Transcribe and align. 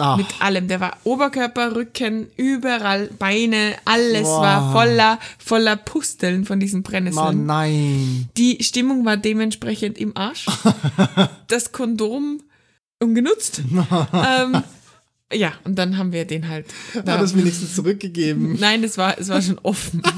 Ach. 0.00 0.16
Mit 0.16 0.26
allem. 0.40 0.66
Der 0.68 0.80
war 0.80 0.96
Oberkörper, 1.04 1.74
Rücken, 1.76 2.26
überall, 2.36 3.08
Beine, 3.18 3.74
alles 3.84 4.22
Boah. 4.22 4.40
war 4.42 4.72
voller, 4.72 5.18
voller 5.38 5.76
Pusteln 5.76 6.44
von 6.44 6.58
diesen 6.60 6.80
Oh 6.80 6.88
Brennnesseln. 6.90 7.46
nein. 7.46 8.28
Die 8.36 8.62
Stimmung 8.62 9.04
war 9.04 9.16
dementsprechend 9.16 9.98
im 9.98 10.16
Arsch. 10.16 10.46
das 11.48 11.72
Kondom 11.72 12.40
ungenutzt. 13.02 13.62
ähm, 14.12 14.62
ja, 15.32 15.52
und 15.64 15.76
dann 15.78 15.96
haben 15.96 16.12
wir 16.12 16.24
den 16.24 16.48
halt. 16.48 16.66
Hat 16.94 17.06
da- 17.06 17.18
das 17.18 17.36
wenigstens 17.36 17.74
zurückgegeben. 17.74 18.56
Nein, 18.58 18.82
es 18.82 18.98
war, 18.98 19.18
es 19.18 19.28
war 19.28 19.40
schon 19.40 19.58
offen. 19.62 20.02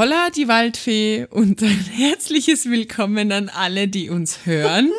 Holla, 0.00 0.30
die 0.34 0.48
Waldfee 0.48 1.26
und 1.28 1.62
ein 1.62 1.84
herzliches 1.92 2.64
Willkommen 2.70 3.30
an 3.32 3.50
alle, 3.50 3.86
die 3.86 4.08
uns 4.08 4.46
hören. 4.46 4.90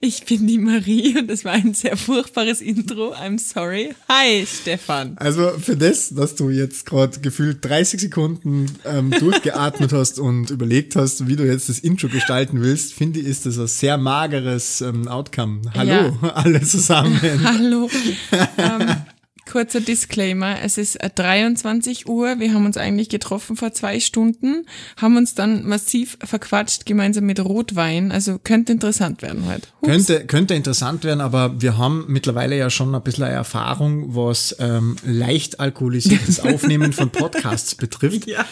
Ich 0.00 0.26
bin 0.26 0.46
die 0.46 0.58
Marie 0.58 1.18
und 1.18 1.28
das 1.28 1.46
war 1.46 1.52
ein 1.52 1.72
sehr 1.72 1.96
furchtbares 1.96 2.60
Intro. 2.60 3.14
I'm 3.14 3.38
sorry. 3.38 3.94
Hi, 4.10 4.46
Stefan. 4.46 5.16
Also 5.16 5.48
für 5.58 5.74
das, 5.74 6.10
dass 6.10 6.34
du 6.34 6.50
jetzt 6.50 6.84
gerade 6.84 7.20
gefühlt 7.20 7.64
30 7.64 7.98
Sekunden 7.98 8.66
ähm, 8.84 9.10
durchgeatmet 9.10 9.94
hast 9.94 10.18
und 10.18 10.50
überlegt 10.50 10.96
hast, 10.96 11.26
wie 11.26 11.36
du 11.36 11.46
jetzt 11.46 11.70
das 11.70 11.78
Intro 11.78 12.08
gestalten 12.08 12.60
willst, 12.60 12.92
finde 12.92 13.20
ich, 13.20 13.26
ist 13.26 13.46
das 13.46 13.58
ein 13.58 13.68
sehr 13.68 13.96
mageres 13.96 14.82
ähm, 14.82 15.08
Outcome. 15.08 15.62
Hallo, 15.74 16.14
alle 16.34 16.60
zusammen. 16.60 17.18
Hallo. 17.42 17.88
ähm, 18.58 18.96
kurzer 19.50 19.80
Disclaimer. 19.80 20.56
Es 20.62 20.78
ist 20.78 20.96
äh, 20.96 21.10
23 21.12 22.08
Uhr. 22.08 22.38
Wir 22.38 22.54
haben 22.54 22.66
uns 22.66 22.76
eigentlich 22.76 23.08
getroffen 23.08 23.56
vor 23.56 23.72
zwei 23.72 24.00
Stunden, 24.00 24.66
haben 24.96 25.16
uns 25.16 25.34
dann 25.34 25.66
massiv 25.66 26.16
verquatscht, 26.22 26.86
gemeinsam 26.86 27.24
mit 27.26 27.40
Rotwein. 27.40 28.12
Also 28.12 28.38
könnte 28.38 28.72
interessant 28.72 29.22
werden 29.22 29.46
heute. 29.46 29.68
Könnte, 29.82 30.24
könnte 30.26 30.54
interessant 30.54 31.04
werden, 31.04 31.20
aber 31.20 31.60
wir 31.60 31.76
haben 31.76 32.04
mittlerweile 32.08 32.56
ja 32.56 32.70
schon 32.70 32.94
ein 32.94 33.02
bisschen 33.02 33.24
Erfahrung, 33.24 34.14
was 34.14 34.56
ähm, 34.60 34.96
leicht 35.04 35.60
alkoholisiertes 35.60 36.40
Aufnehmen 36.44 36.92
von 36.92 37.10
Podcasts 37.10 37.74
betrifft. 37.74 38.26
Ja. 38.26 38.44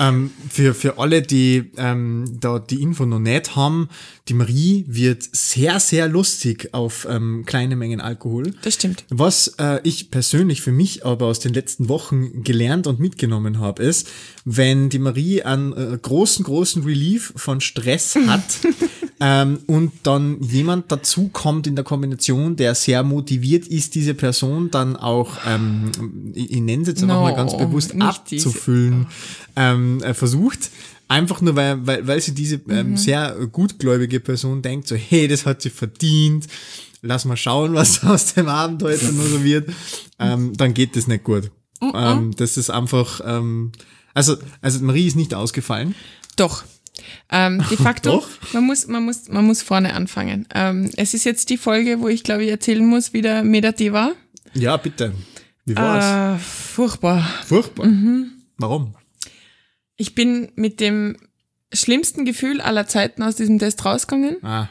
Ähm, 0.00 0.30
für, 0.48 0.74
für 0.74 0.98
alle, 0.98 1.20
die 1.20 1.70
ähm, 1.76 2.24
da 2.40 2.58
die 2.58 2.80
Info 2.80 3.04
noch 3.04 3.18
nicht 3.18 3.54
haben, 3.54 3.90
die 4.28 4.34
Marie 4.34 4.86
wird 4.88 5.22
sehr, 5.30 5.78
sehr 5.78 6.08
lustig 6.08 6.70
auf 6.72 7.06
ähm, 7.08 7.44
kleine 7.44 7.76
Mengen 7.76 8.00
Alkohol. 8.00 8.54
Das 8.62 8.74
stimmt. 8.74 9.04
Was 9.10 9.56
äh, 9.58 9.80
ich 9.82 10.10
persönlich 10.10 10.62
für 10.62 10.72
mich 10.72 11.04
aber 11.04 11.26
aus 11.26 11.38
den 11.38 11.52
letzten 11.52 11.90
Wochen 11.90 12.42
gelernt 12.44 12.86
und 12.86 12.98
mitgenommen 12.98 13.58
habe, 13.58 13.82
ist, 13.82 14.08
wenn 14.46 14.88
die 14.88 14.98
Marie 14.98 15.42
einen 15.42 15.74
äh, 15.74 15.98
großen, 16.00 16.46
großen 16.46 16.82
Relief 16.82 17.34
von 17.36 17.60
Stress 17.60 18.16
hat 18.26 18.42
ähm, 19.22 19.60
und 19.66 19.92
dann 20.04 20.40
jemand 20.42 20.90
dazu 20.90 21.28
kommt 21.28 21.66
in 21.66 21.74
der 21.74 21.84
Kombination, 21.84 22.56
der 22.56 22.74
sehr 22.74 23.02
motiviert 23.02 23.66
ist, 23.66 23.94
diese 23.94 24.14
Person 24.14 24.70
dann 24.70 24.96
auch, 24.96 25.36
ähm, 25.46 25.90
ich, 26.34 26.52
ich 26.52 26.60
nenne 26.60 26.82
es 26.82 26.88
jetzt 26.88 27.02
einfach 27.02 27.16
No, 27.16 27.22
mal 27.22 27.34
ganz 27.34 27.56
bewusst, 27.56 27.94
abzufüllen, 28.00 29.06
ähm, 29.56 30.02
äh, 30.02 30.14
versucht. 30.14 30.70
Einfach 31.08 31.40
nur, 31.42 31.54
weil, 31.54 31.86
weil, 31.86 32.06
weil 32.06 32.20
sie 32.20 32.32
diese 32.32 32.60
ähm, 32.70 32.96
sehr 32.96 33.34
gutgläubige 33.50 34.20
Person 34.20 34.62
denkt, 34.62 34.88
so, 34.88 34.94
hey, 34.94 35.28
das 35.28 35.44
hat 35.44 35.60
sie 35.60 35.70
verdient, 35.70 36.46
lass 37.02 37.26
mal 37.26 37.36
schauen, 37.36 37.74
was 37.74 38.02
aus 38.04 38.34
dem 38.34 38.48
Abend 38.48 38.82
heute 38.82 39.12
nur 39.12 39.26
so 39.26 39.44
wird, 39.44 39.68
ähm, 40.18 40.56
dann 40.56 40.72
geht 40.72 40.96
das 40.96 41.08
nicht 41.08 41.24
gut. 41.24 41.50
Ähm, 41.94 42.34
das 42.36 42.56
ist 42.56 42.70
einfach, 42.70 43.20
ähm, 43.24 43.72
also, 44.14 44.36
also 44.62 44.82
Marie 44.84 45.06
ist 45.06 45.16
nicht 45.16 45.34
ausgefallen. 45.34 45.94
Doch. 46.36 46.62
Ähm, 47.30 47.62
de 47.70 47.76
facto, 47.82 48.24
man 48.52 48.64
muss, 48.64 48.86
man 48.86 49.04
muss, 49.04 49.28
man 49.28 49.44
muss 49.44 49.62
vorne 49.62 49.94
anfangen. 49.94 50.46
Ähm, 50.54 50.90
es 50.96 51.14
ist 51.14 51.24
jetzt 51.24 51.50
die 51.50 51.58
Folge, 51.58 52.00
wo 52.00 52.08
ich 52.08 52.22
glaube 52.24 52.44
ich 52.44 52.50
erzählen 52.50 52.84
muss, 52.86 53.12
wie 53.12 53.22
der 53.22 53.42
Medati 53.42 53.92
war. 53.92 54.12
Ja, 54.54 54.76
bitte. 54.76 55.12
Wie 55.64 55.76
war's? 55.76 56.40
Äh, 56.40 56.42
furchtbar. 56.42 57.22
Furchtbar. 57.46 57.86
mhm. 57.86 58.32
Warum? 58.58 58.94
Ich 59.96 60.14
bin 60.14 60.50
mit 60.54 60.80
dem 60.80 61.16
schlimmsten 61.72 62.24
Gefühl 62.24 62.60
aller 62.60 62.86
Zeiten 62.86 63.22
aus 63.22 63.36
diesem 63.36 63.58
Test 63.58 63.84
rausgegangen. 63.84 64.36
Ah, 64.42 64.68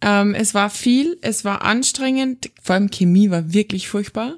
Ähm, 0.00 0.34
es 0.34 0.54
war 0.54 0.70
viel, 0.70 1.16
es 1.20 1.44
war 1.44 1.62
anstrengend, 1.62 2.50
vor 2.60 2.74
allem 2.74 2.90
Chemie 2.90 3.30
war 3.30 3.52
wirklich 3.52 3.88
furchtbar. 3.88 4.34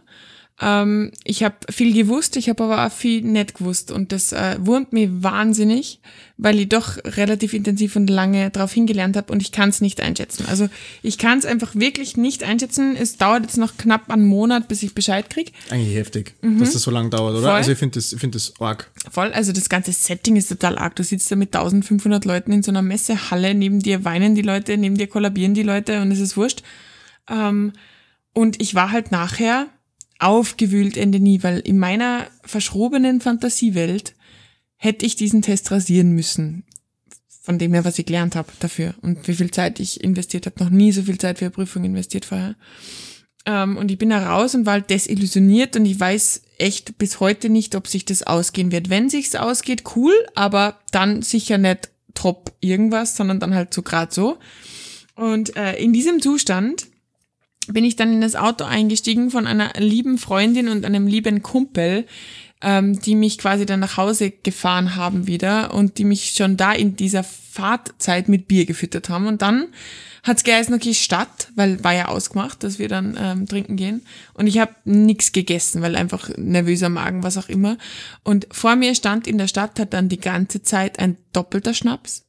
Ähm, 0.60 1.10
ich 1.24 1.42
habe 1.42 1.56
viel 1.68 1.92
gewusst, 1.92 2.36
ich 2.36 2.48
habe 2.48 2.62
aber 2.62 2.86
auch 2.86 2.92
viel 2.92 3.22
nicht 3.22 3.56
gewusst 3.56 3.90
und 3.90 4.12
das 4.12 4.32
äh, 4.32 4.56
wurmt 4.60 4.92
mir 4.92 5.22
wahnsinnig, 5.24 5.98
weil 6.36 6.60
ich 6.60 6.68
doch 6.68 6.96
relativ 7.04 7.54
intensiv 7.54 7.96
und 7.96 8.08
lange 8.08 8.50
darauf 8.50 8.72
hingelernt 8.72 9.16
habe 9.16 9.32
und 9.32 9.42
ich 9.42 9.50
kann 9.50 9.70
es 9.70 9.80
nicht 9.80 10.00
einschätzen. 10.00 10.46
Also 10.48 10.68
ich 11.02 11.18
kann 11.18 11.38
es 11.38 11.44
einfach 11.44 11.74
wirklich 11.74 12.16
nicht 12.16 12.44
einschätzen. 12.44 12.94
Es 12.94 13.16
dauert 13.16 13.42
jetzt 13.42 13.58
noch 13.58 13.76
knapp 13.76 14.08
einen 14.10 14.26
Monat, 14.26 14.68
bis 14.68 14.84
ich 14.84 14.94
Bescheid 14.94 15.28
krieg. 15.28 15.52
eigentlich 15.70 15.96
heftig, 15.96 16.34
dass 16.40 16.72
das 16.72 16.82
so 16.82 16.92
lange 16.92 17.10
dauert, 17.10 17.32
oder? 17.32 17.40
Mhm. 17.40 17.44
Voll. 17.46 17.56
Also 17.56 17.72
ich 17.72 17.78
finde 17.78 17.94
das, 17.98 18.12
ich 18.12 18.20
finde 18.20 18.36
das 18.36 18.52
arg. 18.60 18.92
Voll, 19.10 19.32
also 19.32 19.52
das 19.52 19.68
ganze 19.68 19.92
Setting 19.92 20.36
ist 20.36 20.48
total 20.48 20.78
arg. 20.78 20.94
Du 20.94 21.02
sitzt 21.02 21.32
da 21.32 21.36
mit 21.36 21.54
1500 21.54 22.24
Leuten 22.24 22.52
in 22.52 22.62
so 22.62 22.70
einer 22.70 22.82
Messehalle, 22.82 23.54
neben 23.54 23.80
dir 23.80 24.04
weinen 24.04 24.36
die 24.36 24.42
Leute, 24.42 24.76
neben 24.76 24.96
dir 24.96 25.08
kollabieren 25.08 25.54
die 25.54 25.64
Leute 25.64 26.00
und 26.00 26.12
es 26.12 26.20
ist 26.20 26.36
wurscht. 26.36 26.62
Ähm, 27.28 27.72
und 28.32 28.62
ich 28.62 28.76
war 28.76 28.92
halt 28.92 29.10
nachher 29.10 29.66
aufgewühlt 30.18 30.96
Ende 30.96 31.20
nie, 31.20 31.42
weil 31.42 31.60
in 31.60 31.78
meiner 31.78 32.26
verschrobenen 32.42 33.20
Fantasiewelt 33.20 34.14
hätte 34.76 35.06
ich 35.06 35.16
diesen 35.16 35.42
Test 35.42 35.70
rasieren 35.70 36.12
müssen. 36.12 36.64
Von 37.42 37.58
dem 37.58 37.74
her, 37.74 37.84
was 37.84 37.98
ich 37.98 38.06
gelernt 38.06 38.36
habe 38.36 38.52
dafür 38.60 38.94
und 39.02 39.28
wie 39.28 39.34
viel 39.34 39.50
Zeit 39.50 39.78
ich 39.78 40.02
investiert 40.02 40.46
habe. 40.46 40.62
Noch 40.64 40.70
nie 40.70 40.92
so 40.92 41.02
viel 41.02 41.18
Zeit 41.18 41.38
für 41.38 41.46
eine 41.46 41.52
Prüfung 41.52 41.84
investiert 41.84 42.24
vorher. 42.24 42.56
Ähm, 43.46 43.76
und 43.76 43.90
ich 43.90 43.98
bin 43.98 44.10
da 44.10 44.30
raus 44.30 44.54
und 44.54 44.64
war 44.64 44.74
halt 44.74 44.88
desillusioniert 44.90 45.76
und 45.76 45.84
ich 45.84 46.00
weiß 46.00 46.42
echt 46.58 46.96
bis 46.96 47.20
heute 47.20 47.50
nicht, 47.50 47.74
ob 47.74 47.86
sich 47.86 48.04
das 48.04 48.22
ausgehen 48.22 48.72
wird. 48.72 48.88
Wenn 48.88 49.10
sich's 49.10 49.34
ausgeht, 49.34 49.84
cool, 49.96 50.14
aber 50.34 50.78
dann 50.90 51.20
sicher 51.22 51.58
nicht 51.58 51.90
top 52.14 52.52
irgendwas, 52.60 53.16
sondern 53.16 53.40
dann 53.40 53.54
halt 53.54 53.74
so 53.74 53.82
grad 53.82 54.14
so. 54.14 54.38
Und 55.14 55.56
äh, 55.56 55.76
in 55.76 55.92
diesem 55.92 56.22
Zustand 56.22 56.86
bin 57.68 57.84
ich 57.84 57.96
dann 57.96 58.12
in 58.12 58.20
das 58.20 58.36
Auto 58.36 58.64
eingestiegen 58.64 59.30
von 59.30 59.46
einer 59.46 59.72
lieben 59.78 60.18
Freundin 60.18 60.68
und 60.68 60.84
einem 60.84 61.06
lieben 61.06 61.42
Kumpel, 61.42 62.06
ähm, 62.60 63.00
die 63.00 63.14
mich 63.14 63.38
quasi 63.38 63.66
dann 63.66 63.80
nach 63.80 63.96
Hause 63.96 64.30
gefahren 64.30 64.96
haben 64.96 65.26
wieder 65.26 65.74
und 65.74 65.98
die 65.98 66.04
mich 66.04 66.34
schon 66.36 66.56
da 66.56 66.72
in 66.72 66.96
dieser 66.96 67.24
Fahrtzeit 67.24 68.28
mit 68.28 68.48
Bier 68.48 68.66
gefüttert 68.66 69.08
haben. 69.08 69.26
Und 69.26 69.42
dann 69.42 69.68
hat's 70.22 70.44
geheißen, 70.44 70.74
okay, 70.74 70.94
Stadt, 70.94 71.48
weil 71.54 71.84
war 71.84 71.94
ja 71.94 72.08
ausgemacht, 72.08 72.64
dass 72.64 72.78
wir 72.78 72.88
dann 72.88 73.16
ähm, 73.20 73.46
trinken 73.46 73.76
gehen. 73.76 74.02
Und 74.32 74.46
ich 74.46 74.58
habe 74.58 74.74
nichts 74.84 75.32
gegessen, 75.32 75.82
weil 75.82 75.96
einfach 75.96 76.30
nervöser 76.36 76.88
Magen, 76.88 77.22
was 77.22 77.36
auch 77.36 77.48
immer. 77.48 77.76
Und 78.22 78.48
vor 78.50 78.76
mir 78.76 78.94
stand 78.94 79.26
in 79.26 79.38
der 79.38 79.48
Stadt 79.48 79.78
hat 79.78 79.92
dann 79.92 80.08
die 80.08 80.20
ganze 80.20 80.62
Zeit 80.62 80.98
ein 80.98 81.16
doppelter 81.32 81.74
Schnaps 81.74 82.23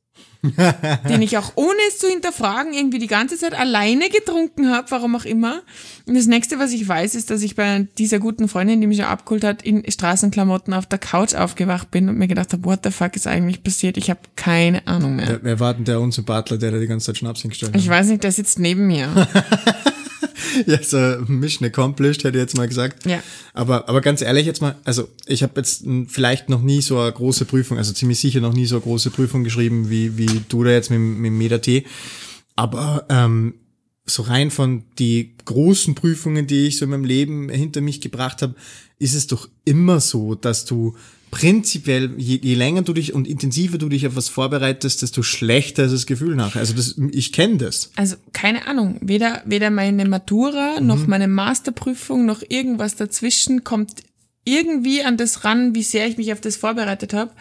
den 1.09 1.21
ich 1.21 1.37
auch 1.37 1.53
ohne 1.55 1.79
es 1.87 1.97
zu 1.97 2.07
hinterfragen 2.07 2.73
irgendwie 2.73 2.99
die 2.99 3.07
ganze 3.07 3.37
Zeit 3.37 3.53
alleine 3.53 4.09
getrunken 4.09 4.69
habe, 4.71 4.89
warum 4.91 5.15
auch 5.15 5.25
immer. 5.25 5.61
Und 6.05 6.15
das 6.15 6.27
nächste, 6.27 6.59
was 6.59 6.71
ich 6.71 6.87
weiß, 6.87 7.15
ist, 7.15 7.29
dass 7.29 7.41
ich 7.41 7.55
bei 7.55 7.87
dieser 7.97 8.19
guten 8.19 8.47
Freundin, 8.47 8.81
die 8.81 8.87
mich 8.87 8.99
ja 8.99 9.09
abgeholt 9.09 9.43
hat, 9.43 9.63
in 9.63 9.89
Straßenklamotten 9.89 10.73
auf 10.73 10.85
der 10.85 10.99
Couch 10.99 11.33
aufgewacht 11.33 11.91
bin 11.91 12.09
und 12.09 12.17
mir 12.17 12.27
gedacht 12.27 12.53
habe, 12.53 12.63
what 12.65 12.79
the 12.83 12.91
fuck 12.91 13.15
ist 13.15 13.27
eigentlich 13.27 13.63
passiert? 13.63 13.97
Ich 13.97 14.09
habe 14.09 14.19
keine 14.35 14.85
Ahnung 14.87 15.15
mehr. 15.15 15.27
Wer, 15.27 15.43
wer 15.43 15.59
war 15.59 15.73
denn 15.73 15.85
der 15.85 15.99
Unsympathler, 15.99 16.57
der 16.57 16.71
da 16.71 16.79
die 16.79 16.87
ganze 16.87 17.07
Zeit 17.07 17.17
Schnaps 17.17 17.41
hingestellt 17.41 17.73
hat? 17.73 17.81
Ich 17.81 17.89
weiß 17.89 18.07
nicht, 18.07 18.23
der 18.23 18.31
sitzt 18.31 18.59
neben 18.59 18.87
mir. 18.87 19.09
Ja, 20.65 20.81
so 20.81 20.97
Mission 21.27 21.67
accomplished, 21.67 22.23
hätte 22.23 22.37
ich 22.37 22.41
jetzt 22.41 22.57
mal 22.57 22.67
gesagt. 22.67 23.05
Ja. 23.05 23.23
Aber, 23.53 23.87
aber 23.89 24.01
ganz 24.01 24.21
ehrlich 24.21 24.45
jetzt 24.45 24.61
mal, 24.61 24.75
also 24.83 25.09
ich 25.25 25.43
habe 25.43 25.53
jetzt 25.57 25.85
vielleicht 26.07 26.49
noch 26.49 26.61
nie 26.61 26.81
so 26.81 26.99
eine 26.99 27.11
große 27.11 27.45
Prüfung, 27.45 27.77
also 27.77 27.93
ziemlich 27.93 28.19
sicher 28.19 28.41
noch 28.41 28.53
nie 28.53 28.65
so 28.65 28.75
eine 28.75 28.83
große 28.83 29.11
Prüfung 29.11 29.43
geschrieben, 29.43 29.89
wie, 29.89 30.17
wie 30.17 30.41
du 30.47 30.63
da 30.63 30.71
jetzt 30.71 30.91
mit, 30.91 30.99
mit 30.99 31.31
Meta-T. 31.31 31.85
Aber 32.55 33.05
ähm, 33.09 33.55
so 34.05 34.23
rein 34.23 34.51
von 34.51 34.83
die 34.99 35.35
großen 35.45 35.95
Prüfungen, 35.95 36.47
die 36.47 36.67
ich 36.67 36.77
so 36.77 36.85
in 36.85 36.91
meinem 36.91 37.05
Leben 37.05 37.49
hinter 37.49 37.81
mich 37.81 38.01
gebracht 38.01 38.41
habe, 38.41 38.55
ist 38.99 39.15
es 39.15 39.27
doch 39.27 39.49
immer 39.65 39.99
so, 39.99 40.35
dass 40.35 40.65
du 40.65 40.95
prinzipiell, 41.35 42.11
je, 42.15 42.39
je 42.41 42.55
länger 42.55 42.83
du 42.83 42.93
dich 42.93 43.13
und 43.13 43.27
intensiver 43.27 43.77
du 43.77 43.89
dich 43.89 44.07
auf 44.07 44.15
was 44.15 44.29
vorbereitest, 44.29 45.01
desto 45.01 45.21
schlechter 45.21 45.83
ist 45.83 45.91
das 45.91 46.05
Gefühl 46.05 46.33
nachher. 46.33 46.59
Also 46.59 46.73
das, 46.73 46.95
ich 47.11 47.33
kenne 47.33 47.57
das. 47.57 47.91
Also 47.97 48.15
keine 48.31 48.67
Ahnung, 48.67 48.99
weder, 49.01 49.41
weder 49.45 49.69
meine 49.69 50.05
Matura 50.05 50.79
noch 50.79 51.07
meine 51.07 51.27
Masterprüfung 51.27 52.25
noch 52.25 52.41
irgendwas 52.47 52.95
dazwischen 52.95 53.65
kommt 53.65 53.95
irgendwie 54.45 55.03
an 55.03 55.17
das 55.17 55.43
ran, 55.43 55.75
wie 55.75 55.83
sehr 55.83 56.07
ich 56.07 56.15
mich 56.15 56.31
auf 56.31 56.39
das 56.39 56.55
vorbereitet 56.55 57.13
habe. 57.13 57.31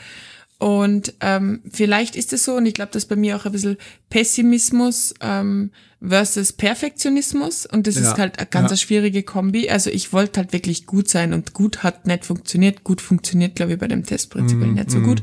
Und 0.58 1.14
ähm, 1.20 1.60
vielleicht 1.70 2.16
ist 2.16 2.32
es 2.32 2.44
so, 2.44 2.54
und 2.56 2.64
ich 2.66 2.74
glaube, 2.74 2.92
dass 2.92 3.06
bei 3.06 3.16
mir 3.16 3.36
auch 3.36 3.44
ein 3.44 3.52
bisschen 3.52 3.76
Pessimismus 4.08 5.12
ähm, 5.20 5.70
versus 6.00 6.52
Perfektionismus 6.52 7.66
und 7.66 7.86
das 7.86 7.96
Ja, 7.96 8.02
ist 8.12 8.18
halt 8.18 8.38
eine 8.38 8.46
ganz 8.46 8.70
ja. 8.70 8.76
schwierige 8.76 9.22
Kombi. 9.22 9.68
Also 9.68 9.90
ich 9.90 10.12
wollte 10.12 10.40
halt 10.40 10.52
wirklich 10.52 10.86
gut 10.86 11.08
sein 11.08 11.32
und 11.32 11.52
gut 11.54 11.82
hat 11.82 12.06
nicht 12.06 12.24
funktioniert. 12.24 12.84
Gut 12.84 13.00
funktioniert, 13.00 13.56
glaube 13.56 13.72
ich, 13.74 13.78
bei 13.78 13.88
dem 13.88 14.06
Test 14.06 14.30
prinzipiell 14.30 14.68
Mhm, 14.68 14.74
nicht 14.74 14.90
so 14.90 15.00
gut. 15.00 15.22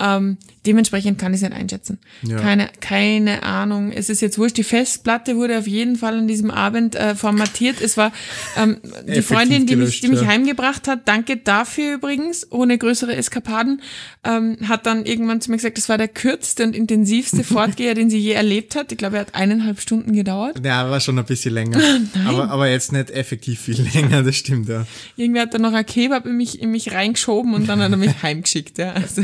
Ähm, 0.00 0.36
dementsprechend 0.64 1.18
kann 1.18 1.32
ich 1.32 1.42
es 1.42 1.48
nicht 1.48 1.58
einschätzen. 1.58 1.98
Ja. 2.22 2.36
Keine, 2.36 2.68
keine 2.80 3.42
Ahnung. 3.42 3.90
Es 3.90 4.08
ist 4.08 4.20
jetzt 4.20 4.38
wurscht. 4.38 4.56
Die 4.56 4.64
Festplatte 4.64 5.36
wurde 5.36 5.58
auf 5.58 5.66
jeden 5.66 5.96
Fall 5.96 6.18
an 6.18 6.28
diesem 6.28 6.50
Abend 6.50 6.94
äh, 6.94 7.14
formatiert. 7.14 7.80
Es 7.80 7.96
war 7.96 8.12
ähm, 8.56 8.78
die 9.06 9.22
Freundin, 9.22 9.66
die 9.66 9.76
mich, 9.76 10.00
gelöscht, 10.00 10.02
die 10.04 10.08
mich 10.08 10.20
ja. 10.20 10.26
heimgebracht 10.28 10.86
hat. 10.86 11.08
Danke 11.08 11.38
dafür 11.38 11.94
übrigens, 11.94 12.46
ohne 12.50 12.78
größere 12.78 13.16
Eskapaden. 13.16 13.82
Ähm, 14.24 14.58
hat 14.68 14.86
dann 14.86 15.04
irgendwann 15.06 15.40
zu 15.40 15.50
mir 15.50 15.56
gesagt, 15.56 15.78
das 15.78 15.88
war 15.88 15.98
der 15.98 16.08
kürzeste 16.08 16.64
und 16.64 16.76
intensivste 16.76 17.42
Fortgeher, 17.44 17.94
den 17.94 18.10
sie 18.10 18.18
je 18.18 18.32
erlebt 18.32 18.76
hat. 18.76 18.92
Ich 18.92 18.98
glaube, 18.98 19.16
er 19.16 19.22
hat 19.22 19.34
eineinhalb 19.34 19.80
Stunden 19.80 20.12
gedauert. 20.12 20.64
Ja, 20.64 20.90
war 20.90 21.00
schon 21.00 21.18
ein 21.18 21.24
bisschen 21.24 21.54
länger. 21.54 21.80
aber, 22.26 22.50
aber 22.50 22.68
jetzt 22.68 22.92
nicht 22.92 23.10
effektiv 23.10 23.60
viel 23.60 23.80
länger, 23.94 24.22
das 24.22 24.36
stimmt, 24.36 24.68
ja. 24.68 24.86
Irgendwie 25.16 25.40
hat 25.40 25.54
er 25.54 25.60
noch 25.60 25.72
ein 25.72 25.86
Kebab 25.86 26.26
in 26.26 26.36
mich, 26.36 26.60
in 26.60 26.70
mich 26.70 26.92
reingeschoben 26.92 27.54
und 27.54 27.68
dann 27.68 27.80
hat 27.80 27.90
er 27.90 27.96
mich 27.96 28.22
heimgeschickt. 28.22 28.78
Ja. 28.78 28.92
Also, 28.92 29.22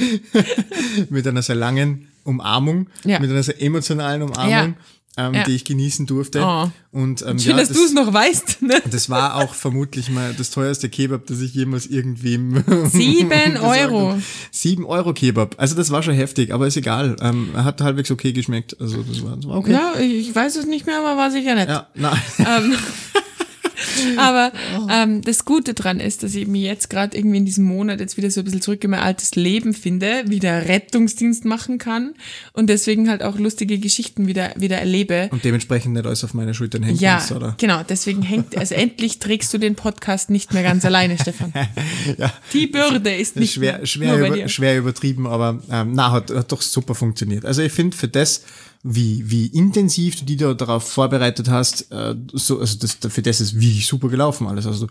Mit 1.10 1.26
einer 1.26 1.42
sehr 1.42 1.56
langen 1.56 2.08
Umarmung, 2.24 2.88
Ja. 3.04 3.18
mit 3.18 3.30
einer 3.30 3.42
sehr 3.42 3.60
emotionalen 3.62 4.22
Umarmung, 4.22 4.74
ähm, 5.16 5.34
Ja. 5.34 5.44
die 5.44 5.54
ich 5.54 5.64
genießen 5.64 6.06
durfte. 6.06 6.40
Oh. 6.44 6.70
Und 6.92 7.22
ähm, 7.22 7.38
schön, 7.38 7.52
ja, 7.52 7.56
dass 7.56 7.70
du 7.70 7.82
es 7.84 7.92
noch 7.92 8.12
weißt. 8.12 8.62
Ne? 8.62 8.74
Das 8.90 9.08
war 9.10 9.36
auch 9.36 9.54
vermutlich 9.54 10.10
mal 10.10 10.34
das 10.36 10.50
teuerste 10.50 10.88
Kebab, 10.88 11.26
das 11.26 11.40
ich 11.40 11.54
jemals 11.54 11.86
irgendwem 11.86 12.62
Sieben 12.90 13.56
Euro. 13.62 14.18
Sieben 14.50 14.84
Euro 14.84 15.12
Kebab. 15.14 15.54
Also 15.58 15.74
das 15.76 15.90
war 15.90 16.02
schon 16.02 16.14
heftig, 16.14 16.52
aber 16.52 16.66
ist 16.66 16.76
egal. 16.76 17.16
Ähm, 17.20 17.50
er 17.54 17.64
hat 17.64 17.80
halbwegs 17.80 18.10
okay 18.10 18.32
geschmeckt. 18.32 18.78
Also 18.80 19.02
das 19.02 19.22
war, 19.24 19.36
das 19.36 19.46
war 19.48 19.56
okay. 19.56 19.72
Ja, 19.72 19.94
ich 19.98 20.34
weiß 20.34 20.56
es 20.56 20.66
nicht 20.66 20.86
mehr, 20.86 20.98
aber 20.98 21.16
war 21.16 21.30
sicher 21.30 21.54
nett. 21.54 21.68
Ja, 21.68 21.88
na, 21.94 22.12
Ähm, 22.38 22.74
aber 24.16 24.52
ähm, 24.90 25.22
das 25.22 25.44
Gute 25.44 25.74
dran 25.74 26.00
ist, 26.00 26.22
dass 26.22 26.34
ich 26.34 26.46
mich 26.46 26.62
jetzt 26.62 26.90
gerade 26.90 27.16
irgendwie 27.16 27.38
in 27.38 27.44
diesem 27.44 27.64
Monat 27.64 28.00
jetzt 28.00 28.16
wieder 28.16 28.30
so 28.30 28.40
ein 28.40 28.44
bisschen 28.44 28.62
zurück 28.62 28.82
in 28.84 28.90
mein 28.90 29.00
altes 29.00 29.34
Leben 29.34 29.74
finde, 29.74 30.24
wieder 30.26 30.68
Rettungsdienst 30.68 31.44
machen 31.44 31.78
kann 31.78 32.14
und 32.52 32.68
deswegen 32.68 33.08
halt 33.08 33.22
auch 33.22 33.38
lustige 33.38 33.78
Geschichten 33.78 34.26
wieder, 34.26 34.52
wieder 34.56 34.78
erlebe. 34.78 35.28
und 35.32 35.44
dementsprechend 35.44 35.94
nicht 35.94 36.06
alles 36.06 36.24
auf 36.24 36.34
meine 36.34 36.54
Schultern 36.54 36.82
hängt. 36.82 37.00
Ja, 37.00 37.18
ist, 37.18 37.32
oder? 37.32 37.54
genau, 37.58 37.82
deswegen 37.88 38.22
hängt, 38.22 38.56
also 38.56 38.74
endlich 38.74 39.18
trägst 39.18 39.52
du 39.52 39.58
den 39.58 39.74
Podcast 39.74 40.30
nicht 40.30 40.52
mehr 40.52 40.62
ganz 40.62 40.84
alleine, 40.84 41.18
Stefan. 41.18 41.52
Ja. 42.18 42.32
Die 42.52 42.66
Bürde 42.66 43.14
ist 43.14 43.36
nicht 43.36 43.54
schwer, 43.54 43.84
schwer, 43.86 44.18
über, 44.18 44.48
schwer 44.48 44.78
übertrieben, 44.78 45.26
aber 45.26 45.60
ähm, 45.70 45.92
na, 45.92 46.10
hat, 46.12 46.30
hat 46.30 46.50
doch 46.50 46.62
super 46.62 46.94
funktioniert. 46.94 47.44
Also 47.44 47.62
ich 47.62 47.72
finde 47.72 47.96
für 47.96 48.08
das, 48.08 48.42
wie, 48.82 49.30
wie 49.30 49.46
intensiv 49.48 50.16
du 50.18 50.24
die 50.24 50.38
da 50.38 50.54
darauf 50.54 50.84
vorbereitet 50.90 51.50
hast, 51.50 51.92
äh, 51.92 52.14
so, 52.32 52.60
also 52.60 52.78
das, 52.78 52.96
für 53.12 53.20
das 53.20 53.42
ist 53.42 53.60
wie 53.60 53.78
super 53.82 54.08
gelaufen 54.08 54.46
alles. 54.46 54.66
Also 54.66 54.86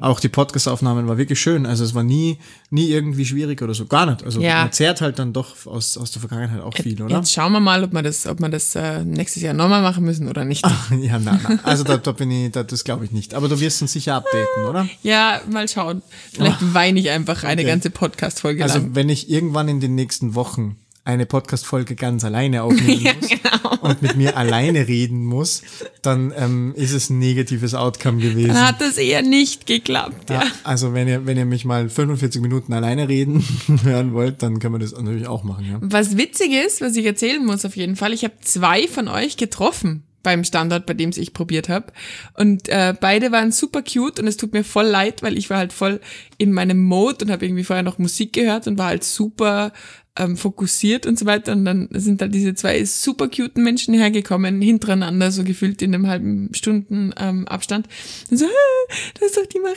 auch 0.00 0.20
die 0.20 0.28
Podcast-Aufnahmen 0.28 1.08
war 1.08 1.18
wirklich 1.18 1.40
schön. 1.40 1.66
Also 1.66 1.82
es 1.82 1.92
war 1.92 2.04
nie, 2.04 2.38
nie 2.70 2.86
irgendwie 2.90 3.24
schwierig 3.24 3.60
oder 3.60 3.74
so. 3.74 3.86
Gar 3.86 4.06
nicht. 4.06 4.22
Also 4.22 4.40
Ja. 4.40 4.62
man 4.62 4.70
zehrt 4.72 5.00
halt 5.00 5.18
dann 5.18 5.32
doch 5.32 5.66
aus, 5.66 5.96
aus 5.98 6.12
der 6.12 6.20
Vergangenheit 6.20 6.60
auch 6.60 6.72
viel, 6.72 7.02
oder? 7.02 7.16
Jetzt 7.16 7.32
schauen 7.32 7.50
wir 7.50 7.58
mal, 7.58 7.82
ob 7.82 7.92
wir 7.92 8.02
das, 8.02 8.26
ob 8.26 8.38
wir 8.38 8.48
das 8.48 8.76
äh, 8.76 9.04
nächstes 9.04 9.42
Jahr 9.42 9.54
nochmal 9.54 9.82
machen 9.82 10.04
müssen 10.04 10.28
oder 10.28 10.44
nicht. 10.44 10.64
Ja, 11.02 11.18
nein, 11.18 11.40
nein. 11.42 11.58
Also 11.64 11.82
da, 11.82 11.96
da 11.96 12.12
bin 12.12 12.30
ich, 12.30 12.52
da, 12.52 12.62
das 12.62 12.84
glaube 12.84 13.04
ich 13.04 13.10
nicht. 13.10 13.34
Aber 13.34 13.48
du 13.48 13.58
wirst 13.58 13.82
uns 13.82 13.92
sicher 13.92 14.14
updaten, 14.14 14.64
oder? 14.68 14.88
Ja, 15.02 15.40
mal 15.50 15.66
schauen. 15.68 16.02
Vielleicht 16.32 16.74
weine 16.74 17.00
ich 17.00 17.10
einfach 17.10 17.42
eine 17.42 17.62
Okay. 17.62 17.70
ganze 17.70 17.90
Podcast-Folge 17.90 18.62
Also 18.62 18.78
lang. 18.78 18.94
wenn 18.94 19.08
ich 19.08 19.28
irgendwann 19.30 19.68
in 19.68 19.80
den 19.80 19.96
nächsten 19.96 20.34
Wochen 20.36 20.76
eine 21.04 21.26
Podcast-Folge 21.26 21.96
ganz 21.96 22.24
alleine 22.24 22.62
aufnehmen 22.62 23.16
muss 23.20 23.28
genau. 23.28 23.76
und 23.80 24.02
mit 24.02 24.16
mir 24.16 24.36
alleine 24.36 24.86
reden 24.86 25.24
muss, 25.24 25.62
dann 26.02 26.32
ähm, 26.36 26.74
ist 26.76 26.92
es 26.92 27.10
ein 27.10 27.18
negatives 27.18 27.74
Outcome 27.74 28.20
gewesen. 28.20 28.48
Dann 28.48 28.68
hat 28.68 28.80
das 28.80 28.98
eher 28.98 29.22
nicht 29.22 29.66
geklappt. 29.66 30.30
Ja. 30.30 30.42
Ja, 30.42 30.50
also 30.64 30.94
wenn 30.94 31.08
ihr, 31.08 31.26
wenn 31.26 31.36
ihr 31.36 31.44
mich 31.44 31.64
mal 31.64 31.88
45 31.88 32.40
Minuten 32.40 32.72
alleine 32.72 33.08
reden 33.08 33.44
hören 33.82 34.12
wollt, 34.12 34.42
dann 34.42 34.58
können 34.58 34.74
wir 34.74 34.78
das 34.78 34.92
natürlich 34.92 35.26
auch 35.26 35.44
machen. 35.44 35.66
Ja? 35.70 35.78
Was 35.80 36.16
witzig 36.16 36.52
ist, 36.52 36.80
was 36.80 36.96
ich 36.96 37.04
erzählen 37.04 37.44
muss 37.44 37.64
auf 37.64 37.76
jeden 37.76 37.96
Fall, 37.96 38.12
ich 38.12 38.24
habe 38.24 38.34
zwei 38.42 38.86
von 38.86 39.08
euch 39.08 39.36
getroffen 39.36 40.04
beim 40.22 40.44
Standort, 40.44 40.86
bei 40.86 40.94
dem 40.94 41.10
es 41.10 41.18
ich 41.18 41.32
probiert 41.34 41.68
habe. 41.68 41.86
Und 42.34 42.68
äh, 42.68 42.94
beide 42.98 43.32
waren 43.32 43.52
super 43.52 43.82
cute 43.82 44.20
und 44.20 44.26
es 44.26 44.36
tut 44.36 44.52
mir 44.52 44.64
voll 44.64 44.86
leid, 44.86 45.22
weil 45.22 45.36
ich 45.36 45.50
war 45.50 45.58
halt 45.58 45.72
voll 45.72 46.00
in 46.38 46.52
meinem 46.52 46.78
Mode 46.78 47.24
und 47.24 47.30
habe 47.30 47.44
irgendwie 47.44 47.64
vorher 47.64 47.82
noch 47.82 47.98
Musik 47.98 48.32
gehört 48.32 48.66
und 48.66 48.78
war 48.78 48.86
halt 48.86 49.04
super 49.04 49.72
ähm, 50.16 50.36
fokussiert 50.36 51.06
und 51.06 51.18
so 51.18 51.26
weiter. 51.26 51.52
Und 51.52 51.64
dann 51.64 51.88
sind 51.92 52.20
da 52.20 52.28
diese 52.28 52.54
zwei 52.54 52.84
super 52.84 53.28
cuten 53.28 53.62
Menschen 53.64 53.94
hergekommen, 53.94 54.60
hintereinander, 54.60 55.30
so 55.32 55.42
gefühlt 55.44 55.80
in 55.82 55.94
einem 55.94 56.06
halben 56.06 56.50
Stunden 56.54 57.12
ähm, 57.18 57.48
Abstand. 57.48 57.88
Und 58.30 58.36
so, 58.36 58.46
hey, 58.46 58.96
das 59.18 59.30
ist 59.30 59.36
doch 59.38 59.46
die 59.46 59.60
Marie, 59.60 59.74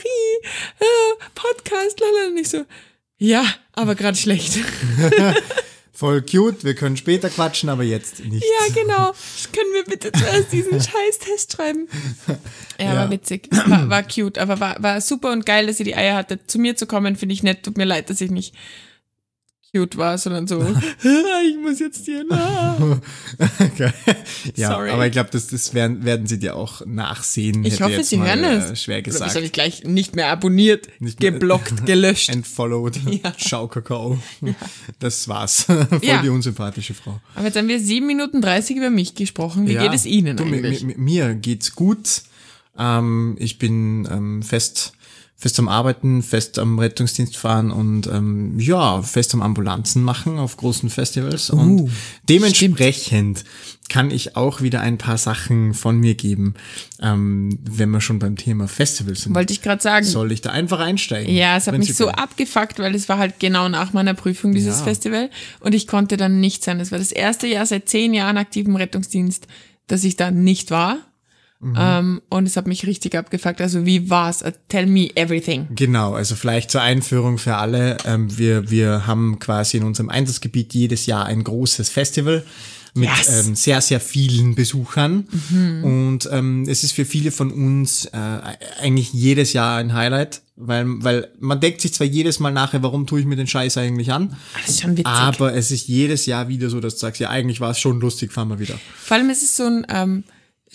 äh, 0.78 1.24
Podcast, 1.34 1.98
lala. 2.00 2.28
Und 2.28 2.36
ich 2.38 2.48
so, 2.48 2.64
ja, 3.18 3.44
aber 3.72 3.94
gerade 3.94 4.16
schlecht. 4.18 4.58
Voll 5.92 6.20
cute, 6.20 6.62
wir 6.62 6.74
können 6.74 6.98
später 6.98 7.30
quatschen, 7.30 7.70
aber 7.70 7.82
jetzt 7.82 8.22
nicht. 8.22 8.44
Ja, 8.44 8.74
genau. 8.74 9.14
Können 9.50 9.72
wir 9.72 9.84
bitte 9.84 10.12
zuerst 10.12 10.52
diesen 10.52 10.72
scheiß 10.78 11.18
Test 11.20 11.52
schreiben? 11.54 11.88
Ja, 12.78 12.84
Ja. 12.84 12.94
war 12.96 13.10
witzig. 13.10 13.48
War, 13.66 13.88
war 13.88 14.02
cute, 14.02 14.36
aber 14.36 14.60
war, 14.60 14.76
war 14.82 15.00
super 15.00 15.32
und 15.32 15.46
geil, 15.46 15.66
dass 15.66 15.78
ihr 15.78 15.86
die 15.86 15.96
Eier 15.96 16.14
hatte. 16.14 16.38
Zu 16.46 16.58
mir 16.58 16.76
zu 16.76 16.84
kommen, 16.86 17.16
finde 17.16 17.32
ich 17.32 17.42
nett. 17.42 17.62
Tut 17.62 17.78
mir 17.78 17.86
leid, 17.86 18.10
dass 18.10 18.20
ich 18.20 18.30
nicht 18.30 18.54
cute 19.74 19.96
war, 19.98 20.16
sondern 20.16 20.46
so, 20.46 20.60
ich 21.02 21.56
muss 21.62 21.78
jetzt 21.80 22.04
hier 22.04 22.24
nach. 22.24 22.78
Okay. 23.60 23.90
Ja, 24.54 24.70
Sorry. 24.70 24.90
aber 24.90 25.06
ich 25.06 25.12
glaube, 25.12 25.28
das, 25.32 25.48
das 25.48 25.74
werden, 25.74 26.04
werden 26.04 26.26
sie 26.26 26.38
dir 26.38 26.56
auch 26.56 26.84
nachsehen. 26.86 27.64
Ich 27.64 27.80
hoffe, 27.82 28.02
sie 28.02 28.16
mal, 28.16 28.28
hören 28.38 28.44
äh, 28.44 28.72
es. 28.72 28.82
Schwer 28.82 29.02
gesagt. 29.02 29.24
was 29.26 29.34
habe 29.34 29.44
ich 29.44 29.52
gleich 29.52 29.84
nicht 29.84 30.16
mehr 30.16 30.28
abonniert, 30.28 30.88
Nicht 31.00 31.20
mehr- 31.20 31.32
geblockt, 31.32 31.84
gelöscht. 31.86 32.28
Entfollowed. 32.30 32.98
Ja. 33.24 33.32
Schau 33.36 33.66
Kakao. 33.68 34.18
Das 34.98 35.28
war's. 35.28 35.62
Voll 35.62 35.86
Ja. 36.02 36.22
die 36.22 36.28
unsympathische 36.28 36.94
Frau. 36.94 37.20
Aber 37.34 37.46
jetzt 37.46 37.56
haben 37.56 37.68
wir 37.68 37.80
sieben 37.80 38.06
Minuten 38.06 38.40
30 38.42 38.76
über 38.76 38.90
mich 38.90 39.14
gesprochen. 39.14 39.66
Wie 39.68 39.72
Ja. 39.74 39.82
geht 39.82 39.94
es 39.94 40.06
Ihnen 40.06 40.36
du, 40.36 40.44
eigentlich? 40.44 40.82
mi- 40.84 40.96
Mir 40.96 41.34
geht's 41.34 41.74
gut. 41.74 42.22
Ähm, 42.78 43.36
ich 43.38 43.58
bin 43.58 44.06
ähm, 44.10 44.42
fest, 44.42 44.92
fest 45.38 45.58
am 45.58 45.68
Arbeiten, 45.68 46.22
fest 46.22 46.58
am 46.58 46.78
Rettungsdienst 46.78 47.36
fahren 47.36 47.70
und 47.70 48.06
ähm, 48.06 48.58
ja, 48.58 49.02
fest 49.02 49.34
am 49.34 49.42
Ambulanzen 49.42 50.02
machen 50.02 50.38
auf 50.38 50.56
großen 50.56 50.88
Festivals. 50.88 51.50
Uh, 51.50 51.56
und 51.56 51.90
dementsprechend 52.28 53.44
kann 53.90 54.10
ich 54.10 54.34
auch 54.34 54.62
wieder 54.62 54.80
ein 54.80 54.96
paar 54.96 55.18
Sachen 55.18 55.74
von 55.74 55.98
mir 55.98 56.14
geben, 56.14 56.54
ähm, 57.00 57.58
wenn 57.62 57.90
wir 57.90 58.00
schon 58.00 58.18
beim 58.18 58.36
Thema 58.36 58.66
Festivals 58.66 59.22
sind. 59.22 59.34
Wollte 59.34 59.52
ich 59.52 59.60
gerade 59.60 59.82
sagen. 59.82 60.06
Soll 60.06 60.32
ich 60.32 60.40
da 60.40 60.50
einfach 60.50 60.80
einsteigen? 60.80 61.32
Ja, 61.32 61.58
es 61.58 61.66
hat 61.66 61.76
mich 61.76 61.94
so 61.94 62.08
abgefuckt, 62.08 62.78
weil 62.78 62.94
es 62.94 63.08
war 63.10 63.18
halt 63.18 63.38
genau 63.38 63.68
nach 63.68 63.92
meiner 63.92 64.14
Prüfung 64.14 64.54
dieses 64.54 64.78
Ja. 64.78 64.84
Festival 64.84 65.30
und 65.60 65.74
ich 65.74 65.86
konnte 65.86 66.16
dann 66.16 66.40
nicht 66.40 66.64
sein. 66.64 66.80
Es 66.80 66.90
war 66.90 66.98
das 66.98 67.12
erste 67.12 67.46
Jahr 67.46 67.66
seit 67.66 67.90
zehn 67.90 68.14
Jahren 68.14 68.38
aktivem 68.38 68.74
Rettungsdienst, 68.74 69.46
dass 69.86 70.02
ich 70.02 70.16
da 70.16 70.30
nicht 70.30 70.70
war. 70.70 70.98
Mhm. 71.60 71.74
Ähm, 71.78 72.22
und 72.28 72.46
es 72.46 72.56
hat 72.56 72.66
mich 72.66 72.86
richtig 72.86 73.14
abgefuckt. 73.16 73.60
Also 73.60 73.86
wie 73.86 74.10
war's? 74.10 74.42
Uh, 74.42 74.50
Tell 74.68 74.86
me 74.86 75.08
everything. 75.16 75.68
Genau, 75.74 76.14
also 76.14 76.34
vielleicht 76.34 76.70
zur 76.70 76.82
Einführung 76.82 77.38
für 77.38 77.56
alle. 77.56 77.96
Ähm, 78.04 78.36
wir, 78.36 78.70
wir 78.70 79.06
haben 79.06 79.38
quasi 79.38 79.78
in 79.78 79.84
unserem 79.84 80.10
Einsatzgebiet 80.10 80.74
jedes 80.74 81.06
Jahr 81.06 81.24
ein 81.26 81.42
großes 81.44 81.88
Festival 81.88 82.44
mit 82.94 83.10
Yes. 83.10 83.46
ähm, 83.46 83.54
sehr, 83.54 83.80
sehr 83.82 84.00
vielen 84.00 84.54
Besuchern. 84.54 85.28
Und 85.82 86.20
ähm, 86.32 86.64
es 86.66 86.82
ist 86.82 86.92
für 86.92 87.04
viele 87.04 87.30
von 87.30 87.50
uns 87.50 88.06
äh, 88.06 88.10
eigentlich 88.80 89.12
jedes 89.12 89.52
Jahr 89.52 89.76
ein 89.76 89.92
Highlight, 89.92 90.40
weil, 90.56 90.86
weil 91.04 91.28
man 91.38 91.60
denkt 91.60 91.82
sich 91.82 91.92
zwar 91.92 92.06
jedes 92.06 92.40
Mal 92.40 92.52
nachher, 92.52 92.82
warum 92.82 93.06
tue 93.06 93.20
ich 93.20 93.26
mir 93.26 93.36
den 93.36 93.46
Scheiß 93.46 93.76
eigentlich 93.76 94.12
an, 94.12 94.34
Das 94.58 94.70
ist 94.70 94.80
schon 94.80 94.92
witzig. 94.92 95.06
aber 95.06 95.54
es 95.54 95.70
ist 95.70 95.88
jedes 95.88 96.24
Jahr 96.24 96.48
wieder 96.48 96.70
so, 96.70 96.80
dass 96.80 96.94
du 96.94 97.00
sagst, 97.00 97.20
ja, 97.20 97.28
eigentlich 97.28 97.60
war 97.60 97.72
es 97.72 97.78
schon 97.78 98.00
lustig, 98.00 98.32
fahren 98.32 98.48
wir 98.48 98.58
wieder. 98.58 98.78
Vor 98.96 99.18
allem 99.18 99.28
ist 99.28 99.42
es 99.42 99.56
so 99.56 99.64
ein 99.64 99.86
ähm, 99.90 100.24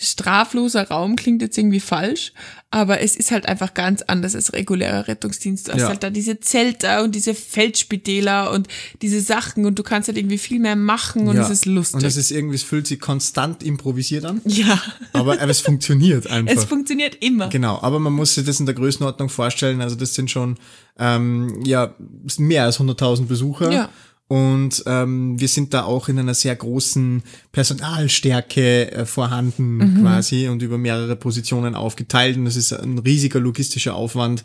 strafloser 0.02 0.88
Raum, 0.88 1.16
klingt 1.16 1.42
jetzt 1.42 1.56
irgendwie 1.56 1.80
falsch, 1.80 2.32
aber 2.70 3.00
es 3.00 3.16
ist 3.16 3.30
halt 3.30 3.46
einfach 3.46 3.74
ganz 3.74 4.02
anders 4.02 4.34
als 4.34 4.52
regulärer 4.52 5.06
Rettungsdienst. 5.08 5.68
Du 5.68 5.72
hast 5.72 5.80
Ja. 5.80 5.88
halt 5.88 6.02
da 6.02 6.10
diese 6.10 6.40
Zelter 6.40 7.02
und 7.04 7.14
diese 7.14 7.34
Feldspitäler 7.34 8.50
und 8.50 8.68
diese 9.02 9.20
Sachen 9.20 9.66
und 9.66 9.78
du 9.78 9.82
kannst 9.82 10.08
halt 10.08 10.18
irgendwie 10.18 10.38
viel 10.38 10.58
mehr 10.58 10.76
machen 10.76 11.28
und 11.28 11.36
ja. 11.36 11.42
es 11.42 11.50
ist 11.50 11.66
lustig. 11.66 11.96
Und 11.96 12.04
es 12.04 12.16
ist 12.16 12.30
irgendwie, 12.30 12.56
es 12.56 12.62
fühlt 12.62 12.86
sich 12.86 13.00
konstant 13.00 13.62
improvisiert 13.62 14.24
an, 14.24 14.40
ja, 14.44 14.80
aber, 15.12 15.40
aber 15.40 15.50
es 15.50 15.60
funktioniert 15.60 16.26
einfach. 16.30 16.54
es 16.54 16.64
funktioniert 16.64 17.16
immer. 17.22 17.48
Genau, 17.48 17.78
aber 17.82 17.98
man 17.98 18.12
muss 18.12 18.34
sich 18.34 18.44
das 18.44 18.60
in 18.60 18.66
der 18.66 18.74
Größenordnung 18.74 19.28
vorstellen. 19.28 19.80
Also 19.80 19.96
das 19.96 20.14
sind 20.14 20.30
schon 20.30 20.56
ähm, 20.98 21.62
ja 21.64 21.94
mehr 22.38 22.64
als 22.64 22.80
100.000 22.80 23.26
Besucher. 23.26 23.70
Ja. 23.72 23.88
Und 24.28 24.82
ähm, 24.86 25.38
wir 25.38 25.48
sind 25.48 25.74
da 25.74 25.82
auch 25.84 26.08
in 26.08 26.18
einer 26.18 26.32
sehr 26.32 26.56
großen 26.56 27.22
Personalstärke 27.52 28.92
äh, 28.92 29.04
vorhanden 29.06 29.76
Mhm. 29.76 30.00
quasi 30.02 30.48
und 30.48 30.62
über 30.62 30.78
mehrere 30.78 31.16
Positionen 31.16 31.74
aufgeteilt. 31.74 32.36
Und 32.36 32.44
das 32.46 32.56
ist 32.56 32.72
ein 32.72 32.98
riesiger 32.98 33.40
logistischer 33.40 33.94
Aufwand. 33.94 34.42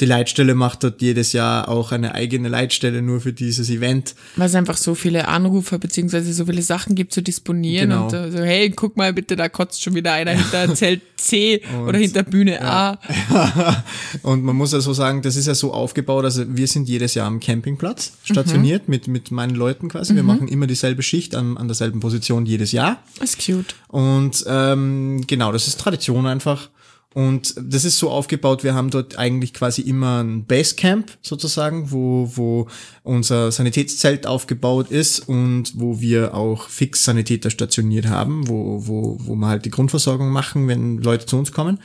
Die 0.00 0.06
Leitstelle 0.06 0.54
macht 0.54 0.82
dort 0.84 1.02
jedes 1.02 1.32
Jahr 1.32 1.68
auch 1.68 1.92
eine 1.92 2.14
eigene 2.14 2.48
Leitstelle 2.48 3.02
nur 3.02 3.20
für 3.20 3.32
dieses 3.32 3.68
Event. 3.70 4.14
Weil 4.36 4.46
es 4.48 4.54
einfach 4.54 4.76
so 4.76 4.94
viele 4.94 5.28
Anrufer 5.28 5.78
beziehungsweise 5.78 6.32
so 6.32 6.46
viele 6.46 6.62
Sachen 6.62 6.94
gibt 6.94 7.12
zu 7.12 7.22
disponieren 7.22 7.90
Genau. 7.90 8.06
und 8.06 8.12
äh, 8.14 8.30
so, 8.30 8.38
hey, 8.38 8.70
guck 8.70 8.96
mal 8.96 9.12
bitte, 9.12 9.36
da 9.36 9.48
kotzt 9.48 9.82
schon 9.82 9.94
wieder 9.94 10.12
einer 10.12 10.30
hinter 10.36 10.74
Zelt 10.74 11.02
C 11.16 11.62
oder 11.86 11.98
hinter 11.98 12.22
Bühne 12.22 12.62
A. 12.64 12.98
Und 14.22 14.42
man 14.42 14.56
muss 14.56 14.72
also 14.74 14.92
sagen, 14.92 15.22
das 15.22 15.36
ist 15.36 15.46
ja 15.46 15.54
so 15.54 15.72
aufgebaut, 15.72 16.24
also 16.24 16.44
wir 16.48 16.66
sind 16.66 16.88
jedes 16.88 17.14
Jahr 17.14 17.26
am 17.26 17.40
Campingplatz 17.40 18.12
stationiert 18.24 18.88
mit, 18.88 19.06
mit 19.08 19.30
meinen 19.30 19.54
Leuten 19.54 19.88
quasi. 19.88 20.14
Wir 20.14 20.22
machen 20.22 20.48
immer 20.48 20.66
dieselbe 20.66 21.02
Schicht 21.02 21.34
an, 21.34 21.56
an 21.56 21.68
derselben 21.68 22.00
Position 22.00 22.46
jedes 22.50 22.72
Jahr. 22.72 23.02
Ist 23.20 23.44
cute. 23.44 23.74
Und 23.88 24.44
ähm, 24.46 25.24
genau, 25.26 25.52
das 25.52 25.66
ist 25.66 25.80
Tradition 25.80 26.26
einfach. 26.26 26.68
Und 27.12 27.54
das 27.60 27.84
ist 27.84 27.98
so 27.98 28.08
aufgebaut, 28.08 28.62
wir 28.62 28.74
haben 28.74 28.90
dort 28.90 29.18
eigentlich 29.18 29.52
quasi 29.52 29.82
immer 29.82 30.22
ein 30.22 30.44
Basecamp 30.44 31.10
sozusagen, 31.22 31.90
wo, 31.90 32.30
wo 32.36 32.68
unser 33.02 33.50
Sanitätszelt 33.50 34.28
aufgebaut 34.28 34.92
ist 34.92 35.28
und 35.28 35.72
wo 35.74 36.00
wir 36.00 36.34
auch 36.34 36.68
fix 36.68 37.04
Sanitäter 37.04 37.50
stationiert 37.50 38.06
haben, 38.06 38.46
wo, 38.46 38.86
wo, 38.86 39.16
wo 39.18 39.34
wir 39.34 39.48
halt 39.48 39.64
die 39.64 39.70
Grundversorgung 39.70 40.30
machen, 40.30 40.68
wenn 40.68 40.98
Leute 40.98 41.26
zu 41.26 41.36
uns 41.36 41.50
kommen. 41.50 41.80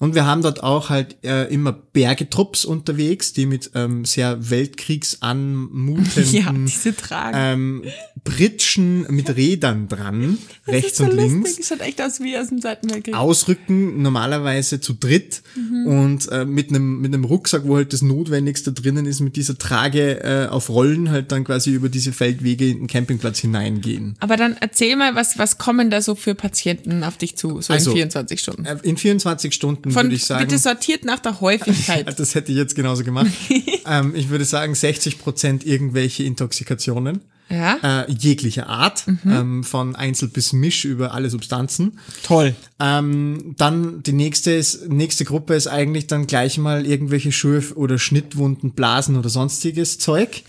Und 0.00 0.14
wir 0.16 0.26
haben 0.26 0.42
dort 0.42 0.62
auch 0.64 0.88
halt 0.88 1.16
äh, 1.24 1.44
immer 1.52 1.72
Bergetrupps 1.72 2.64
unterwegs, 2.64 3.32
die 3.34 3.46
mit 3.46 3.70
ähm, 3.76 4.04
sehr 4.04 4.50
weltkriegsanmutenden 4.50 6.24
Ja, 6.32 6.52
diese 6.52 6.96
Tragen. 6.96 7.36
ähm, 7.38 7.82
Pritschen 8.24 9.06
mit 9.10 9.34
Rädern 9.36 9.88
dran, 9.88 10.38
das 10.66 10.74
rechts 10.74 10.98
so 10.98 11.04
und 11.04 11.14
lustig. 11.14 11.30
links 11.32 11.68
Schaut 11.68 11.80
echt 11.80 12.00
aus 12.02 12.20
wie 12.20 12.36
aus 12.36 12.48
dem 12.48 12.60
Zweiten 12.60 12.90
Weltkrieg. 12.90 13.14
ausrücken, 13.14 14.02
normalerweise 14.02 14.80
zu 14.80 14.94
dritt 14.94 15.42
Mhm. 15.56 15.86
und 15.86 16.28
äh, 16.32 16.44
mit 16.44 16.70
einem 16.70 17.00
mit 17.00 17.12
einem 17.12 17.24
Rucksack, 17.24 17.62
wo 17.66 17.76
halt 17.76 17.92
das 17.92 18.02
Notwendigste 18.02 18.72
drinnen 18.72 19.04
ist, 19.06 19.20
mit 19.20 19.36
dieser 19.36 19.58
Trage 19.58 20.22
äh, 20.22 20.46
auf 20.48 20.68
Rollen 20.70 21.10
halt 21.10 21.32
dann 21.32 21.44
quasi 21.44 21.72
über 21.72 21.88
diese 21.88 22.12
Feldwege 22.12 22.68
in 22.68 22.78
den 22.78 22.86
Campingplatz 22.86 23.38
hineingehen. 23.40 24.14
Aber 24.20 24.36
dann 24.36 24.56
erzähl 24.60 24.94
mal, 24.96 25.14
was, 25.16 25.38
was 25.38 25.58
kommen 25.58 25.90
da 25.90 26.00
so 26.02 26.14
für 26.14 26.34
Patienten 26.34 27.02
auf 27.04 27.16
dich 27.16 27.36
zu, 27.36 27.60
so 27.60 27.72
Also, 27.72 27.90
in 27.90 27.96
24 27.96 28.40
Stunden? 28.40 28.64
Äh, 28.64 28.76
In 28.82 28.96
24 28.96 29.52
Stunden 29.52 29.89
Von, 29.92 30.04
würde 30.04 30.16
ich 30.16 30.24
sagen. 30.24 30.46
bitte 30.46 30.58
sortiert 30.58 31.04
nach 31.04 31.18
der 31.18 31.40
Häufigkeit. 31.40 32.06
Das 32.20 32.34
hätte 32.34 32.52
ich 32.52 32.58
jetzt 32.58 32.74
genauso 32.74 33.02
gemacht. 33.04 33.30
ähm, 33.86 34.14
ich 34.14 34.28
würde 34.28 34.44
sagen, 34.44 34.74
60 34.74 35.18
Prozent 35.18 35.64
irgendwelche 35.64 36.24
Intoxikationen. 36.24 37.20
Ja. 37.50 38.02
Äh, 38.02 38.12
jeglicher 38.12 38.68
Art, 38.68 39.04
ähm, 39.26 39.64
von 39.64 39.96
Einzel 39.96 40.28
bis 40.28 40.52
Misch 40.52 40.84
über 40.84 41.12
alle 41.12 41.30
Substanzen. 41.30 41.98
Toll. 42.22 42.54
Ähm, 42.78 43.56
dann 43.58 44.04
die 44.04 44.12
nächste 44.12 44.52
ist, 44.52 44.88
nächste 44.88 45.24
Gruppe 45.24 45.54
ist 45.54 45.66
eigentlich 45.66 46.06
dann 46.06 46.28
gleich 46.28 46.58
mal 46.58 46.86
irgendwelche 46.86 47.32
Schürf- 47.32 47.72
oder 47.72 47.98
Schnittwunden, 47.98 48.70
Blasen 48.70 49.16
oder 49.16 49.28
sonstiges 49.28 49.98
Zeug, 49.98 50.44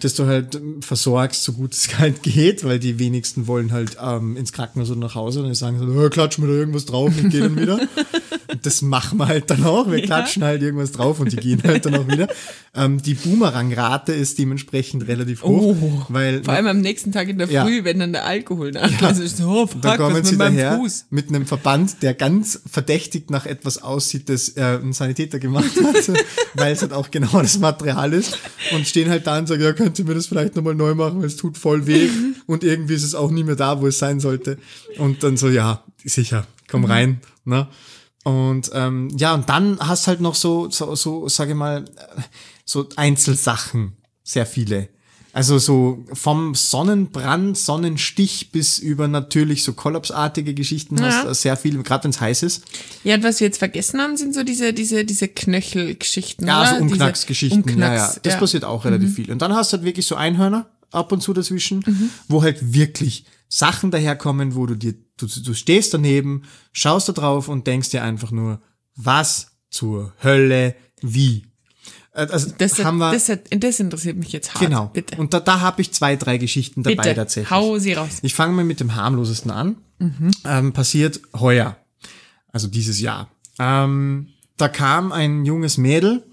das 0.00 0.14
du 0.14 0.26
halt 0.26 0.60
versorgst, 0.80 1.42
so 1.42 1.54
gut 1.54 1.74
es 1.74 1.88
halt 1.98 2.22
geht, 2.22 2.62
weil 2.62 2.78
die 2.78 3.00
wenigsten 3.00 3.48
wollen 3.48 3.72
halt 3.72 3.96
ähm, 4.00 4.36
ins 4.36 4.52
Krankenhaus 4.52 4.90
oder 4.90 5.00
nach 5.00 5.16
Hause 5.16 5.42
und 5.42 5.48
die 5.48 5.56
sagen 5.56 5.80
so, 5.80 5.86
oh, 5.86 6.08
klatsch 6.08 6.38
mir 6.38 6.46
da 6.46 6.52
irgendwas 6.52 6.84
drauf 6.84 7.12
und 7.20 7.30
geh 7.30 7.40
dann 7.40 7.58
wieder. 7.58 7.80
Das 8.64 8.82
machen 8.82 9.18
wir 9.18 9.28
halt 9.28 9.50
dann 9.50 9.64
auch. 9.64 9.90
Wir 9.90 9.98
Ja. 9.98 10.04
klatschen 10.06 10.42
halt 10.42 10.62
irgendwas 10.62 10.92
drauf 10.92 11.20
und 11.20 11.30
die 11.32 11.36
gehen 11.36 11.62
halt 11.64 11.86
dann 11.86 11.94
auch 11.96 12.08
wieder. 12.08 12.28
Ähm, 12.76 13.00
die 13.00 13.14
Boomerang-Rate 13.14 14.12
ist 14.12 14.36
dementsprechend 14.36 15.06
relativ 15.06 15.44
hoch, 15.44 15.76
Oh, 15.80 16.02
weil 16.08 16.42
Vor 16.42 16.54
allem 16.54 16.66
am 16.66 16.80
nächsten 16.80 17.12
Tag 17.12 17.28
in 17.28 17.38
der 17.38 17.48
Ja. 17.48 17.64
Früh, 17.64 17.84
wenn 17.84 18.00
dann 18.00 18.12
der 18.12 18.24
Alkohol 18.24 18.72
nachlässt. 18.72 19.20
ist 19.20 19.36
so, 19.36 19.48
oh, 19.48 19.66
fuck, 19.68 19.80
da 19.80 19.96
kommen 19.96 20.16
was 20.22 20.28
sie 20.28 20.34
mit 20.34 20.40
daher 20.40 20.78
Fuß? 20.78 21.06
mit 21.10 21.28
einem 21.28 21.46
Verband, 21.46 22.02
der 22.02 22.14
ganz 22.14 22.60
verdächtig 22.68 23.30
nach 23.30 23.46
etwas 23.46 23.80
aussieht, 23.80 24.28
das 24.28 24.48
äh, 24.56 24.80
ein 24.82 24.92
Sanitäter 24.92 25.38
gemacht 25.38 25.70
hat, 25.84 26.10
weil 26.54 26.72
es 26.72 26.82
halt 26.82 26.92
auch 26.92 27.12
genau 27.12 27.40
das 27.42 27.60
Material 27.60 28.12
ist 28.12 28.38
und 28.74 28.88
stehen 28.88 29.08
halt 29.08 29.24
da 29.28 29.38
und 29.38 29.46
sagen, 29.46 29.62
ja, 29.62 29.72
könnt 29.72 29.96
ihr 30.00 30.04
mir 30.04 30.14
das 30.14 30.26
vielleicht 30.26 30.56
nochmal 30.56 30.74
neu 30.74 30.96
machen, 30.96 31.20
weil 31.20 31.26
es 31.28 31.36
tut 31.36 31.56
voll 31.56 31.86
weh 31.86 32.08
und 32.46 32.64
irgendwie 32.64 32.94
ist 32.94 33.04
es 33.04 33.14
auch 33.14 33.30
nie 33.30 33.44
mehr 33.44 33.54
da, 33.54 33.80
wo 33.80 33.86
es 33.86 34.00
sein 34.00 34.18
sollte. 34.18 34.58
Und 34.98 35.22
dann 35.22 35.36
so, 35.36 35.48
ja, 35.48 35.84
sicher, 36.04 36.44
komm 36.68 36.86
rein, 36.86 37.20
ne? 37.44 37.68
Und 38.24 38.70
ähm, 38.74 39.08
ja, 39.16 39.34
und 39.34 39.48
dann 39.48 39.78
hast 39.80 40.06
halt 40.08 40.20
noch 40.20 40.34
so, 40.34 40.68
so, 40.70 40.94
so, 40.96 41.28
sage 41.28 41.52
ich 41.52 41.56
mal, 41.56 41.84
so 42.64 42.88
Einzelsachen, 42.96 43.92
sehr 44.22 44.46
viele. 44.46 44.88
Also 45.34 45.58
so 45.58 46.04
vom 46.12 46.54
Sonnenbrand, 46.54 47.58
Sonnenstich 47.58 48.52
bis 48.52 48.78
über 48.78 49.08
natürlich 49.08 49.64
so 49.64 49.72
kollapsartige 49.72 50.54
Geschichten 50.54 51.00
hast 51.02 51.14
Ja. 51.16 51.24
du 51.24 51.34
sehr 51.34 51.56
viel, 51.56 51.82
gerade 51.82 52.04
wenn 52.04 52.12
es 52.12 52.20
heiß 52.20 52.44
ist. 52.44 52.62
Ja, 53.02 53.16
und 53.16 53.24
was 53.24 53.40
wir 53.40 53.48
jetzt 53.48 53.58
vergessen 53.58 54.00
haben, 54.00 54.16
sind 54.16 54.32
so 54.32 54.44
diese, 54.44 54.72
diese, 54.72 55.04
diese 55.04 55.26
Knöchelgeschichten. 55.28 56.46
Ja, 56.46 56.64
so 56.66 56.72
Diese 56.74 56.82
Umknacksgeschichten. 56.82 57.64
ja, 57.64 57.68
ja. 57.68 57.74
Umknacks, 57.74 58.20
Das 58.22 58.34
ja. 58.34 58.38
passiert 58.38 58.64
auch 58.64 58.84
relativ 58.84 59.14
viel. 59.16 59.30
Und 59.32 59.42
dann 59.42 59.52
hast 59.54 59.72
du 59.72 59.76
halt 59.78 59.84
wirklich 59.84 60.06
so 60.06 60.14
Einhörner 60.14 60.66
ab 60.92 61.10
und 61.10 61.20
zu 61.20 61.32
dazwischen, 61.32 61.84
wo 62.28 62.42
halt 62.42 62.72
wirklich 62.72 63.24
Sachen 63.48 63.90
daherkommen, 63.90 64.54
wo 64.54 64.66
du 64.66 64.76
dir, 64.76 64.94
du, 65.18 65.26
du 65.26 65.54
stehst 65.54 65.94
daneben, 65.94 66.42
schaust 66.72 67.08
da 67.08 67.12
drauf 67.12 67.48
und 67.48 67.66
denkst 67.66 67.90
dir 67.90 68.02
einfach 68.02 68.30
nur, 68.30 68.60
was 68.96 69.52
zur 69.70 70.12
Hölle, 70.22 70.74
wie? 71.00 71.46
Äh, 72.12 72.26
Also 72.30 72.52
Das, 72.56 72.82
haben 72.84 72.98
wir, 72.98 73.12
das, 73.12 73.30
das 73.50 73.80
interessiert 73.80 74.16
mich 74.16 74.32
jetzt 74.32 74.54
hart. 74.54 74.64
genau. 74.64 74.86
Bitte. 74.92 75.16
Und 75.16 75.34
da, 75.34 75.40
da 75.40 75.60
habe 75.60 75.82
ich 75.82 75.92
zwei, 75.92 76.16
drei 76.16 76.38
Geschichten 76.38 76.82
dabei 76.82 76.96
Bitte. 76.96 77.14
tatsächlich. 77.16 77.50
Hau 77.50 77.78
sie 77.78 77.94
raus. 77.94 78.18
Ich 78.22 78.34
fange 78.34 78.52
mal 78.54 78.64
mit 78.64 78.80
dem 78.80 78.94
harmlosesten 78.94 79.50
an. 79.50 79.76
Ähm, 80.44 80.72
passiert 80.72 81.20
heuer, 81.34 81.76
also 82.52 82.66
dieses 82.68 83.00
Jahr. 83.00 83.30
Ähm, 83.58 84.28
da 84.56 84.68
kam 84.68 85.12
ein 85.12 85.44
junges 85.44 85.78
Mädel 85.78 86.24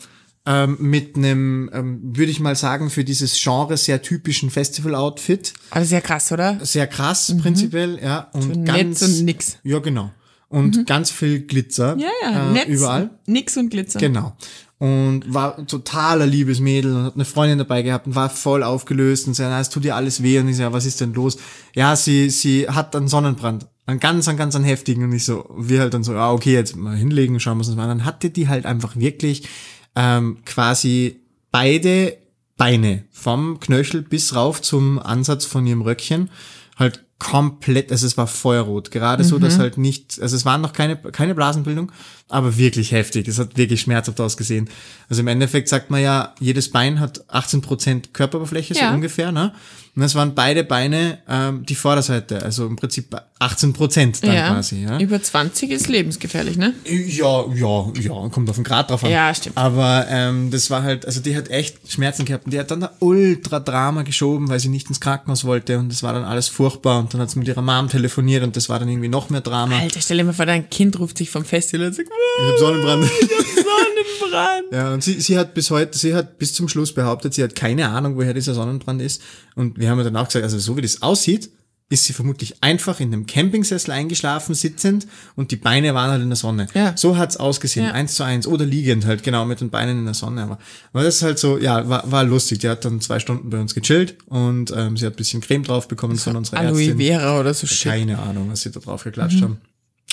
ähm, 0.45 0.77
mit 0.79 1.15
einem, 1.15 1.69
ähm, 1.73 1.99
würde 2.03 2.31
ich 2.31 2.39
mal 2.39 2.55
sagen, 2.55 2.89
für 2.89 3.03
dieses 3.03 3.39
Genre 3.41 3.77
sehr 3.77 4.01
typischen 4.01 4.49
Festival-Outfit. 4.49 5.53
Aber 5.69 5.85
sehr 5.85 6.01
krass, 6.01 6.31
oder? 6.31 6.57
Sehr 6.63 6.87
krass 6.87 7.35
prinzipiell, 7.41 7.99
ja. 8.01 8.29
Und 8.33 8.41
So 8.55 8.63
ganz, 8.63 9.01
Netz 9.01 9.01
und 9.03 9.25
nix. 9.25 9.57
Ja, 9.63 9.79
genau. 9.79 10.11
Und 10.49 10.85
ganz 10.85 11.11
viel 11.11 11.41
Glitzer 11.43 11.95
Ja, 11.97 12.09
ja, 12.23 12.49
äh, 12.49 12.53
Netz, 12.53 12.67
überall. 12.67 13.11
nix 13.25 13.55
und 13.55 13.69
Glitzer. 13.69 13.99
Genau. 13.99 14.35
Und 14.79 15.31
war 15.31 15.59
ein 15.59 15.67
totaler 15.67 16.25
liebes 16.25 16.59
Mädel 16.59 16.93
und 16.95 17.03
hat 17.03 17.13
eine 17.13 17.23
Freundin 17.23 17.59
dabei 17.59 17.83
gehabt 17.83 18.07
und 18.07 18.15
war 18.15 18.29
voll 18.31 18.63
aufgelöst 18.63 19.27
und 19.27 19.35
sagt, 19.35 19.49
na, 19.51 19.59
es 19.61 19.69
tut 19.69 19.85
ihr 19.85 19.95
alles 19.95 20.23
weh. 20.23 20.39
Und 20.39 20.49
ich 20.49 20.57
so, 20.57 20.63
ja, 20.63 20.73
was 20.73 20.85
ist 20.87 20.99
denn 20.99 21.13
los? 21.13 21.37
Ja, 21.75 21.95
sie, 21.95 22.31
sie 22.31 22.67
hat 22.67 22.95
einen 22.95 23.07
Sonnenbrand. 23.07 23.67
Einen 23.85 23.99
ganz, 23.99 24.27
einen 24.27 24.39
ganz 24.39 24.55
einen 24.55 24.65
heftigen. 24.65 25.03
Und 25.03 25.13
ich 25.13 25.23
so, 25.23 25.47
wir 25.57 25.81
halt 25.81 25.93
dann 25.93 26.03
so, 26.03 26.13
ja, 26.13 26.31
okay, 26.31 26.53
jetzt 26.53 26.75
mal 26.75 26.95
hinlegen, 26.97 27.39
schauen 27.39 27.59
wir 27.59 27.65
uns 27.65 27.75
mal 27.75 27.83
an. 27.83 27.99
Dann 27.99 28.05
hatte 28.05 28.31
die 28.31 28.47
halt 28.47 28.65
einfach 28.65 28.95
wirklich 28.95 29.47
ähm, 29.95 30.39
quasi 30.45 31.19
beide 31.51 32.17
Beine 32.57 33.03
vom 33.11 33.59
Knöchel 33.59 34.01
bis 34.03 34.35
rauf 34.35 34.61
zum 34.61 34.99
Ansatz 34.99 35.45
von 35.45 35.65
ihrem 35.65 35.81
Röckchen 35.81 36.29
halt 36.77 37.03
komplett, 37.19 37.91
also 37.91 38.07
es 38.07 38.17
war 38.17 38.25
feuerrot, 38.25 38.89
gerade 38.89 39.23
so, 39.23 39.37
dass 39.37 39.59
halt 39.59 39.77
nicht, 39.77 40.19
also 40.19 40.35
es 40.35 40.43
waren 40.43 40.59
noch 40.59 40.73
keine, 40.73 40.95
keine 40.97 41.35
Blasenbildung, 41.35 41.91
aber 42.29 42.57
wirklich 42.57 42.91
heftig, 42.93 43.27
es 43.27 43.37
hat 43.37 43.57
wirklich 43.57 43.81
schmerzhaft 43.81 44.19
ausgesehen. 44.19 44.67
Also 45.07 45.21
im 45.21 45.27
Endeffekt 45.27 45.69
sagt 45.69 45.91
man 45.91 46.01
ja, 46.01 46.33
jedes 46.39 46.71
Bein 46.71 46.99
hat 46.99 47.23
18% 47.29 48.11
Körperoberfläche, 48.13 48.73
so 48.73 48.79
Ja. 48.79 48.93
ungefähr, 48.93 49.31
ne? 49.31 49.53
Und 49.93 50.03
das 50.03 50.15
waren 50.15 50.35
beide 50.35 50.63
Beine 50.63 51.17
ähm, 51.27 51.65
die 51.65 51.75
Vorderseite, 51.75 52.41
also 52.43 52.65
im 52.65 52.77
Prinzip 52.77 53.13
18% 53.41 54.21
dann 54.21 54.33
ja. 54.33 54.53
quasi, 54.53 54.83
ja. 54.83 54.97
Über 54.99 55.21
20 55.21 55.69
ist 55.69 55.89
lebensgefährlich, 55.89 56.55
ne? 56.55 56.73
Ja, 56.85 57.43
ja, 57.53 57.91
ja, 57.99 58.29
kommt 58.29 58.49
auf 58.49 58.55
den 58.55 58.63
Grad 58.63 58.89
drauf 58.89 59.03
an. 59.03 59.11
Ja, 59.11 59.33
stimmt. 59.35 59.57
Aber 59.57 60.05
ähm, 60.09 60.49
das 60.49 60.69
war 60.69 60.83
halt, 60.83 61.05
also 61.05 61.19
die 61.19 61.35
hat 61.35 61.49
echt 61.49 61.91
Schmerzen 61.91 62.23
gehabt 62.23 62.45
und 62.45 62.53
die 62.53 62.59
hat 62.59 62.71
dann 62.71 62.79
da 62.79 62.91
ultra 62.99 63.59
Drama 63.59 64.03
geschoben, 64.03 64.47
weil 64.47 64.61
sie 64.61 64.69
nicht 64.69 64.87
ins 64.87 65.01
Krankenhaus 65.01 65.43
wollte 65.43 65.77
und 65.77 65.91
das 65.91 66.03
war 66.03 66.13
dann 66.13 66.23
alles 66.23 66.47
furchtbar 66.47 66.99
und 66.99 67.13
dann 67.13 67.19
hat 67.19 67.29
sie 67.29 67.39
mit 67.39 67.49
ihrer 67.49 67.61
Mom 67.61 67.89
telefoniert 67.89 68.43
und 68.43 68.55
das 68.55 68.69
war 68.69 68.79
dann 68.79 68.87
irgendwie 68.87 69.09
noch 69.09 69.29
mehr 69.29 69.41
Drama. 69.41 69.77
Alter, 69.77 69.99
stell 69.99 70.17
dir 70.17 70.23
mal 70.23 70.33
vor, 70.33 70.45
dein 70.45 70.69
Kind 70.69 70.97
ruft 70.99 71.17
sich 71.17 71.29
vom 71.29 71.43
Festival 71.43 71.87
und 71.87 71.95
sagt, 71.95 72.07
Ich 72.07 72.51
hab 72.51 72.59
Sonnenbrand. 72.59 73.03
Sonnenbrand. 73.03 74.65
ja, 74.71 74.93
und 74.93 75.03
sie, 75.03 75.19
sie 75.19 75.37
hat 75.37 75.53
bis 75.53 75.69
heute, 75.69 75.97
sie 75.97 76.13
hat 76.13 76.37
bis 76.37 76.53
zum 76.53 76.69
Schluss 76.69 76.93
behauptet, 76.93 77.33
sie 77.33 77.43
hat 77.43 77.55
keine 77.55 77.89
Ahnung, 77.89 78.15
woher 78.15 78.33
dieser 78.33 78.53
Sonnenbrand 78.53 79.01
ist. 79.01 79.21
Und 79.55 79.80
wir 79.81 79.89
haben 79.89 79.97
ihr 79.99 80.03
dann 80.05 80.15
auch 80.15 80.27
gesagt, 80.27 80.43
also 80.43 80.57
so 80.59 80.77
wie 80.77 80.81
das 80.81 81.01
aussieht, 81.01 81.49
ist 81.89 82.05
sie 82.05 82.13
vermutlich 82.13 82.63
einfach 82.63 83.01
in 83.01 83.11
einem 83.11 83.25
Campingsessel 83.25 83.91
eingeschlafen, 83.91 84.55
sitzend 84.55 85.07
und 85.35 85.51
die 85.51 85.57
Beine 85.57 85.93
waren 85.93 86.09
halt 86.09 86.21
in 86.21 86.29
der 86.29 86.37
Sonne. 86.37 86.67
Ja. 86.73 86.95
So 86.95 87.17
hat's 87.17 87.35
ausgesehen, 87.35 87.87
Ja. 87.87 87.91
eins 87.91 88.15
zu 88.15 88.23
eins 88.23 88.47
oder 88.47 88.65
liegend 88.65 89.05
halt, 89.05 89.23
genau, 89.23 89.43
mit 89.45 89.59
den 89.59 89.69
Beinen 89.71 89.99
in 89.99 90.05
der 90.05 90.13
Sonne. 90.13 90.43
Aber, 90.43 90.57
aber 90.93 91.03
das 91.03 91.17
ist 91.17 91.21
halt 91.23 91.37
so, 91.37 91.57
ja, 91.57 91.89
war, 91.89 92.09
war 92.09 92.23
lustig. 92.23 92.59
Die 92.59 92.69
hat 92.69 92.85
dann 92.85 93.01
zwei 93.01 93.19
Stunden 93.19 93.49
bei 93.49 93.59
uns 93.59 93.75
gechillt 93.75 94.15
und 94.27 94.71
ähm, 94.73 94.95
sie 94.95 95.05
hat 95.05 95.13
ein 95.13 95.17
bisschen 95.17 95.41
Creme 95.41 95.63
drauf 95.63 95.89
bekommen 95.89 96.17
von 96.17 96.37
unserer 96.37 96.59
Aloe 96.59 96.79
Ärztin. 96.79 96.97
Vera 96.97 97.39
oder 97.41 97.53
so 97.53 97.67
shit. 97.67 97.91
Keine 97.91 98.19
Ahnung, 98.19 98.49
was 98.49 98.61
sie 98.61 98.71
da 98.71 98.79
drauf 98.79 99.03
geklatscht 99.03 99.41
haben. 99.41 99.57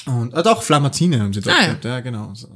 Und 0.07 0.35
äh, 0.35 0.43
doch, 0.43 0.65
Flamazine 0.65 1.21
haben 1.21 1.33
sie 1.33 1.43
drauf 1.43 1.55
Ah, 1.57 1.61
ja. 1.61 1.67
gehabt, 1.69 1.85
ja, 1.85 2.01
genau. 2.01 2.35
So. 2.35 2.49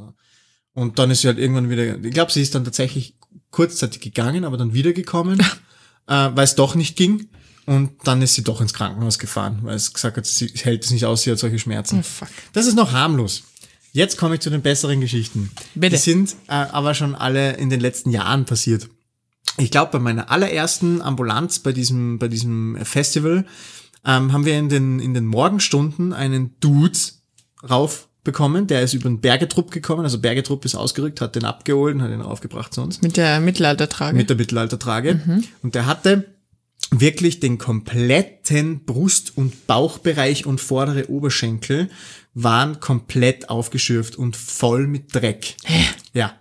Und 0.75 0.99
dann 0.99 1.13
ist 1.13 1.21
sie 1.21 1.29
halt 1.29 1.39
irgendwann 1.39 1.71
wieder, 1.71 1.97
ich 2.03 2.13
glaube, 2.13 2.33
sie 2.33 2.43
ist 2.43 2.57
dann 2.57 2.65
tatsächlich 2.65 3.15
kurzzeitig 3.51 4.01
gegangen, 4.01 4.45
aber 4.45 4.57
dann 4.57 4.75
wiedergekommen. 4.75 5.39
äh, 6.07 6.31
weil 6.35 6.45
es 6.45 6.55
doch 6.55 6.75
nicht 6.75 6.97
ging. 6.97 7.29
Und 7.65 7.93
dann 8.05 8.23
ist 8.23 8.35
sie 8.35 8.43
doch 8.43 8.61
ins 8.61 8.75
Krankenhaus 8.75 9.19
gefahren, 9.19 9.61
weil 9.63 9.77
es 9.77 9.93
gesagt 9.93 10.17
hat, 10.17 10.27
sie 10.27 10.49
hält 10.49 10.85
es 10.85 10.91
nicht 10.91 11.05
aus, 11.05 11.23
sie 11.23 11.31
hat 11.31 11.39
solche 11.39 11.61
Schmerzen. 11.61 12.01
Oh, 12.01 12.03
fuck. 12.03 12.29
Das 12.53 12.67
ist 12.67 12.75
noch 12.75 12.93
harmlos. 12.93 13.45
Jetzt 13.93 14.17
komme 14.17 14.35
ich 14.35 14.41
zu 14.41 14.51
den 14.51 14.63
besseren 14.63 15.01
Geschichten. 15.01 15.51
Bitte. 15.75 15.97
Die 15.97 16.03
sind 16.03 16.35
äh, 16.49 16.53
aber 16.55 16.95
schon 16.95 17.15
alle 17.15 17.53
in 17.53 17.71
den 17.71 17.79
letzten 17.79 18.11
Jahren 18.11 18.47
passiert. 18.47 18.89
Ich 19.59 19.71
glaube, 19.71 19.93
bei 19.93 19.99
meiner 19.99 20.31
allerersten 20.31 21.03
Ambulanz 21.03 21.59
bei 21.59 21.73
diesem, 21.73 22.19
bei 22.19 22.29
diesem 22.29 22.79
Festival 22.85 23.47
ähm, 24.05 24.33
haben 24.33 24.47
wir 24.47 24.59
in 24.59 24.69
den, 24.69 24.99
in 24.99 25.15
den 25.15 25.27
Morgenstunden 25.27 26.13
einen 26.13 26.59
Dude 26.61 26.99
raufbekommen, 28.23 28.67
der 28.67 28.83
ist 28.83 28.95
über 28.95 29.09
den 29.09 29.21
Bergetrupp 29.21 29.71
gekommen, 29.71 30.05
also 30.05 30.19
Bergetrupp 30.21 30.65
ist 30.65 30.75
ausgerückt, 30.75 31.21
hat 31.21 31.35
den 31.35 31.45
abgeholt 31.45 31.97
und 31.97 32.03
hat 32.03 32.11
ihn 32.11 32.21
raufgebracht 32.21 32.73
zu 32.73 32.83
uns 32.83 33.03
Mit 33.03 33.17
der 33.17 33.41
Mittelaltertrage. 33.41 34.17
mit 34.17 34.31
der 34.31 34.37
Mittelaltertrage. 34.37 35.43
Und 35.63 35.75
der 35.75 35.87
hatte 35.87 36.27
wirklich 36.91 37.41
den 37.41 37.59
kompletten 37.59 38.85
Brust- 38.85 39.37
und 39.37 39.67
Bauchbereich 39.67 40.47
und 40.47 40.61
vordere 40.61 41.09
Oberschenkel 41.09 41.89
waren 42.35 42.81
komplett 42.81 43.51
aufgeschürft 43.51 44.17
und 44.17 44.37
voll 44.37 44.87
mit 44.87 45.15
Dreck. 45.15 45.57
Ja. 46.13 46.35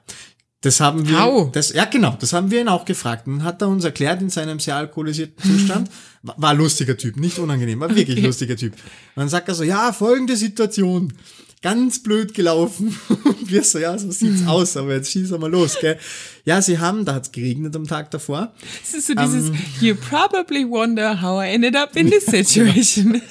Das 0.64 0.80
haben 0.80 1.10
wir, 1.10 1.50
das, 1.54 1.74
ja 1.74 1.86
genau, 1.86 2.16
das 2.20 2.34
haben 2.34 2.52
wir 2.52 2.62
ihn 2.62 2.68
auch 2.68 2.86
gefragt. 2.86 3.26
Und 3.26 3.44
hat 3.44 3.64
er 3.64 3.68
uns 3.68 3.84
erklärt 3.84 4.22
in 4.22 4.30
seinem 4.30 4.60
sehr 4.60 4.76
alkoholisierten 4.76 5.44
Zustand. 5.44 5.90
War, 6.22 6.36
war 6.38 6.54
lustiger 6.54 6.96
Typ, 6.96 7.18
nicht 7.18 7.40
unangenehm, 7.40 7.80
war 7.80 7.90
wirklich 7.96 8.20
ein 8.20 8.26
lustiger 8.26 8.56
Typ. 8.56 8.74
Und 8.74 8.82
dann 9.16 9.30
sagt 9.30 9.48
er 9.48 9.56
so, 9.56 9.64
ja, 9.64 9.92
folgende 9.92 10.38
Situation. 10.38 11.14
Ganz 11.62 12.02
blöd 12.02 12.34
gelaufen. 12.34 12.98
Und 13.24 13.52
wir 13.52 13.64
so, 13.64 13.78
ja, 13.80 13.98
so 13.98 14.08
Mhm. 14.08 14.12
sieht's 14.12 14.42
aus, 14.48 14.76
aber 14.78 14.94
jetzt 14.96 15.12
schießen 15.12 15.32
wir 15.32 15.38
mal 15.38 15.52
los, 15.52 15.78
gell. 15.80 15.98
Ja, 16.44 16.62
sie 16.62 16.80
haben, 16.80 17.06
da 17.06 17.14
hat's 17.14 17.32
geregnet 17.32 17.76
am 17.76 17.86
Tag 17.88 18.10
davor. 18.12 18.52
Das 18.82 18.94
ist 18.96 19.08
so 19.08 19.14
dieses, 19.14 19.52
you 19.80 19.94
probably 19.96 20.68
wonder 20.68 21.22
how 21.22 21.44
I 21.44 21.50
ended 21.54 21.76
up 21.76 21.96
in 21.96 22.10
this 22.10 22.26
situation. 22.32 23.22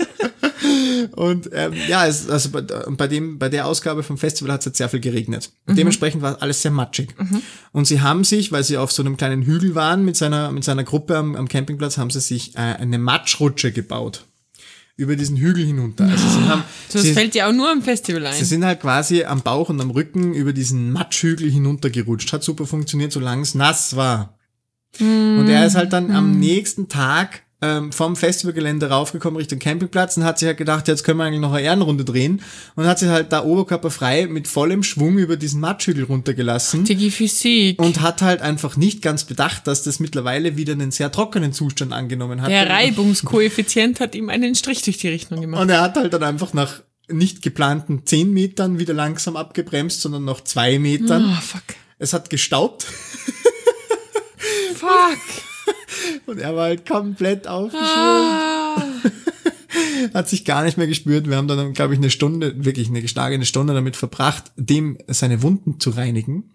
Und 1.12 1.50
ähm, 1.52 1.72
ja, 1.88 2.06
es, 2.06 2.28
also 2.28 2.50
bei, 2.50 2.60
bei, 2.62 3.08
dem, 3.08 3.38
bei 3.38 3.48
der 3.48 3.66
Ausgabe 3.66 4.02
vom 4.02 4.16
Festival 4.18 4.52
hat 4.52 4.60
es 4.60 4.66
jetzt 4.66 4.78
sehr 4.78 4.88
viel 4.88 5.00
geregnet. 5.00 5.50
Und 5.66 5.76
Dementsprechend 5.76 6.22
war 6.22 6.40
alles 6.40 6.62
sehr 6.62 6.70
matschig. 6.70 7.14
Und 7.72 7.86
sie 7.86 8.00
haben 8.00 8.22
sich, 8.24 8.52
weil 8.52 8.62
sie 8.62 8.76
auf 8.76 8.92
so 8.92 9.02
einem 9.02 9.16
kleinen 9.16 9.42
Hügel 9.42 9.74
waren 9.74 10.04
mit 10.04 10.16
seiner, 10.16 10.52
mit 10.52 10.62
seiner 10.62 10.84
Gruppe 10.84 11.16
am, 11.16 11.34
am 11.34 11.48
Campingplatz, 11.48 11.98
haben 11.98 12.10
sie 12.10 12.20
sich 12.20 12.54
äh, 12.54 12.58
eine 12.60 12.98
Matschrutsche 12.98 13.72
gebaut. 13.72 14.26
Über 15.00 15.16
diesen 15.16 15.36
Hügel 15.38 15.64
hinunter. 15.64 16.04
Also 16.04 16.28
sie 16.28 16.46
haben, 16.46 16.62
So, 16.88 16.98
das 16.98 17.02
sie, 17.02 17.14
fällt 17.14 17.34
dir 17.34 17.48
auch 17.48 17.52
nur 17.52 17.70
am 17.70 17.80
Festival 17.80 18.26
ein. 18.26 18.34
sie 18.34 18.44
sind 18.44 18.64
halt 18.64 18.80
quasi 18.80 19.24
am 19.24 19.40
Bauch 19.40 19.70
und 19.70 19.80
am 19.80 19.90
Rücken 19.90 20.34
über 20.34 20.52
diesen 20.52 20.92
Matschhügel 20.92 21.50
hinuntergerutscht. 21.50 22.32
Hat 22.32 22.44
super 22.44 22.66
funktioniert, 22.66 23.10
solange 23.10 23.42
es 23.42 23.54
nass 23.54 23.96
war. 23.96 24.36
Und 24.98 25.48
er 25.48 25.64
ist 25.66 25.74
halt 25.76 25.92
dann 25.92 26.10
am 26.10 26.38
nächsten 26.38 26.88
Tag 26.88 27.44
ähm, 27.62 27.92
vom 27.92 28.16
Festivalgelände 28.16 28.88
raufgekommen 28.88 29.36
Richtung 29.36 29.58
Campingplatz 29.58 30.16
und 30.16 30.24
hat 30.24 30.38
sich 30.38 30.46
halt 30.46 30.56
gedacht, 30.56 30.88
jetzt 30.88 31.04
können 31.04 31.18
wir 31.18 31.24
eigentlich 31.24 31.40
noch 31.40 31.52
eine 31.52 31.62
Ehrenrunde 31.62 32.04
drehen 32.04 32.42
und 32.74 32.86
hat 32.86 32.98
sich 32.98 33.08
halt 33.08 33.32
da 33.32 33.44
oberkörperfrei 33.44 34.26
mit 34.26 34.48
vollem 34.48 34.82
Schwung 34.82 35.18
über 35.18 35.36
diesen 35.36 35.60
Matschhügel 35.60 36.04
runtergelassen 36.04 36.84
Digi 36.84 37.10
Physik. 37.10 37.80
und 37.80 38.00
hat 38.00 38.22
halt 38.22 38.40
einfach 38.40 38.76
nicht 38.76 39.02
ganz 39.02 39.24
bedacht, 39.24 39.66
dass 39.66 39.82
das 39.82 40.00
mittlerweile 40.00 40.56
wieder 40.56 40.72
einen 40.72 40.90
sehr 40.90 41.12
trockenen 41.12 41.52
Zustand 41.52 41.92
angenommen 41.92 42.40
hat. 42.40 42.50
Der 42.50 42.68
Reibungskoeffizient 42.68 44.00
hat 44.00 44.14
ihm 44.14 44.30
einen 44.30 44.54
Strich 44.54 44.82
durch 44.82 44.98
die 44.98 45.08
Rechnung 45.08 45.40
gemacht. 45.40 45.60
Und 45.60 45.68
er 45.68 45.82
hat 45.82 45.96
halt 45.96 46.14
dann 46.14 46.22
einfach 46.22 46.54
nach 46.54 46.82
nicht 47.08 47.42
geplanten 47.42 48.06
10 48.06 48.32
Metern 48.32 48.78
wieder 48.78 48.94
langsam 48.94 49.36
abgebremst, 49.36 50.00
sondern 50.00 50.24
noch 50.24 50.42
zwei 50.42 50.78
Metern. 50.78 51.36
Oh, 51.36 51.40
fuck. 51.40 51.62
Es 51.98 52.12
hat 52.12 52.30
gestaubt 52.30 52.86
Fuck. 54.74 55.49
und 56.26 56.38
er 56.38 56.54
war 56.54 56.64
halt 56.64 56.86
komplett 56.86 57.46
aufgeschwungen. 57.46 57.88
Ah. 57.88 58.82
hat 60.14 60.28
sich 60.28 60.44
gar 60.44 60.64
nicht 60.64 60.78
mehr 60.78 60.86
gespürt. 60.86 61.28
Wir 61.28 61.36
haben 61.36 61.48
dann, 61.48 61.72
glaube 61.72 61.94
ich, 61.94 62.00
eine 62.00 62.10
Stunde, 62.10 62.64
wirklich 62.64 62.88
eine 62.88 63.02
geschlagene 63.02 63.46
Stunde 63.46 63.74
damit 63.74 63.96
verbracht, 63.96 64.52
dem 64.56 64.98
seine 65.06 65.42
Wunden 65.42 65.80
zu 65.80 65.90
reinigen 65.90 66.50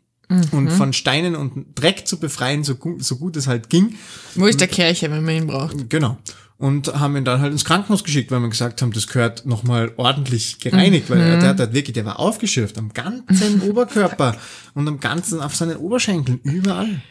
und 0.51 0.72
von 0.72 0.93
Steinen 0.93 1.36
und 1.36 1.67
Dreck 1.75 2.07
zu 2.07 2.19
befreien, 2.19 2.63
so 2.63 2.75
gut, 2.75 3.03
so 3.03 3.17
gut 3.17 3.38
es 3.38 3.48
halt 3.48 3.69
ging. 3.69 3.95
Wo 4.36 4.48
ist 4.48 4.60
der 4.60 4.67
Kercher, 4.67 5.12
wenn 5.12 5.24
man 5.24 5.36
ihn 5.36 5.48
braucht? 5.48 5.89
Genau. 5.89 6.17
Und 6.57 6.93
haben 7.00 7.15
ihn 7.17 7.25
dann 7.25 7.41
halt 7.41 7.51
ins 7.51 7.65
Krankenhaus 7.65 8.03
geschickt, 8.03 8.31
weil 8.31 8.39
wir 8.39 8.50
gesagt 8.50 8.81
haben, 8.81 8.93
das 8.93 9.07
gehört 9.07 9.45
nochmal 9.45 9.91
ordentlich 9.98 10.60
gereinigt, 10.60 11.10
weil 11.10 11.19
er, 11.19 11.38
der 11.38 11.50
hat 11.50 11.60
halt 11.60 11.74
wirklich, 11.74 11.93
der 11.93 12.05
war 12.05 12.19
aufgeschürft 12.19 12.77
am 12.77 12.93
ganzen 12.93 13.61
Oberkörper 13.70 14.37
und 14.74 14.87
am 14.87 15.00
ganzen, 15.00 15.42
auf 15.42 15.55
seinen 15.55 15.77
Oberschenkeln, 15.77 16.39
überall. 16.44 17.01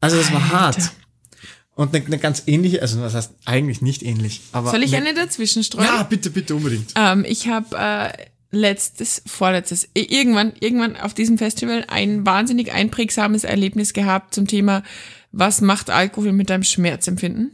Also 0.00 0.16
das 0.16 0.32
war 0.32 0.50
hart. 0.50 0.92
Und 1.74 1.94
eine, 1.94 2.04
eine 2.04 2.18
ganz 2.18 2.42
ähnliche, 2.46 2.82
also 2.82 3.00
was 3.00 3.14
heißt 3.14 3.32
eigentlich 3.46 3.80
nicht 3.80 4.02
ähnlich, 4.02 4.42
aber. 4.52 4.70
Soll 4.70 4.82
ich 4.82 4.94
eine, 4.94 5.08
eine 5.08 5.18
dazwischen 5.18 5.64
streuen? 5.64 5.86
Ja, 5.86 6.02
bitte, 6.02 6.30
bitte, 6.30 6.54
unbedingt. 6.54 6.92
Ähm, 6.96 7.24
ich 7.26 7.48
habe 7.48 7.76
äh, 7.76 8.12
letztes, 8.50 9.22
vorletztes, 9.26 9.88
irgendwann, 9.94 10.52
irgendwann 10.60 10.96
auf 10.96 11.14
diesem 11.14 11.38
Festival 11.38 11.84
ein 11.88 12.26
wahnsinnig 12.26 12.72
einprägsames 12.72 13.44
Erlebnis 13.44 13.94
gehabt 13.94 14.34
zum 14.34 14.46
Thema, 14.46 14.82
was 15.32 15.62
macht 15.62 15.88
Alkohol 15.88 16.32
mit 16.32 16.50
deinem 16.50 16.62
Schmerzempfinden? 16.62 17.52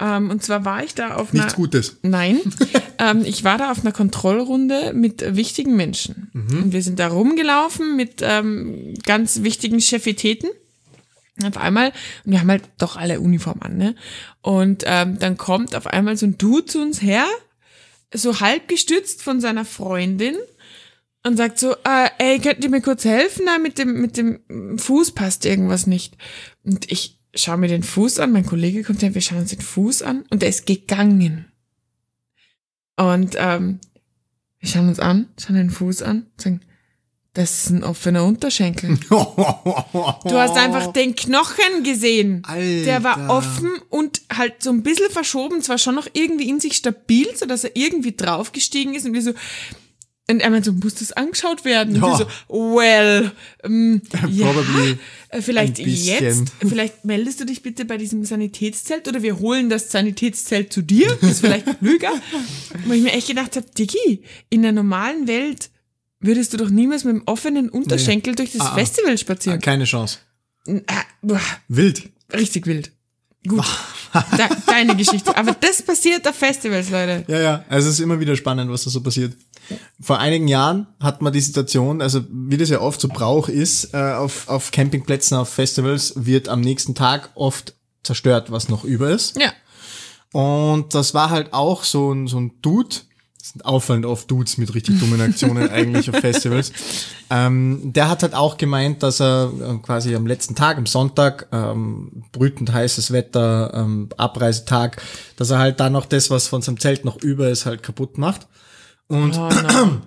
Ähm, 0.00 0.30
und 0.30 0.42
zwar 0.42 0.64
war 0.64 0.82
ich 0.82 0.94
da 0.94 1.16
auf 1.16 1.34
Nichts 1.34 1.48
einer. 1.48 1.56
Gutes. 1.56 1.98
Nein, 2.02 2.40
ähm, 2.98 3.22
ich 3.24 3.44
war 3.44 3.58
da 3.58 3.70
auf 3.70 3.80
einer 3.80 3.92
Kontrollrunde 3.92 4.94
mit 4.94 5.36
wichtigen 5.36 5.76
Menschen. 5.76 6.30
Und 6.32 6.72
wir 6.72 6.82
sind 6.82 6.98
da 6.98 7.08
rumgelaufen 7.08 7.94
mit 7.94 8.22
ähm, 8.22 8.94
ganz 9.04 9.42
wichtigen 9.42 9.80
Chefitäten. 9.80 10.48
Auf 11.42 11.56
einmal, 11.56 11.92
und 12.24 12.32
wir 12.32 12.40
haben 12.40 12.50
halt 12.50 12.62
doch 12.78 12.96
alle 12.96 13.20
Uniform 13.20 13.58
an, 13.60 13.76
ne? 13.76 13.96
Und 14.40 14.84
ähm, 14.86 15.18
dann 15.18 15.36
kommt 15.36 15.74
auf 15.74 15.86
einmal 15.86 16.16
so 16.16 16.26
ein 16.26 16.38
Dude 16.38 16.66
zu 16.66 16.80
uns 16.80 17.02
her, 17.02 17.26
so 18.12 18.40
halb 18.40 18.68
gestützt 18.68 19.22
von 19.22 19.40
seiner 19.40 19.64
Freundin 19.64 20.36
und 21.24 21.36
sagt 21.36 21.58
so, 21.58 21.72
äh, 21.84 22.08
ey, 22.18 22.38
könnt 22.38 22.62
ihr 22.62 22.70
mir 22.70 22.82
kurz 22.82 23.04
helfen? 23.04 23.42
Na, 23.46 23.58
mit 23.58 23.78
dem, 23.78 24.00
mit 24.00 24.16
dem 24.16 24.78
Fuß 24.78 25.12
passt 25.12 25.44
irgendwas 25.44 25.88
nicht. 25.88 26.16
Und 26.62 26.90
ich 26.92 27.18
schaue 27.34 27.56
mir 27.56 27.68
den 27.68 27.82
Fuß 27.82 28.20
an, 28.20 28.30
mein 28.30 28.46
Kollege 28.46 28.84
kommt 28.84 29.02
her, 29.02 29.14
wir 29.14 29.20
schauen 29.20 29.38
uns 29.38 29.50
den 29.50 29.60
Fuß 29.60 30.02
an 30.02 30.24
und 30.30 30.42
der 30.42 30.50
ist 30.50 30.66
gegangen. 30.66 31.46
Und 32.96 33.34
ähm, 33.38 33.80
wir 34.60 34.68
schauen 34.68 34.88
uns 34.88 35.00
an, 35.00 35.28
schauen 35.40 35.56
den 35.56 35.70
Fuß 35.70 36.02
an, 36.02 36.26
sagen, 36.36 36.60
das 37.34 37.64
ist 37.64 37.70
ein 37.70 37.84
offener 37.84 38.24
Unterschenkel. 38.24 38.98
Du 39.08 40.38
hast 40.38 40.56
einfach 40.56 40.92
den 40.92 41.14
Knochen 41.14 41.82
gesehen. 41.84 42.42
Der 42.84 43.04
war 43.04 43.16
Alter. 43.18 43.34
offen 43.36 43.70
und 43.90 44.22
halt 44.32 44.62
so 44.62 44.70
ein 44.70 44.82
bisschen 44.82 45.10
verschoben, 45.10 45.62
zwar 45.62 45.78
schon 45.78 45.94
noch 45.94 46.08
irgendwie 46.12 46.48
in 46.48 46.60
sich 46.60 46.74
stabil, 46.74 47.26
so 47.36 47.46
dass 47.46 47.64
er 47.64 47.76
irgendwie 47.76 48.12
draufgestiegen 48.16 48.94
ist 48.94 49.04
und 49.06 49.12
wir 49.14 49.22
so, 49.22 49.32
und 50.30 50.40
er 50.40 50.48
meinte 50.50 50.70
so, 50.70 50.72
muss 50.72 50.94
das 50.94 51.12
angeschaut 51.12 51.64
werden? 51.66 51.96
Und 51.96 52.02
Ja. 52.02 52.18
wir 52.18 52.26
so, 52.48 52.74
well, 52.76 53.32
ähm, 53.62 54.00
ja, 54.30 54.50
äh, 55.28 55.42
vielleicht 55.42 55.78
jetzt, 55.78 56.52
vielleicht 56.66 57.04
meldest 57.04 57.40
du 57.40 57.44
dich 57.44 57.62
bitte 57.62 57.84
bei 57.84 57.98
diesem 57.98 58.24
Sanitätszelt 58.24 59.06
oder 59.06 59.22
wir 59.22 59.38
holen 59.38 59.68
das 59.68 59.90
Sanitätszelt 59.92 60.72
zu 60.72 60.80
dir, 60.82 61.06
ist 61.20 61.40
vielleicht 61.40 61.66
klüger. 61.78 62.12
Wo 62.86 62.92
ich 62.94 63.02
mir 63.02 63.12
echt 63.12 63.28
gedacht 63.28 63.54
habe, 63.56 63.66
Diggi, 63.76 64.22
in 64.50 64.62
der 64.62 64.72
normalen 64.72 65.26
Welt 65.28 65.70
würdest 66.24 66.52
du 66.52 66.56
doch 66.56 66.70
niemals 66.70 67.04
mit 67.04 67.14
dem 67.16 67.22
offenen 67.26 67.68
Unterschenkel 67.68 68.34
durch 68.34 68.52
das 68.52 68.62
Ah, 68.62 68.70
ah. 68.72 68.74
Festival 68.74 69.16
spazieren. 69.18 69.60
Keine 69.60 69.84
Chance. 69.84 70.18
Boah, 71.22 71.40
Wild. 71.68 72.10
richtig 72.32 72.66
wild. 72.66 72.90
Gut, 73.46 73.62
da, 74.12 74.48
deine 74.66 74.96
Geschichte. 74.96 75.36
Aber 75.36 75.52
das 75.60 75.82
passiert 75.82 76.26
auf 76.26 76.34
Festivals, 76.34 76.88
Leute. 76.88 77.24
Ja, 77.28 77.40
ja. 77.40 77.64
Also 77.68 77.88
es 77.88 77.96
ist 77.96 78.00
immer 78.00 78.18
wieder 78.18 78.36
spannend, 78.36 78.70
was 78.70 78.84
da 78.84 78.90
so 78.90 79.02
passiert. 79.02 79.34
Vor 80.00 80.18
einigen 80.18 80.48
Jahren 80.48 80.86
hat 80.98 81.20
man 81.20 81.32
die 81.32 81.40
Situation, 81.42 82.00
also 82.00 82.24
wie 82.30 82.56
das 82.56 82.70
ja 82.70 82.80
oft 82.80 83.00
so 83.02 83.08
Brauch 83.08 83.48
ist, 83.50 83.92
äh, 83.92 83.98
auf, 84.14 84.48
auf 84.48 84.70
Campingplätzen, 84.70 85.36
auf 85.36 85.50
Festivals 85.50 86.14
wird 86.16 86.48
am 86.48 86.62
nächsten 86.62 86.94
Tag 86.94 87.30
oft 87.34 87.74
zerstört, 88.02 88.50
was 88.50 88.68
noch 88.70 88.84
über 88.84 89.10
ist. 89.10 89.38
Ja. 89.38 89.52
Und 90.32 90.94
das 90.94 91.12
war 91.12 91.28
halt 91.30 91.52
auch 91.52 91.84
so 91.84 92.12
ein, 92.12 92.26
so 92.26 92.40
ein 92.40 92.52
Dude, 92.62 92.96
sind 93.44 93.66
auffallend 93.66 94.06
oft 94.06 94.30
Dudes 94.30 94.56
mit 94.56 94.74
richtig 94.74 94.98
dummen 94.98 95.20
Aktionen 95.20 95.68
eigentlich 95.68 96.08
auf 96.08 96.16
Festivals. 96.16 96.72
Ähm, 97.28 97.92
der 97.92 98.08
hat 98.08 98.22
halt 98.22 98.34
auch 98.34 98.56
gemeint, 98.56 99.02
dass 99.02 99.20
er 99.20 99.52
äh, 99.60 99.78
quasi 99.82 100.14
am 100.14 100.26
letzten 100.26 100.54
Tag, 100.54 100.78
am 100.78 100.86
Sonntag, 100.86 101.48
ähm, 101.52 102.24
brütend 102.32 102.72
heißes 102.72 103.12
Wetter, 103.12 103.72
ähm, 103.74 104.08
Abreisetag, 104.16 105.02
dass 105.36 105.50
er 105.50 105.58
halt 105.58 105.78
dann 105.80 105.92
noch 105.92 106.06
das, 106.06 106.30
was 106.30 106.48
von 106.48 106.62
seinem 106.62 106.80
Zelt 106.80 107.04
noch 107.04 107.22
über 107.22 107.50
ist, 107.50 107.66
halt 107.66 107.82
kaputt 107.82 108.16
macht. 108.16 108.46
Und 109.08 109.36
Oh 109.36 109.50
no. 109.50 110.00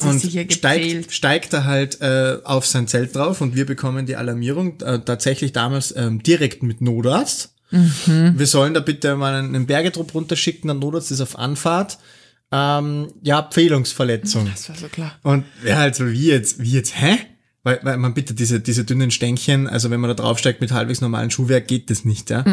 Und 0.00 0.52
steigt, 0.52 1.12
steigt 1.12 1.52
er 1.52 1.64
halt 1.64 2.00
äh, 2.00 2.38
auf 2.42 2.66
sein 2.66 2.88
Zelt 2.88 3.14
drauf 3.14 3.42
und 3.42 3.54
wir 3.54 3.66
bekommen 3.66 4.06
die 4.06 4.16
Alarmierung, 4.16 4.80
äh, 4.80 4.98
tatsächlich 4.98 5.52
damals 5.52 5.94
ähm, 5.94 6.22
direkt 6.22 6.62
mit 6.62 6.80
Notarzt. 6.80 7.54
Mhm. 7.70 8.32
Wir 8.36 8.46
sollen 8.46 8.72
da 8.72 8.80
bitte 8.80 9.14
mal 9.14 9.34
einen, 9.34 9.54
einen 9.54 9.66
Bergetrupp 9.66 10.14
runterschicken, 10.14 10.68
der 10.68 10.74
Notarzt 10.74 11.10
ist 11.10 11.20
auf 11.20 11.38
Anfahrt. 11.38 11.98
Ähm, 12.50 13.12
ja, 13.22 13.42
Pfählungsverletzung. 13.42 14.46
Das 14.46 14.68
war 14.68 14.76
so 14.76 14.88
klar. 14.88 15.18
Und 15.22 15.44
ja, 15.64 15.78
also 15.78 16.10
wie 16.10 16.28
jetzt, 16.28 16.60
wie 16.60 16.72
jetzt, 16.72 17.00
hä? 17.00 17.18
Weil, 17.62 17.80
weil 17.82 17.98
man 17.98 18.14
bitte, 18.14 18.34
diese, 18.34 18.60
diese 18.60 18.84
dünnen 18.84 19.10
Stänkchen, 19.10 19.66
also 19.66 19.90
wenn 19.90 20.00
man 20.00 20.08
da 20.08 20.14
draufsteigt 20.14 20.60
mit 20.60 20.72
halbwegs 20.72 21.00
normalen 21.00 21.30
Schuhwerk, 21.30 21.68
geht 21.68 21.90
das 21.90 22.04
nicht, 22.04 22.30
ja. 22.30 22.44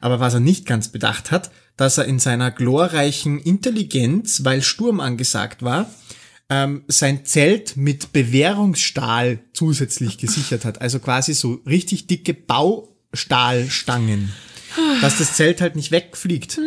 Aber 0.00 0.20
was 0.20 0.34
er 0.34 0.40
nicht 0.40 0.64
ganz 0.64 0.88
bedacht 0.88 1.30
hat, 1.30 1.50
dass 1.76 1.98
er 1.98 2.06
in 2.06 2.18
seiner 2.18 2.50
glorreichen 2.50 3.38
Intelligenz, 3.38 4.44
weil 4.44 4.62
Sturm 4.62 5.00
angesagt 5.00 5.62
war, 5.62 5.90
ähm, 6.48 6.84
sein 6.88 7.24
Zelt 7.24 7.76
mit 7.76 8.12
Bewährungsstahl 8.12 9.40
zusätzlich 9.52 10.18
gesichert 10.18 10.64
hat. 10.64 10.80
Also 10.80 10.98
quasi 10.98 11.34
so 11.34 11.60
richtig 11.66 12.06
dicke 12.06 12.32
Baustahlstangen. 12.32 14.32
Dass 15.00 15.18
das 15.18 15.34
Zelt 15.34 15.60
halt 15.60 15.76
nicht 15.76 15.90
wegfliegt. 15.90 16.58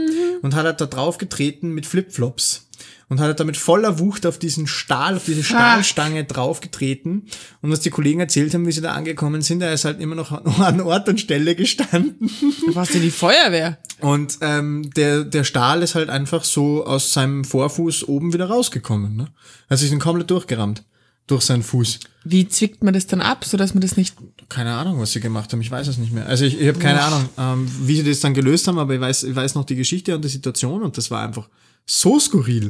Und 0.42 0.56
hat 0.56 0.66
er 0.66 0.74
da 0.74 0.86
drauf 0.86 1.18
getreten 1.18 1.72
mit 1.72 1.86
Flipflops. 1.86 2.68
Und 3.10 3.22
hat 3.22 3.28
er 3.28 3.34
da 3.36 3.46
mit 3.46 3.56
voller 3.56 4.00
Wucht 4.00 4.26
auf 4.26 4.38
diesen 4.38 4.68
Stahl, 4.68 5.16
auf 5.16 5.26
diese 5.26 5.44
Stahlstange 5.44 6.26
draufgetreten. 6.26 7.28
Und 7.62 7.72
was 7.72 7.80
die 7.80 7.90
Kollegen 7.90 8.20
erzählt 8.20 8.54
haben, 8.54 8.68
wie 8.68 8.72
sie 8.74 8.82
da 8.82 8.94
angekommen 8.94 9.42
sind, 9.42 9.62
er 9.62 9.74
ist 9.74 9.86
halt 9.86 10.02
immer 10.02 10.16
noch 10.16 10.32
an 10.60 10.82
Ort 10.82 11.08
und 11.08 11.22
Stelle 11.22 11.56
gestanden. 11.56 12.30
Du 12.66 12.76
warst 12.76 12.94
ja 12.94 13.00
die 13.00 13.12
Feuerwehr. 13.12 13.78
Und 14.02 14.40
ähm, 14.42 14.90
der, 14.96 15.24
der 15.24 15.46
Stahl 15.46 15.84
ist 15.84 15.96
halt 15.96 16.10
einfach 16.10 16.44
so 16.44 16.86
aus 16.86 17.14
seinem 17.14 17.46
Vorfuß 17.46 18.08
oben 18.10 18.34
wieder 18.34 18.48
rausgekommen. 18.48 19.16
Ne? 19.16 19.28
Also 19.70 19.86
ist 19.86 19.92
ihn 19.94 20.00
komplett 20.00 20.30
durchgerammt. 20.30 20.84
Durch 21.28 21.44
seinen 21.44 21.62
Fuß. 21.64 22.00
Wie 22.24 22.48
zwickt 22.48 22.84
man 22.84 22.94
das 22.94 23.06
dann 23.08 23.22
ab, 23.22 23.44
sodass 23.46 23.74
man 23.74 23.82
das 23.82 23.98
nicht. 23.98 24.16
Keine 24.50 24.74
Ahnung, 24.74 25.00
was 25.00 25.12
sie 25.12 25.20
gemacht 25.20 25.52
haben. 25.52 25.60
Ich 25.62 25.70
weiß 25.72 25.88
es 25.88 25.98
nicht 25.98 26.14
mehr. 26.14 26.26
Also 26.26 26.46
ich, 26.46 26.60
ich 26.60 26.68
habe 26.68 26.80
keine 26.80 27.02
Ahnung, 27.02 27.30
ähm, 27.38 27.70
wie 27.82 27.98
sie 27.98 28.04
das 28.04 28.22
dann 28.22 28.34
gelöst 28.34 28.68
haben, 28.68 28.80
aber 28.80 28.96
ich 28.96 29.02
weiß, 29.02 29.24
ich 29.24 29.36
weiß 29.36 29.56
noch 29.56 29.66
die 29.66 29.76
Geschichte 29.76 30.16
und 30.16 30.24
die 30.24 30.30
Situation 30.30 30.82
und 30.82 30.98
das 30.98 31.12
war 31.12 31.26
einfach 31.26 31.50
so 31.86 32.18
skurril. 32.20 32.70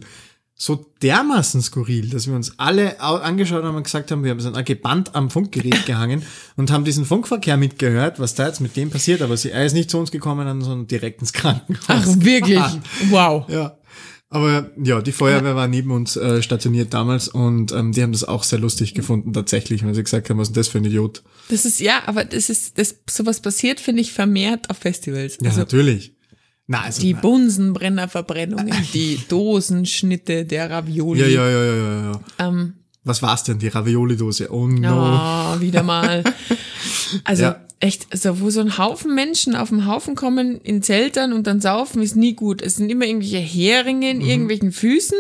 So 0.60 0.88
dermaßen 1.04 1.62
skurril, 1.62 2.10
dass 2.10 2.26
wir 2.26 2.34
uns 2.34 2.58
alle 2.58 3.00
au- 3.00 3.18
angeschaut 3.18 3.64
haben 3.64 3.76
und 3.78 3.84
gesagt 3.84 4.10
haben, 4.10 4.24
wir 4.24 4.32
haben 4.32 4.40
sind 4.40 4.66
gebannt 4.66 5.14
am 5.14 5.30
Funkgerät 5.30 5.86
gehangen 5.86 6.24
und 6.56 6.72
haben 6.72 6.84
diesen 6.84 7.06
Funkverkehr 7.06 7.58
mitgehört, 7.58 8.20
was 8.20 8.34
da 8.34 8.48
jetzt 8.48 8.60
mit 8.60 8.76
dem 8.76 8.90
passiert. 8.90 9.22
Aber 9.22 9.38
sie, 9.38 9.52
er 9.52 9.68
ist 9.68 9.74
nicht 9.74 9.92
zu 9.92 10.00
uns 10.00 10.10
gekommen, 10.10 10.48
sondern 10.64 10.88
direkt 10.88 11.22
ins 11.22 11.32
Krankenhaus. 11.32 11.84
Ach, 11.90 12.06
wirklich? 12.22 12.60
Wow. 13.12 13.48
Ja. 13.50 13.78
Aber 14.30 14.72
ja, 14.84 15.02
die 15.02 15.14
Feuerwehr 15.14 15.56
war 15.56 15.70
neben 15.70 15.92
uns 15.92 16.18
äh, 16.18 16.42
stationiert 16.42 16.94
damals 16.94 17.30
und 17.30 17.72
ähm, 17.72 17.94
die 17.94 18.04
haben 18.04 18.12
das 18.12 18.26
auch 18.26 18.44
sehr 18.44 18.60
lustig 18.60 18.94
gefunden 18.94 19.32
tatsächlich, 19.32 19.86
weil 19.86 19.96
sie 19.96 20.04
gesagt 20.04 20.30
haben, 20.30 20.38
was 20.38 20.50
ist 20.50 20.56
denn 20.56 20.62
das 20.62 20.68
für 20.68 20.80
ein 20.80 20.86
Idiot? 20.86 21.24
Das 21.50 21.64
ist, 21.64 21.80
ja, 21.80 22.02
aber 22.08 22.26
das 22.26 22.50
ist, 22.50 22.78
das, 22.78 22.96
sowas 23.10 23.40
passiert, 23.40 23.80
finde 23.80 24.02
ich, 24.02 24.12
vermehrt 24.12 24.70
auf 24.70 24.80
Festivals. 24.80 25.38
Ja, 25.40 25.50
also 25.50 25.62
natürlich. 25.62 26.14
Na, 26.70 26.82
also, 26.82 27.02
die 27.02 27.14
Bunsenbrennerverbrennungen, 27.14 28.74
die 28.94 29.18
Dosenschnitte 29.30 30.44
der 30.44 30.70
Ravioli. 30.70 31.22
ja, 31.22 31.28
ja, 31.28 31.50
ja, 31.50 31.64
ja, 31.64 31.76
ja, 31.76 32.12
ja. 32.12 32.22
Ähm, 32.40 32.74
Was 33.06 33.22
war's 33.22 33.46
denn? 33.46 33.60
Die 33.60 33.70
Ravioli-Dose. 33.70 34.52
Oh 34.52 34.68
no. 34.68 34.82
Ja, 34.82 35.58
wieder 35.62 35.84
mal. 35.84 36.24
Also 37.24 37.44
Ja. 37.44 37.67
Echt, 37.80 38.08
also 38.12 38.40
wo 38.42 38.50
so 38.50 38.60
ein 38.62 38.78
Haufen 38.78 39.14
Menschen 39.14 39.56
auf 39.56 39.70
den 39.70 39.86
Haufen 39.86 40.16
kommen 40.16 40.60
in 40.62 40.82
Zeltern 40.82 41.32
und 41.34 41.46
dann 41.48 41.62
saufen, 41.62 42.02
ist 42.02 42.16
nie 42.16 42.34
gut. 42.34 42.62
Es 42.62 42.76
sind 42.76 42.90
immer 42.90 43.06
irgendwelche 43.06 43.38
Heringe 43.38 44.14
Mhm. 44.14 44.22
in 44.22 44.28
irgendwelchen 44.28 44.72
Füßen, 44.72 45.18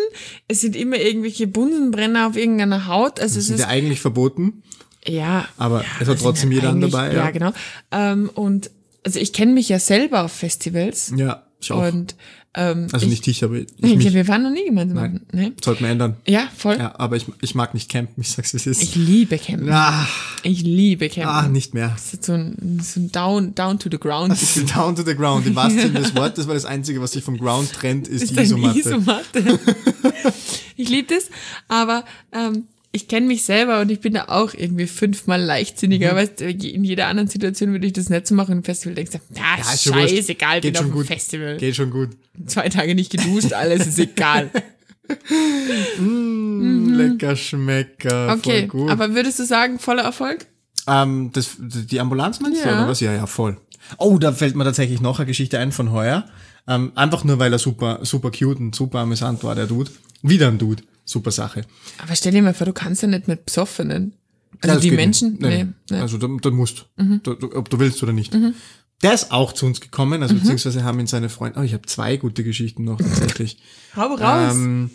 es 0.48 0.62
sind 0.62 0.76
immer 0.76 0.98
irgendwelche 0.98 1.48
Bunsenbrenner 1.48 2.28
auf 2.28 2.36
irgendeiner 2.36 2.88
Haut. 2.88 3.20
Also 3.20 3.40
es 3.40 3.48
Sind 3.48 3.56
ist 3.56 3.62
ja 3.62 3.68
eigentlich 3.68 4.02
verboten. 4.02 4.64
ja. 5.06 5.48
Aber 5.58 5.82
ja, 5.82 5.88
es 6.02 6.08
hat 6.08 6.16
das 6.16 6.22
trotzdem 6.24 6.52
jeder 6.52 6.74
dabei, 6.74 7.08
Ja, 7.14 7.26
ja. 7.26 7.32
genau. 7.32 7.52
Ähm, 7.92 8.30
und 8.34 8.72
also 9.06 9.20
ich 9.20 9.32
kenne 9.34 9.54
mich 9.54 9.70
ja 9.70 9.80
selber 9.80 10.24
auf 10.26 10.32
Festivals 10.34 11.14
Ja, 11.16 11.44
ich 11.60 11.72
auch. 11.72 11.92
und 11.92 12.16
ähm, 12.54 12.88
also 12.92 13.06
ich, 13.06 13.12
nicht 13.12 13.28
ich, 13.28 13.44
aber 13.44 13.58
ich 13.58 13.68
ich, 13.78 13.96
mich. 13.98 14.14
wir 14.14 14.28
waren 14.28 14.42
noch 14.42 14.50
nie 14.50 14.66
gemeinsam. 14.66 15.20
Ne? 15.32 15.54
Sollten 15.64 15.84
wir 15.84 15.92
ändern. 15.92 16.18
Ja, 16.28 16.48
voll. 16.58 16.76
Ja, 16.78 16.96
aber 16.98 17.16
ich, 17.16 17.26
ich 17.42 17.54
mag 17.54 17.76
nicht 17.76 17.88
campen, 17.90 18.20
ich 18.20 18.32
sag's 18.32 18.54
wie 18.54 18.58
es 18.58 18.66
ist. 18.66 18.82
Ich 18.82 18.96
liebe 18.96 19.38
Campen. 19.38 19.70
ah, 19.72 20.08
Ich 20.42 20.64
liebe 20.64 21.08
Campen. 21.08 21.30
ah, 21.30 21.48
nicht 21.48 21.76
mehr. 21.76 21.90
Das 21.90 22.14
ist 22.14 22.24
so 22.26 22.34
ein, 22.34 22.80
so 22.84 23.00
ein 23.00 23.12
down, 23.12 23.54
down 23.54 23.78
to 23.78 23.90
the 23.92 24.00
ground. 24.00 24.36
Down 24.76 24.96
to 24.96 25.04
the 25.04 25.14
ground, 25.16 25.46
im 25.46 25.56
wahrsten 25.56 25.82
Sinne 25.82 26.00
des 26.00 26.16
Wortes, 26.16 26.48
weil 26.48 26.56
das 26.56 26.66
Einzige, 26.66 27.00
was 27.00 27.12
sich 27.12 27.24
vom 27.24 27.38
Ground 27.38 27.72
trennt, 27.74 28.08
ist, 28.08 28.24
ist 28.32 28.36
die 28.36 28.42
Isomatte. 28.42 28.80
Isomatte. 28.80 29.44
ich 30.78 30.90
liebe 30.90 31.14
das, 31.14 31.30
aber 31.68 32.06
ähm, 32.32 32.64
ich 32.98 33.08
kenne 33.08 33.28
mich 33.28 33.44
selber 33.44 33.80
und 33.82 33.90
ich 33.92 34.00
bin 34.02 34.14
da 34.14 34.26
auch 34.28 34.54
irgendwie 34.54 34.88
fünfmal 34.88 35.42
leichtsinniger. 35.42 36.12
Mhm. 36.14 36.18
Weißt 36.18 36.40
du, 36.42 36.50
in 36.50 36.84
jeder 36.84 37.08
anderen 37.08 37.30
Situation 37.30 37.72
würde 37.72 37.88
ich 37.88 37.94
das 37.94 38.10
nicht 38.10 38.28
so 38.28 38.36
machen. 38.36 38.52
Im 38.54 38.64
Festival 38.64 38.96
denkst 38.96 39.12
du, 39.12 39.20
ja, 39.36 39.64
schon 39.78 39.94
wurscht. 39.96 40.10
scheißegal, 40.16 40.62
bin 40.62 40.76
auf 40.76 40.84
dem 40.84 40.92
gut. 40.92 41.06
Festival. 41.08 41.58
Geht 41.58 41.76
schon 41.76 41.92
gut. 41.92 42.10
Zwei 42.48 42.70
Tage 42.70 42.96
nicht 42.96 43.12
geduscht, 43.12 43.54
alles 43.54 43.88
ist 43.88 44.00
egal. 44.00 44.50
Lecker 46.00 47.36
Schmecker. 47.36 48.34
Mhm. 48.36 48.40
Okay, 48.40 48.68
voll 48.68 48.82
gut. 48.82 48.90
aber 48.90 49.14
würdest 49.16 49.40
du 49.40 49.46
sagen, 49.46 49.80
voller 49.80 50.04
Erfolg? 50.04 50.46
Ähm, 50.88 51.32
das, 51.34 51.56
die 51.60 52.00
Ambulanz 52.00 52.40
meinst 52.40 52.64
du, 52.64 52.68
Ja. 52.70 52.80
oder 52.80 52.90
was? 52.90 53.00
Ja, 53.00 53.14
ja, 53.14 53.26
voll. 53.26 53.58
Oh, 53.98 54.18
da 54.18 54.32
fällt 54.34 54.56
mir 54.56 54.64
tatsächlich 54.64 55.02
noch 55.02 55.20
eine 55.20 55.26
Geschichte 55.28 55.60
ein 55.60 55.72
von 55.72 55.92
heuer. 55.92 56.26
Ähm, 56.68 56.92
einfach 56.96 57.24
nur, 57.24 57.40
weil 57.40 57.54
er 57.54 57.60
super, 57.60 58.00
super 58.04 58.32
cute 58.32 58.60
und 58.60 58.76
super 58.76 59.00
amüsant 59.00 59.44
war, 59.44 59.56
der 59.56 59.68
Dude. 59.68 59.92
Wieder 60.22 60.48
ein 60.50 60.58
Dude. 60.58 60.84
Super 61.10 61.32
Sache. 61.32 61.62
Aber 62.04 62.16
stell 62.16 62.34
dir 62.34 62.42
mal 62.44 62.54
vor, 62.54 62.66
du 62.66 62.74
kannst 62.74 63.02
ja 63.02 63.08
nicht 63.08 63.28
mit 63.28 63.46
Besoffenen. 63.46 64.14
Also 64.62 64.76
Ja, 64.76 64.82
die 64.82 64.92
Menschen, 64.92 65.32
nicht. 65.32 65.42
nee, 65.42 65.64
Nee, 65.64 65.64
nee. 65.90 65.96
Mhm. 65.98 66.02
Also, 66.02 66.18
du, 66.18 66.38
du 66.40 66.52
musst. 66.52 66.86
Du, 67.24 67.34
du, 67.34 67.56
ob 67.56 67.70
du 67.70 67.80
willst 67.80 68.04
oder 68.04 68.14
nicht. 68.14 68.36
Der 69.04 69.14
ist 69.14 69.32
auch 69.32 69.54
zu 69.54 69.66
uns 69.68 69.80
gekommen, 69.82 70.18
Mhm. 70.18 70.24
also 70.24 70.36
beziehungsweise 70.36 70.84
haben 70.84 71.00
ihn 71.00 71.08
seine 71.08 71.30
Freunde, 71.30 71.60
oh, 71.60 71.64
ich 71.64 71.74
habe 71.74 71.86
zwei 71.86 72.18
gute 72.18 72.44
Geschichten 72.44 72.84
noch 72.84 72.98
tatsächlich. 72.98 73.58
Hau 73.96 74.14
raus. 74.16 74.54
Ähm, 74.56 74.90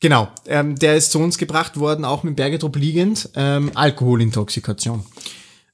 genau, 0.00 0.28
ähm, 0.46 0.76
der 0.76 0.96
ist 0.96 1.10
zu 1.10 1.18
uns 1.18 1.38
gebracht 1.38 1.76
worden, 1.78 2.04
auch 2.04 2.22
mit 2.22 2.36
Bergedruck 2.36 2.76
liegend, 2.76 3.30
ähm, 3.34 3.70
Alkoholintoxikation. 3.74 5.04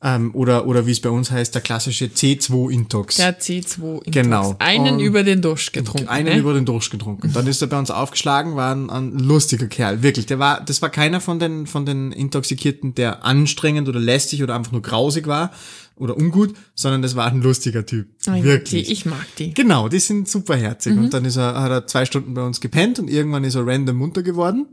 Ähm, 0.06 0.30
oder, 0.34 0.68
oder 0.68 0.86
wie 0.86 0.92
es 0.92 1.00
bei 1.00 1.10
uns 1.10 1.32
heißt, 1.32 1.52
der 1.52 1.62
klassische 1.62 2.04
C2-Intox. 2.04 3.16
der 3.16 3.40
C2 3.40 4.04
Intox. 4.04 4.10
Genau. 4.12 4.54
Einen 4.60 4.94
Und- 4.94 5.00
über 5.00 5.24
den 5.24 5.42
Dusch 5.42 5.72
getrunken. 5.72 6.08
Einen 6.08 6.28
ne? 6.28 6.38
über 6.38 6.54
den 6.54 6.64
Durst 6.64 6.92
getrunken. 6.92 7.32
Dann 7.32 7.48
ist 7.48 7.60
er 7.60 7.66
bei 7.66 7.76
uns 7.76 7.90
aufgeschlagen, 7.90 8.54
war 8.54 8.72
ein, 8.72 8.88
ein 8.88 9.18
lustiger 9.18 9.66
Kerl. 9.66 10.04
Wirklich. 10.04 10.26
Der 10.26 10.38
war, 10.38 10.64
das 10.64 10.80
war 10.80 10.90
keiner 10.90 11.20
von 11.20 11.40
den, 11.40 11.66
von 11.66 11.86
den 11.86 12.12
Intoxikierten, 12.12 12.94
der 12.94 13.24
anstrengend 13.24 13.88
oder 13.88 13.98
lästig 13.98 14.44
oder 14.44 14.54
einfach 14.54 14.70
nur 14.70 14.82
grausig 14.82 15.26
war 15.26 15.50
oder 15.96 16.16
ungut, 16.16 16.54
sondern 16.76 17.02
das 17.02 17.16
war 17.16 17.26
ein 17.26 17.42
lustiger 17.42 17.84
Typ. 17.84 18.06
Oh, 18.06 18.20
ich 18.20 18.26
mag 18.28 18.44
Wirklich. 18.44 18.86
Die, 18.86 18.92
ich 18.92 19.06
mag 19.06 19.26
die. 19.38 19.54
Genau, 19.54 19.88
die 19.88 19.98
sind 19.98 20.28
superherzig. 20.28 20.94
Mhm. 20.94 21.04
Und 21.06 21.14
dann 21.14 21.24
ist 21.24 21.34
er, 21.36 21.60
hat 21.60 21.72
er 21.72 21.86
zwei 21.88 22.04
Stunden 22.04 22.32
bei 22.32 22.42
uns 22.42 22.60
gepennt 22.60 23.00
und 23.00 23.10
irgendwann 23.10 23.42
ist 23.42 23.56
er 23.56 23.66
random 23.66 23.96
munter 23.96 24.22
geworden 24.22 24.66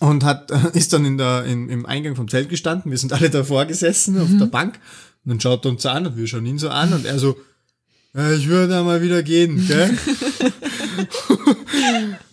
und 0.00 0.24
hat, 0.24 0.50
ist 0.74 0.92
dann 0.92 1.04
in 1.04 1.18
der, 1.18 1.44
in, 1.44 1.68
im 1.68 1.86
Eingang 1.86 2.16
vom 2.16 2.28
Zelt 2.28 2.48
gestanden. 2.48 2.90
Wir 2.90 2.98
sind 2.98 3.12
alle 3.12 3.30
davor 3.30 3.64
gesessen 3.66 4.20
auf 4.20 4.28
Mhm. 4.28 4.38
der 4.38 4.46
Bank 4.46 4.78
und 5.24 5.30
dann 5.30 5.40
schaut 5.40 5.64
er 5.64 5.70
uns 5.70 5.82
so 5.82 5.88
an 5.88 6.06
und 6.06 6.16
wir 6.16 6.26
schauen 6.26 6.46
ihn 6.46 6.58
so 6.58 6.68
an 6.68 6.92
und 6.92 7.04
er 7.06 7.18
so, 7.18 7.36
ja, 8.14 8.32
ich 8.32 8.46
würde 8.48 8.68
da 8.74 8.82
mal 8.82 9.02
wieder 9.02 9.22
gehen, 9.22 9.66
gell? 9.66 9.90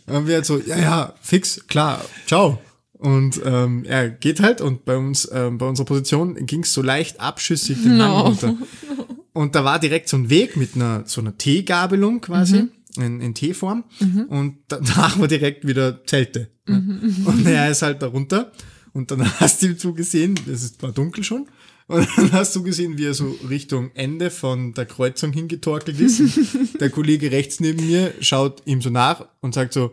und 0.07 0.27
wir 0.27 0.35
halt 0.35 0.45
so, 0.45 0.59
ja, 0.59 0.77
ja, 0.79 1.13
fix, 1.21 1.65
klar, 1.67 2.03
ciao. 2.25 2.59
Und 2.93 3.41
ähm, 3.43 3.83
er 3.83 4.09
geht 4.09 4.39
halt 4.39 4.61
und 4.61 4.85
bei 4.85 4.95
uns, 4.95 5.29
ähm, 5.33 5.57
bei 5.57 5.65
unserer 5.65 5.85
Position 5.85 6.35
ging 6.45 6.61
es 6.63 6.71
so 6.73 6.81
leicht 6.81 7.19
abschüssig 7.19 7.81
den 7.83 7.97
No. 7.97 8.03
Hang 8.05 8.21
runter. 8.21 8.55
Und 9.35 9.55
da 9.55 9.65
war 9.65 9.79
direkt 9.79 10.09
so 10.09 10.15
ein 10.17 10.29
Weg 10.29 10.55
mit 10.57 10.75
einer 10.75 11.03
so 11.07 11.19
einer 11.19 11.35
T-Gabelung 11.35 12.21
quasi. 12.21 12.67
In, 12.97 13.21
in 13.21 13.33
T-Form 13.33 13.85
und 14.29 14.57
danach 14.67 15.17
war 15.17 15.27
direkt 15.27 15.65
wieder 15.65 16.05
Zelte. 16.05 16.49
ne? 16.67 16.99
Und 17.25 17.45
er 17.47 17.71
ist 17.71 17.81
halt 17.81 18.01
da 18.03 18.07
runter 18.07 18.51
und 18.93 19.09
dann 19.09 19.23
hast 19.39 19.61
du 19.63 19.67
ihm 19.67 19.77
zugesehen, 19.79 20.35
es 20.51 20.63
ist- 20.63 20.83
war 20.83 20.91
dunkel 20.91 21.23
schon, 21.23 21.47
und 21.87 22.07
dann 22.15 22.31
hast 22.31 22.55
du 22.55 22.61
gesehen, 22.63 22.97
wie 22.97 23.05
er 23.05 23.13
so 23.13 23.35
Richtung 23.49 23.91
Ende 23.95 24.29
von 24.29 24.73
der 24.73 24.85
Kreuzung 24.85 25.33
hingetorkelt 25.33 25.99
ist. 25.99 26.21
der 26.79 26.89
Kollege 26.91 27.31
rechts 27.31 27.59
neben 27.59 27.85
mir 27.85 28.13
schaut 28.21 28.61
ihm 28.65 28.81
so 28.81 28.89
nach 28.91 29.25
und 29.41 29.53
sagt 29.53 29.73
so, 29.73 29.91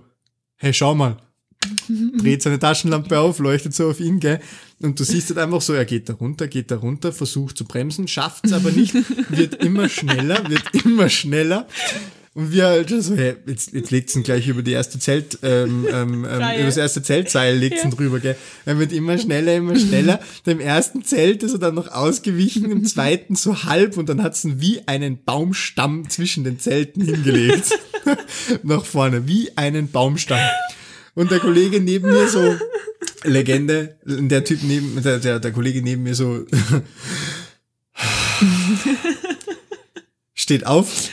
hey, 0.56 0.72
schau 0.74 0.94
mal, 0.94 1.16
dreht 2.18 2.42
seine 2.42 2.58
Taschenlampe 2.58 3.18
auf, 3.18 3.38
leuchtet 3.38 3.74
so 3.74 3.88
auf 3.90 3.98
ihn, 3.98 4.20
gell? 4.20 4.40
Und 4.82 5.00
du 5.00 5.04
siehst 5.04 5.30
halt 5.30 5.38
einfach 5.38 5.60
so, 5.62 5.72
er 5.72 5.84
geht 5.84 6.08
da 6.08 6.12
runter, 6.14 6.48
geht 6.48 6.70
da 6.70 6.76
runter, 6.76 7.12
versucht 7.12 7.56
zu 7.58 7.64
bremsen, 7.64 8.06
schafft 8.08 8.44
es 8.46 8.52
aber 8.52 8.70
nicht, 8.70 8.94
wird 9.30 9.56
immer 9.56 9.88
schneller, 9.88 10.48
wird 10.48 10.84
immer 10.84 11.08
schneller. 11.08 11.66
Und 12.40 12.52
wir 12.52 12.68
halt 12.68 12.88
so, 12.88 13.14
hey, 13.16 13.36
jetzt, 13.46 13.74
jetzt 13.74 13.90
legt's 13.90 14.16
ihn 14.16 14.22
gleich 14.22 14.48
über 14.48 14.62
die 14.62 14.72
erste 14.72 14.98
Zelt, 14.98 15.40
ähm, 15.42 15.86
ähm, 15.92 16.24
ähm, 16.24 16.40
über 16.40 16.64
das 16.64 16.78
erste 16.78 17.02
Zeltseil 17.02 17.54
legt's 17.54 17.84
ihn 17.84 17.90
drüber, 17.90 18.18
gell? 18.18 18.34
Er 18.64 18.78
wird 18.78 18.94
immer 18.94 19.18
schneller, 19.18 19.54
immer 19.56 19.78
schneller. 19.78 20.20
Dem 20.46 20.58
ersten 20.58 21.04
Zelt 21.04 21.42
ist 21.42 21.52
er 21.52 21.58
dann 21.58 21.74
noch 21.74 21.88
ausgewichen, 21.88 22.70
im 22.70 22.82
zweiten 22.86 23.36
so 23.36 23.64
halb 23.64 23.98
und 23.98 24.08
dann 24.08 24.22
hat's 24.22 24.42
ihn 24.44 24.58
wie 24.58 24.80
einen 24.88 25.22
Baumstamm 25.22 26.08
zwischen 26.08 26.42
den 26.42 26.58
Zelten 26.58 27.02
hingelegt. 27.04 27.78
Nach 28.62 28.86
vorne, 28.86 29.28
wie 29.28 29.54
einen 29.58 29.90
Baumstamm. 29.90 30.40
Und 31.14 31.30
der 31.30 31.40
Kollege 31.40 31.78
neben 31.78 32.08
mir 32.08 32.26
so, 32.26 32.56
Legende, 33.22 33.98
der 34.06 34.44
Typ 34.44 34.62
neben, 34.62 35.02
der, 35.02 35.18
der, 35.18 35.40
der 35.40 35.52
Kollege 35.52 35.82
neben 35.82 36.04
mir 36.04 36.14
so, 36.14 36.46
steht 40.34 40.64
auf, 40.64 41.10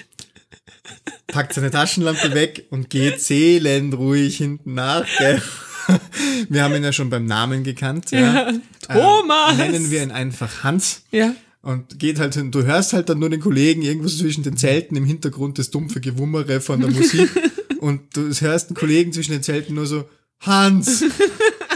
packt 1.28 1.54
seine 1.54 1.72
Taschenlampe 1.72 2.34
weg 2.34 2.66
und 2.70 2.90
geht 2.90 3.22
seelenruhig 3.22 4.38
hinten 4.38 4.74
nach, 4.74 5.06
gell? 5.18 5.42
wir 6.50 6.64
haben 6.64 6.76
ihn 6.76 6.84
ja 6.84 6.94
schon 6.94 7.10
beim 7.10 7.26
Namen 7.26 7.64
gekannt. 7.64 8.12
Ja. 8.12 8.20
Ja. 8.20 8.54
Thomas! 8.88 9.52
Ähm, 9.52 9.72
nennen 9.72 9.92
wir 9.92 10.04
ihn 10.04 10.12
einfach 10.12 10.64
Hans. 10.64 11.04
Ja. 11.12 11.36
Und 11.62 12.00
geht 12.00 12.20
halt 12.20 12.34
hin, 12.36 12.52
du 12.52 12.64
hörst 12.64 12.94
halt 12.94 13.10
dann 13.10 13.20
nur 13.20 13.30
den 13.30 13.42
Kollegen 13.42 13.82
irgendwo 13.82 14.08
zwischen 14.08 14.44
den 14.44 14.56
Zelten 14.56 14.96
im 14.96 15.06
Hintergrund 15.06 15.60
das 15.60 15.70
dumpfe 15.70 16.00
Gewummere 16.00 16.62
von 16.62 16.80
der 16.80 16.90
Musik. 16.90 17.30
und 17.80 18.16
du 18.16 18.30
hörst 18.30 18.70
einen 18.70 18.78
Kollegen 18.78 19.12
zwischen 19.12 19.32
den 19.32 19.44
Zelten 19.44 19.76
nur 19.76 19.86
so, 19.86 20.08
Hans! 20.40 21.04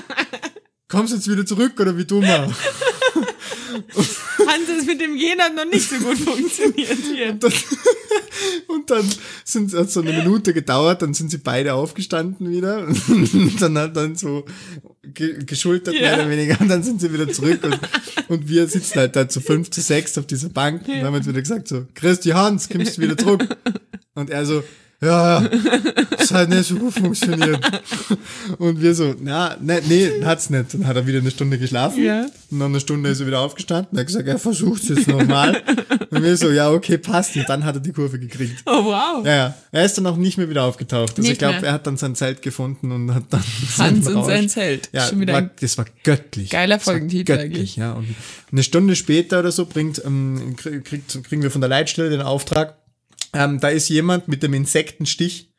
Kommst 0.87 1.13
du 1.13 1.17
jetzt 1.17 1.29
wieder 1.29 1.45
zurück 1.45 1.79
oder 1.79 1.97
wie 1.97 2.05
dummer? 2.05 2.53
Hans 4.51 4.69
ist 4.69 4.87
mit 4.87 4.99
dem 4.99 5.17
hat 5.39 5.55
noch 5.55 5.65
nicht 5.65 5.89
so 5.89 5.95
gut 5.97 6.17
funktioniert 6.17 6.97
hier. 7.13 7.33
dann, 7.33 7.53
und 8.67 8.89
dann 8.89 9.09
sind 9.45 9.73
hat 9.73 9.89
so 9.89 10.01
eine 10.01 10.11
Minute 10.13 10.53
gedauert, 10.53 11.01
dann 11.01 11.13
sind 11.13 11.31
sie 11.31 11.37
beide 11.37 11.73
aufgestanden 11.73 12.49
wieder 12.49 12.87
und 13.07 13.61
dann 13.61 13.77
hat 13.77 13.95
dann 13.95 14.15
so 14.15 14.45
ge 15.03 15.43
geschultert 15.45 15.93
Ja. 15.95 16.01
mehr 16.01 16.13
oder 16.15 16.29
weniger 16.29 16.59
und 16.59 16.67
dann 16.67 16.83
sind 16.83 17.01
sie 17.01 17.11
wieder 17.13 17.29
zurück 17.29 17.59
und, 17.63 17.79
und 18.27 18.47
wir 18.49 18.67
sitzen 18.67 18.99
halt 18.99 19.15
da 19.15 19.27
zu 19.27 19.41
fünf 19.41 19.69
zu 19.71 19.81
sechs 19.81 20.17
auf 20.17 20.27
dieser 20.27 20.49
Bank 20.49 20.87
und 20.87 21.01
haben 21.03 21.15
jetzt 21.15 21.27
wieder 21.27 21.41
gesagt 21.41 21.67
so, 21.67 21.85
Christi 21.95 22.29
Hans, 22.29 22.69
kommst 22.69 22.97
du 22.97 23.01
wieder 23.01 23.17
zurück? 23.17 23.43
Und 24.13 24.29
er 24.29 24.45
so, 24.45 24.63
ja, 25.03 25.41
ja, 25.41 25.49
das 26.15 26.31
hat 26.31 26.49
nicht 26.49 26.65
so 26.65 26.75
gut 26.75 26.93
funktioniert. 26.93 27.59
Und 28.59 28.79
wir 28.79 28.93
so, 28.93 29.15
na, 29.19 29.57
ne, 29.59 29.81
nee, 29.87 30.23
hat's 30.23 30.51
nicht. 30.51 30.73
Dann 30.75 30.85
hat 30.85 30.95
er 30.95 31.07
wieder 31.07 31.19
eine 31.19 31.31
Stunde 31.31 31.57
geschlafen. 31.57 32.03
Ja. 32.03 32.27
Und 32.51 32.57
nach 32.59 32.67
einer 32.67 32.79
Stunde 32.79 33.09
ist 33.09 33.19
er 33.19 33.25
wieder 33.25 33.39
aufgestanden. 33.39 33.97
Er 33.97 34.01
hat 34.01 34.07
gesagt, 34.07 34.27
er 34.27 34.37
versucht 34.37 34.83
es 34.83 34.89
jetzt 34.89 35.07
nochmal. 35.07 35.61
Und 36.11 36.21
wir 36.21 36.37
so, 36.37 36.51
ja, 36.51 36.69
okay, 36.69 36.99
passt. 36.99 37.35
Und 37.35 37.49
dann 37.49 37.65
hat 37.65 37.75
er 37.75 37.81
die 37.81 37.93
Kurve 37.93 38.19
gekriegt. 38.19 38.61
Oh 38.67 38.85
wow. 38.85 39.25
Ja, 39.25 39.35
ja. 39.35 39.55
Er 39.71 39.85
ist 39.85 39.97
dann 39.97 40.05
auch 40.05 40.17
nicht 40.17 40.37
mehr 40.37 40.49
wieder 40.49 40.63
aufgetaucht. 40.63 41.11
Also 41.11 41.21
Nicht 41.21 41.31
ich 41.31 41.39
glaube, 41.39 41.65
er 41.65 41.73
hat 41.73 41.87
dann 41.87 41.97
sein 41.97 42.13
Zelt 42.13 42.43
gefunden 42.43 42.91
und 42.91 43.15
hat 43.15 43.23
dann 43.31 43.43
Hans 43.79 44.07
und 44.07 44.25
sein 44.25 44.49
Zelt. 44.49 44.89
Ja, 44.91 45.07
Schon 45.07 45.19
wieder 45.21 45.33
war, 45.33 45.49
das 45.59 45.77
war 45.77 45.85
göttlich. 46.03 46.51
geiler 46.51 46.79
Folgentitel 46.79 47.23
göttlich, 47.23 47.55
eigentlich. 47.55 47.75
Ja, 47.75 47.93
und 47.93 48.07
eine 48.51 48.63
Stunde 48.63 48.95
später 48.95 49.39
oder 49.39 49.51
so 49.51 49.65
bringt, 49.65 50.03
ähm, 50.05 50.55
kriegt, 50.57 51.23
kriegen 51.23 51.41
wir 51.41 51.49
von 51.49 51.61
der 51.61 51.69
Leitstelle 51.69 52.09
den 52.09 52.21
Auftrag, 52.21 52.75
ähm, 53.33 53.59
da 53.59 53.69
ist 53.69 53.89
jemand 53.89 54.27
mit 54.27 54.43
dem 54.43 54.53
Insektenstich, 54.53 55.51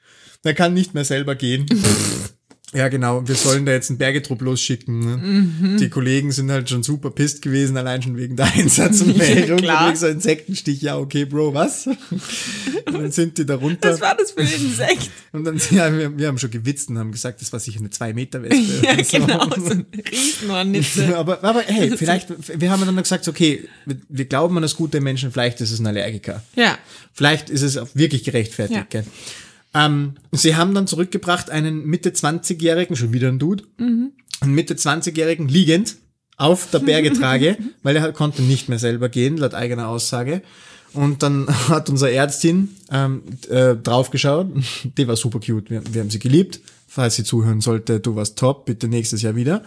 der 0.45 0.55
kann 0.55 0.75
nicht 0.75 0.95
mehr 0.95 1.05
selber 1.05 1.35
gehen. 1.35 1.67
Ja, 2.75 2.89
genau. 2.89 3.27
Wir 3.29 3.35
sollen 3.35 3.67
da 3.67 3.73
jetzt 3.73 3.91
einen 3.91 3.99
Bergetrupp 3.99 4.41
losschicken. 4.41 4.99
Ne? 5.01 5.17
Mhm. 5.19 5.77
Die 5.77 5.91
Kollegen 5.91 6.33
sind 6.33 6.51
halt 6.51 6.71
schon 6.71 6.83
super 6.83 7.11
pisst 7.11 7.43
gewesen, 7.43 7.77
allein 7.77 8.01
schon 8.01 8.17
wegen 8.17 8.35
der 8.35 8.47
Einsatz 8.55 9.03
und 9.03 9.19
Meldung. 9.19 9.59
klar. 9.59 9.89
Wegen 9.89 9.97
so 9.97 10.07
Insektenstich. 10.07 10.81
Ja, 10.81 10.97
okay, 10.97 11.27
Bro, 11.27 11.53
was? 11.53 11.87
Und 11.87 12.95
dann 12.95 13.11
sind 13.13 13.37
die 13.37 13.45
da 13.45 13.57
runter. 13.57 13.93
Was 13.93 14.01
war 14.01 14.17
das 14.17 14.31
für 14.31 14.41
ein 14.41 14.49
Insekt? 14.49 15.11
Und 15.33 15.45
dann, 15.45 15.61
ja, 15.71 15.93
wir, 15.97 16.17
wir 16.17 16.29
haben 16.29 16.39
schon 16.39 16.51
gewitzt 16.51 16.89
und 16.89 16.99
haben 16.99 17.13
gesagt, 17.13 17.43
das 17.43 17.53
war 17.53 17.61
sicher 17.61 17.81
eine 17.81 17.89
2-Meter-Wespe. 17.89 18.87
ja, 18.87 18.95
oder 18.95 19.05
so. 19.05 19.19
genau. 19.19 19.51
So 19.55 19.71
ein 19.73 19.87
Riesenhornisse. 20.11 21.17
aber, 21.19 21.45
aber 21.45 21.63
hey, 21.67 21.95
vielleicht, 21.95 22.29
wir 22.59 22.71
haben 22.71 22.87
dann 22.87 22.97
gesagt, 22.97 23.29
okay, 23.29 23.69
wir, 23.85 23.97
wir 24.09 24.25
glauben 24.25 24.57
an 24.57 24.63
das 24.63 24.77
gute 24.77 25.03
Menschen, 25.03 25.31
vielleicht 25.31 25.61
ist 25.61 25.73
es 25.73 25.79
ein 25.79 25.87
Allergiker. 25.87 26.43
Ja. 26.57 26.79
Vielleicht 27.13 27.51
ist 27.51 27.63
es 27.63 27.77
auch 27.77 27.89
wirklich 27.93 28.25
gerechtfertigt. 28.25 28.79
Ja. 28.79 28.87
Gell? 28.89 29.05
Ähm, 29.75 30.15
sie 30.33 30.57
haben 30.57 30.75
dann 30.75 30.87
zurückgebracht 30.87 31.51
einen 31.51 31.85
Mitte 31.87 32.11
20-Jährigen, 32.11 32.97
schon 32.97 33.13
wieder 33.13 33.29
ein 33.29 33.39
Dude, 33.39 33.65
einen 34.41 34.55
Mitte 34.55 34.75
20-Jährigen 34.75 35.49
liegend 35.49 35.97
auf 36.37 36.71
der 36.71 36.81
Bergetrage, 36.81 37.57
weil 37.83 37.97
er 37.97 38.13
konnte 38.13 38.43
nicht 38.43 38.69
mehr 38.69 38.79
selber 38.79 39.09
gehen, 39.09 39.37
laut 39.37 39.55
eigener 39.55 39.89
Aussage. 39.89 40.43
Und 40.95 41.23
dann 41.23 41.47
hat 41.69 41.89
unsere 41.91 42.13
Ärztin 42.13 42.71
ähm, 42.91 43.23
äh, 43.49 43.75
draufgeschaut. 43.75 44.49
Die 44.97 45.09
war 45.09 45.17
super 45.17 45.41
cute. 45.41 45.71
Wir, 45.71 45.83
wir 45.93 46.01
haben 46.01 46.11
sie 46.11 46.19
geliebt. 46.19 46.61
Falls 46.95 47.17
sie 47.17 47.25
zuhören 47.25 47.63
sollte, 47.63 48.01
du 48.01 48.17
warst 48.17 48.37
top, 48.39 48.67
bitte 48.67 48.87
nächstes 48.87 49.23
Jahr 49.23 49.35
wieder. 49.35 49.63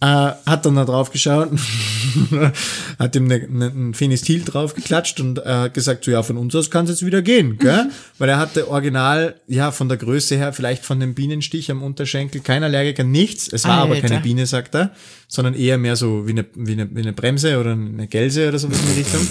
Äh, 0.00 0.06
hat 0.06 0.66
dann 0.66 0.74
da 0.74 0.84
drauf 0.84 1.12
geschaut, 1.12 1.50
hat 2.98 3.14
ihm 3.14 3.28
ne, 3.28 3.46
ne, 3.48 3.66
ein 3.66 3.94
Fenistil 3.94 4.42
draufgeklatscht 4.42 5.20
und 5.20 5.38
äh, 5.38 5.70
gesagt, 5.72 6.04
so 6.04 6.10
ja, 6.10 6.24
von 6.24 6.36
uns 6.36 6.52
aus 6.56 6.68
kann 6.68 6.86
es 6.86 6.90
jetzt 6.90 7.06
wieder 7.06 7.22
gehen, 7.22 7.56
gell? 7.58 7.90
Weil 8.18 8.30
er 8.30 8.38
hatte 8.40 8.68
original, 8.68 9.36
ja, 9.46 9.70
von 9.70 9.88
der 9.88 9.96
Größe 9.96 10.34
her, 10.38 10.52
vielleicht 10.52 10.84
von 10.84 10.98
dem 10.98 11.14
Bienenstich 11.14 11.70
am 11.70 11.84
Unterschenkel, 11.84 12.40
kein 12.40 12.64
Allergiker, 12.64 13.04
nichts. 13.04 13.46
Es 13.46 13.64
war 13.64 13.82
aber 13.82 13.94
Alter. 13.94 14.08
keine 14.08 14.20
Biene, 14.20 14.44
sagt 14.44 14.74
er, 14.74 14.90
sondern 15.28 15.54
eher 15.54 15.78
mehr 15.78 15.94
so 15.94 16.26
wie 16.26 16.32
eine, 16.32 16.46
wie 16.56 16.72
eine, 16.72 16.88
wie 16.92 17.02
eine 17.02 17.12
Bremse 17.12 17.60
oder 17.60 17.74
eine 17.74 18.08
Gelse 18.08 18.48
oder 18.48 18.58
sowas 18.58 18.80
in 18.80 18.86
die 18.86 19.00
Richtung. 19.02 19.24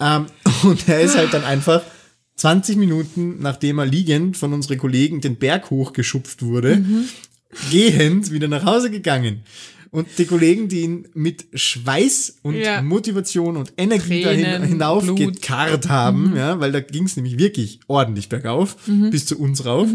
Ähm, 0.00 0.26
und 0.64 0.88
er 0.88 1.00
ist 1.00 1.16
halt 1.16 1.32
dann 1.34 1.44
einfach 1.44 1.82
20 2.36 2.76
Minuten, 2.76 3.36
nachdem 3.40 3.78
er 3.78 3.86
liegend 3.86 4.36
von 4.36 4.52
unseren 4.52 4.78
Kollegen 4.78 5.20
den 5.20 5.36
Berg 5.36 5.70
hochgeschupft 5.70 6.42
wurde, 6.42 6.82
gehend 7.70 8.30
wieder 8.30 8.48
nach 8.48 8.64
Hause 8.64 8.90
gegangen. 8.90 9.42
Und 9.90 10.06
die 10.18 10.26
Kollegen, 10.26 10.68
die 10.68 10.80
ihn 10.82 11.08
mit 11.14 11.46
Schweiß 11.54 12.40
und 12.42 12.54
Ja. 12.56 12.82
Motivation 12.82 13.56
und 13.56 13.72
Energie 13.78 14.22
Tränen, 14.22 14.44
dahin 14.44 14.62
hinauf 14.64 15.02
Blut. 15.02 15.16
gekarrt 15.16 15.88
haben, 15.88 16.34
ja, 16.36 16.60
weil 16.60 16.72
da 16.72 16.80
ging 16.80 17.04
es 17.04 17.16
nämlich 17.16 17.38
wirklich 17.38 17.80
ordentlich 17.88 18.28
bergauf, 18.28 18.76
bis 19.10 19.24
zu 19.24 19.38
uns 19.40 19.64
rauf. 19.64 19.88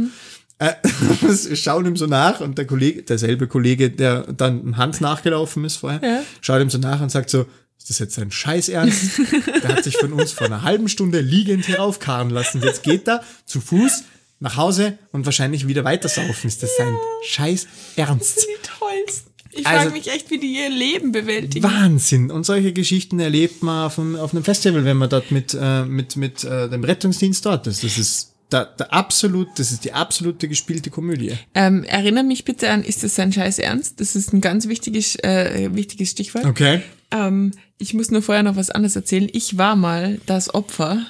Äh, 0.58 0.73
schauen 1.56 1.86
ihm 1.86 1.95
so 1.95 2.08
nach 2.08 2.41
und 2.41 2.58
der 2.58 2.65
Kollege, 2.65 3.04
derselbe 3.04 3.47
Kollege, 3.47 3.91
der 3.91 4.23
dann 4.34 4.78
Hans 4.78 4.99
nachgelaufen 4.99 5.63
ist 5.63 5.78
vorher, 5.78 6.02
Ja. 6.04 6.23
schaut 6.41 6.62
ihm 6.62 6.69
so 6.71 6.80
nach 6.80 6.99
und 7.02 7.10
sagt 7.12 7.30
so, 7.30 7.45
ist 7.84 7.89
das 7.89 8.00
jetzt 8.00 8.15
sein 8.15 8.32
Scheiß 8.32 8.69
Ernst? 8.69 9.19
Der 9.62 9.76
hat 9.76 9.84
sich 9.84 9.98
von 9.98 10.13
uns 10.13 10.32
vor 10.32 10.48
einer 10.48 10.62
halben 10.62 10.88
Stunde 10.88 11.19
liegend 11.19 11.67
heraufkarren 11.67 12.30
lassen. 12.30 12.62
Jetzt 12.63 12.82
geht 12.84 13.10
er 13.10 13.22
zu 13.46 13.60
Fuß 13.60 14.04
nach 14.39 14.56
Hause 14.56 14.98
und 15.12 15.26
wahrscheinlich 15.26 15.67
wieder 15.67 15.84
weiter 15.84 16.08
saufen. 16.08 16.48
Ist 16.48 16.63
das 16.63 16.78
sein 16.78 16.96
Scheiß 17.26 17.67
Ernst? 17.98 18.38
Die 18.39 18.67
tollsten. 18.80 19.32
Ich 19.52 19.67
Also- 19.67 19.82
frage 19.82 19.91
mich 19.91 20.08
echt, 20.10 20.32
wie 20.32 20.39
die 20.39 20.54
ihr 20.58 20.69
Leben 20.69 21.12
bewältigen. 21.12 21.63
Wahnsinn. 21.65 22.32
Und 22.32 22.46
solche 22.46 22.72
Geschichten 22.72 23.19
erlebt 23.19 23.63
man 23.63 23.88
auf 23.88 24.00
einem, 24.00 24.15
auf 24.15 24.34
einem 24.34 24.46
Festival, 24.46 24.86
wenn 24.86 24.96
man 24.98 25.10
dort 25.10 25.32
mit, 25.32 25.54
äh, 25.60 25.84
mit, 25.84 26.15
mit 26.15 26.46
äh, 26.46 26.69
dem 26.69 26.86
Rettungsdienst 26.86 27.46
dort 27.46 27.67
ist. 27.67 27.84
Das 27.84 27.98
ist 27.98 28.30
der, 28.52 28.65
der 28.65 28.93
absolut, 28.93 29.50
das 29.58 29.72
ist 29.74 29.84
die 29.84 29.91
absolute 29.91 30.48
gespielte 30.48 30.89
Komödie. 30.89 31.34
Ähm, 31.54 31.84
erinnere 31.84 32.24
mich 32.24 32.46
bitte 32.46 32.69
an, 32.69 32.82
ist 32.84 33.04
das 33.04 33.15
sein 33.15 33.34
Scheiß 33.34 33.60
Ernst? 33.60 34.00
Das 34.00 34.15
ist 34.15 34.32
ein 34.34 34.39
ganz 34.39 34.67
wichtiges, 34.69 35.15
äh, 35.17 35.69
wichtiges 35.74 36.12
Stichwort. 36.12 36.46
Okay. 36.46 36.82
Ähm, 37.12 37.52
ich 37.84 37.93
muss 37.93 38.12
nur 38.12 38.22
vorher 38.22 38.43
noch 38.43 38.56
was 38.56 38.69
anderes 38.69 38.96
erzählen. 38.96 39.30
Ich 39.34 39.58
war 39.58 39.76
mal 39.76 40.22
das 40.26 40.54
Opfer, 40.54 41.06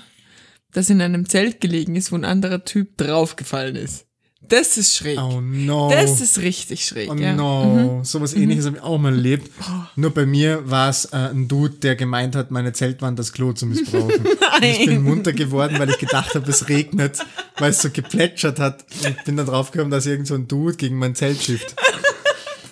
das 0.72 0.90
in 0.90 1.02
einem 1.02 1.30
Zelt 1.30 1.62
gelegen 1.62 1.96
ist, 1.96 2.12
wo 2.12 2.16
ein 2.16 2.26
anderer 2.26 2.66
Typ 2.66 2.98
draufgefallen 2.98 3.76
ist. 3.76 4.08
Das 4.42 4.76
ist 4.76 4.96
schräg. 4.96 5.20
Oh 5.20 5.40
no. 5.40 5.92
Das 5.92 6.20
ist 6.20 6.40
richtig 6.40 6.84
schräg. 6.86 7.12
Oh 7.12 7.16
ja. 7.16 7.32
Mhm. 7.32 7.38
no, 7.38 8.02
sowas 8.04 8.34
ähnliches 8.34 8.66
habe 8.66 8.78
ich 8.78 8.84
auch 8.84 8.98
mal 8.98 9.14
erlebt. 9.14 9.52
Nur 9.96 10.10
bei 10.12 10.26
mir 10.26 10.70
war 10.70 10.90
es 10.90 11.06
äh, 11.06 11.16
ein 11.16 11.48
Dude, 11.48 11.76
der 11.76 11.96
gemeint 11.96 12.36
hat, 12.36 12.50
meine 12.50 12.74
Zeltwand 12.74 13.20
das 13.20 13.32
Klo 13.32 13.54
zu 13.54 13.66
missbrauchen. 13.68 14.26
Ich 14.62 14.86
bin 14.86 15.04
munter 15.04 15.34
geworden, 15.34 15.78
weil 15.78 15.90
ich 15.90 15.98
gedacht 15.98 16.36
habe, 16.36 16.50
es 16.50 16.70
regnet, 16.70 17.20
weil 17.58 17.72
es 17.72 17.82
so 17.82 17.90
geplätschert 17.90 18.60
hat. 18.60 18.86
Und 19.06 19.24
bin 19.26 19.36
dann 19.36 19.46
draufgekommen, 19.46 19.92
dass 19.92 20.06
irgend 20.06 20.28
so 20.28 20.36
ein 20.36 20.48
Dude 20.48 20.78
gegen 20.78 20.98
mein 20.98 21.16
Zelt 21.16 21.42
schifft. 21.42 21.76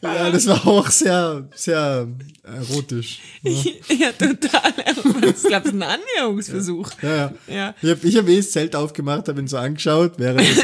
ja, 0.02 0.30
das 0.30 0.46
war 0.46 0.66
auch 0.66 0.90
sehr, 0.90 1.48
sehr 1.54 2.08
erotisch. 2.42 3.20
ja, 3.42 4.10
total. 4.12 4.72
Ich 4.86 5.02
glaube, 5.02 5.26
es 5.28 5.44
ist 5.44 5.72
ein 5.74 5.82
Annäherungsversuch. 5.82 6.90
Ja, 7.02 7.14
ja. 7.16 7.34
Ja. 7.48 7.74
Ich 7.82 7.90
habe 7.90 8.08
ich 8.08 8.16
hab 8.16 8.28
eh 8.28 8.36
das 8.36 8.50
Zelt 8.50 8.74
aufgemacht, 8.76 9.28
habe 9.28 9.40
ihn 9.40 9.46
so 9.48 9.56
angeschaut, 9.58 10.14
während 10.18 10.40
er, 10.40 10.54
so, 10.54 10.62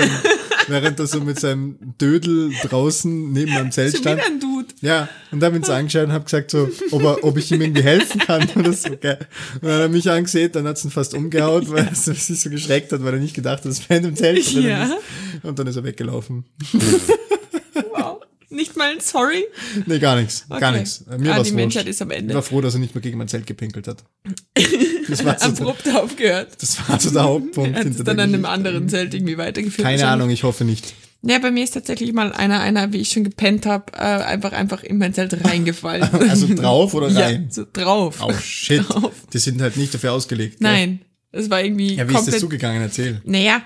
während 0.68 0.98
er 0.98 1.06
so 1.06 1.20
mit 1.20 1.38
seinem 1.38 1.76
Dödel 2.00 2.50
draußen 2.64 3.32
neben 3.32 3.52
meinem 3.54 3.70
Zelt 3.70 3.92
Schon 3.92 4.02
stand. 4.02 4.18
wieder 4.18 4.26
ein 4.28 4.40
Dude. 4.40 4.68
Ja, 4.80 5.08
und 5.30 5.40
dann 5.40 5.52
bin 5.52 5.62
ich 5.62 5.70
angeschaut 5.70 6.04
und 6.06 6.12
habe 6.12 6.24
gesagt, 6.24 6.50
so, 6.50 6.68
ob, 6.90 7.02
er, 7.02 7.22
ob 7.24 7.36
ich 7.36 7.50
ihm 7.52 7.60
irgendwie 7.60 7.82
helfen 7.82 8.20
kann 8.20 8.48
oder 8.56 8.72
so. 8.72 8.90
Gell. 8.96 9.18
Und 9.54 9.62
dann 9.62 9.72
hat 9.74 9.80
er 9.82 9.88
mich 9.88 10.10
angesehen, 10.10 10.50
dann 10.52 10.66
hat 10.66 10.76
es 10.78 10.84
ihn 10.84 10.90
fast 10.90 11.14
umgehaut, 11.14 11.70
weil 11.70 11.86
er 11.86 11.94
sich 11.94 12.24
so 12.40 12.50
geschreckt 12.50 12.92
hat, 12.92 13.04
weil 13.04 13.14
er 13.14 13.20
nicht 13.20 13.34
gedacht 13.34 13.58
hat, 13.58 13.66
dass 13.66 13.78
Fan 13.78 14.04
im 14.04 14.16
Zelt 14.16 14.52
drin 14.52 14.64
Ja. 14.64 14.84
ist. 14.84 14.94
Und 15.44 15.58
dann 15.58 15.66
ist 15.68 15.76
er 15.76 15.84
weggelaufen. 15.84 16.44
Nicht 18.58 18.76
mal 18.76 18.90
ein 18.90 19.00
Sorry. 19.00 19.44
Nee, 19.86 20.00
gar 20.00 20.16
nichts. 20.16 20.44
Gar 20.48 20.58
Okay. 20.70 20.80
nichts. 20.80 21.04
Mir 21.06 21.12
Ah, 21.32 21.36
war's 21.36 21.46
die 21.46 21.52
wurscht. 21.52 21.54
Menschheit 21.54 21.86
ist 21.86 22.02
am 22.02 22.10
Ich 22.10 22.16
Ende. 22.18 22.34
war 22.34 22.42
froh, 22.42 22.60
dass 22.60 22.74
er 22.74 22.80
nicht 22.80 22.92
mehr 22.94 23.02
gegen 23.02 23.16
mein 23.16 23.28
Zelt 23.28 23.46
gepinkelt 23.46 23.86
hat. 23.86 24.02
Das 25.08 25.24
war 25.24 25.38
so, 25.38 25.48
der, 25.52 25.60
Abrupt 25.66 25.88
aufgehört. 25.94 26.56
das 26.60 26.88
war 26.88 26.98
so 26.98 27.10
der 27.10 27.22
Hauptpunkt. 27.22 27.74
Er 27.76 27.80
hat 27.84 27.86
es 27.90 27.98
dann 27.98 28.18
an 28.18 28.34
einem 28.34 28.44
anderen 28.44 28.88
Zelt 28.88 29.14
irgendwie 29.14 29.38
weitergeführt. 29.38 29.84
Keine 29.86 29.98
wahrscheinlich. 30.00 30.12
Ahnung, 30.22 30.30
ich 30.30 30.42
hoffe 30.42 30.64
nicht. 30.64 30.92
Ja, 31.22 31.38
bei 31.38 31.50
mir 31.50 31.64
ist 31.64 31.72
tatsächlich 31.74 32.12
mal 32.12 32.32
einer, 32.32 32.60
einer, 32.60 32.92
wie 32.92 32.98
ich 32.98 33.10
schon 33.10 33.24
gepennt 33.24 33.64
habe, 33.66 33.92
äh, 33.94 33.98
einfach, 33.98 34.52
einfach 34.52 34.82
in 34.82 34.98
mein 34.98 35.14
Zelt 35.14 35.44
reingefallen. 35.44 36.08
Also 36.28 36.52
drauf 36.54 36.94
oder 36.94 37.06
rein? 37.14 37.44
Ja, 37.48 37.50
so 37.52 37.64
drauf. 37.72 38.18
Oh 38.22 38.32
shit. 38.42 38.84
Drauf. 38.88 39.12
Die 39.32 39.38
sind 39.38 39.60
halt 39.60 39.76
nicht 39.76 39.94
dafür 39.94 40.12
ausgelegt. 40.12 40.60
Nein, 40.60 41.00
das 41.32 41.48
war 41.50 41.62
irgendwie 41.62 41.94
Ja, 41.94 42.04
wie 42.08 42.12
ist 42.12 42.14
das 42.18 42.24
komplett. 42.24 42.40
zugegangen? 42.40 42.82
Erzähl. 42.82 43.20
naja, 43.24 43.62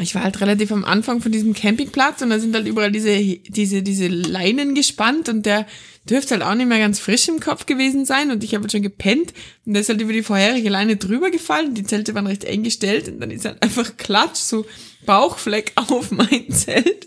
ich 0.00 0.14
war 0.14 0.22
halt 0.22 0.40
relativ 0.40 0.72
am 0.72 0.84
Anfang 0.84 1.20
von 1.20 1.32
diesem 1.32 1.54
Campingplatz 1.54 2.20
und 2.22 2.30
da 2.30 2.38
sind 2.38 2.54
halt 2.54 2.66
überall 2.66 2.92
diese, 2.92 3.18
diese, 3.18 3.82
diese 3.82 4.08
Leinen 4.08 4.74
gespannt 4.74 5.28
und 5.28 5.46
der 5.46 5.66
dürfte 6.08 6.34
halt 6.34 6.42
auch 6.42 6.54
nicht 6.54 6.68
mehr 6.68 6.78
ganz 6.78 6.98
frisch 6.98 7.28
im 7.28 7.40
Kopf 7.40 7.66
gewesen 7.66 8.04
sein 8.04 8.30
und 8.30 8.44
ich 8.44 8.54
habe 8.54 8.62
halt 8.62 8.72
schon 8.72 8.82
gepennt 8.82 9.32
und 9.64 9.72
der 9.72 9.80
ist 9.80 9.88
halt 9.88 10.00
über 10.00 10.12
die 10.12 10.22
vorherige 10.22 10.68
Leine 10.68 10.96
drüber 10.96 11.30
gefallen. 11.30 11.74
Die 11.74 11.84
Zelte 11.84 12.14
waren 12.14 12.26
recht 12.26 12.44
eng 12.44 12.62
gestellt 12.62 13.08
und 13.08 13.20
dann 13.20 13.30
ist 13.30 13.44
halt 13.44 13.62
einfach 13.62 13.96
Klatsch, 13.96 14.36
so 14.36 14.66
Bauchfleck 15.06 15.72
auf 15.76 16.10
mein 16.10 16.50
Zelt. 16.50 17.06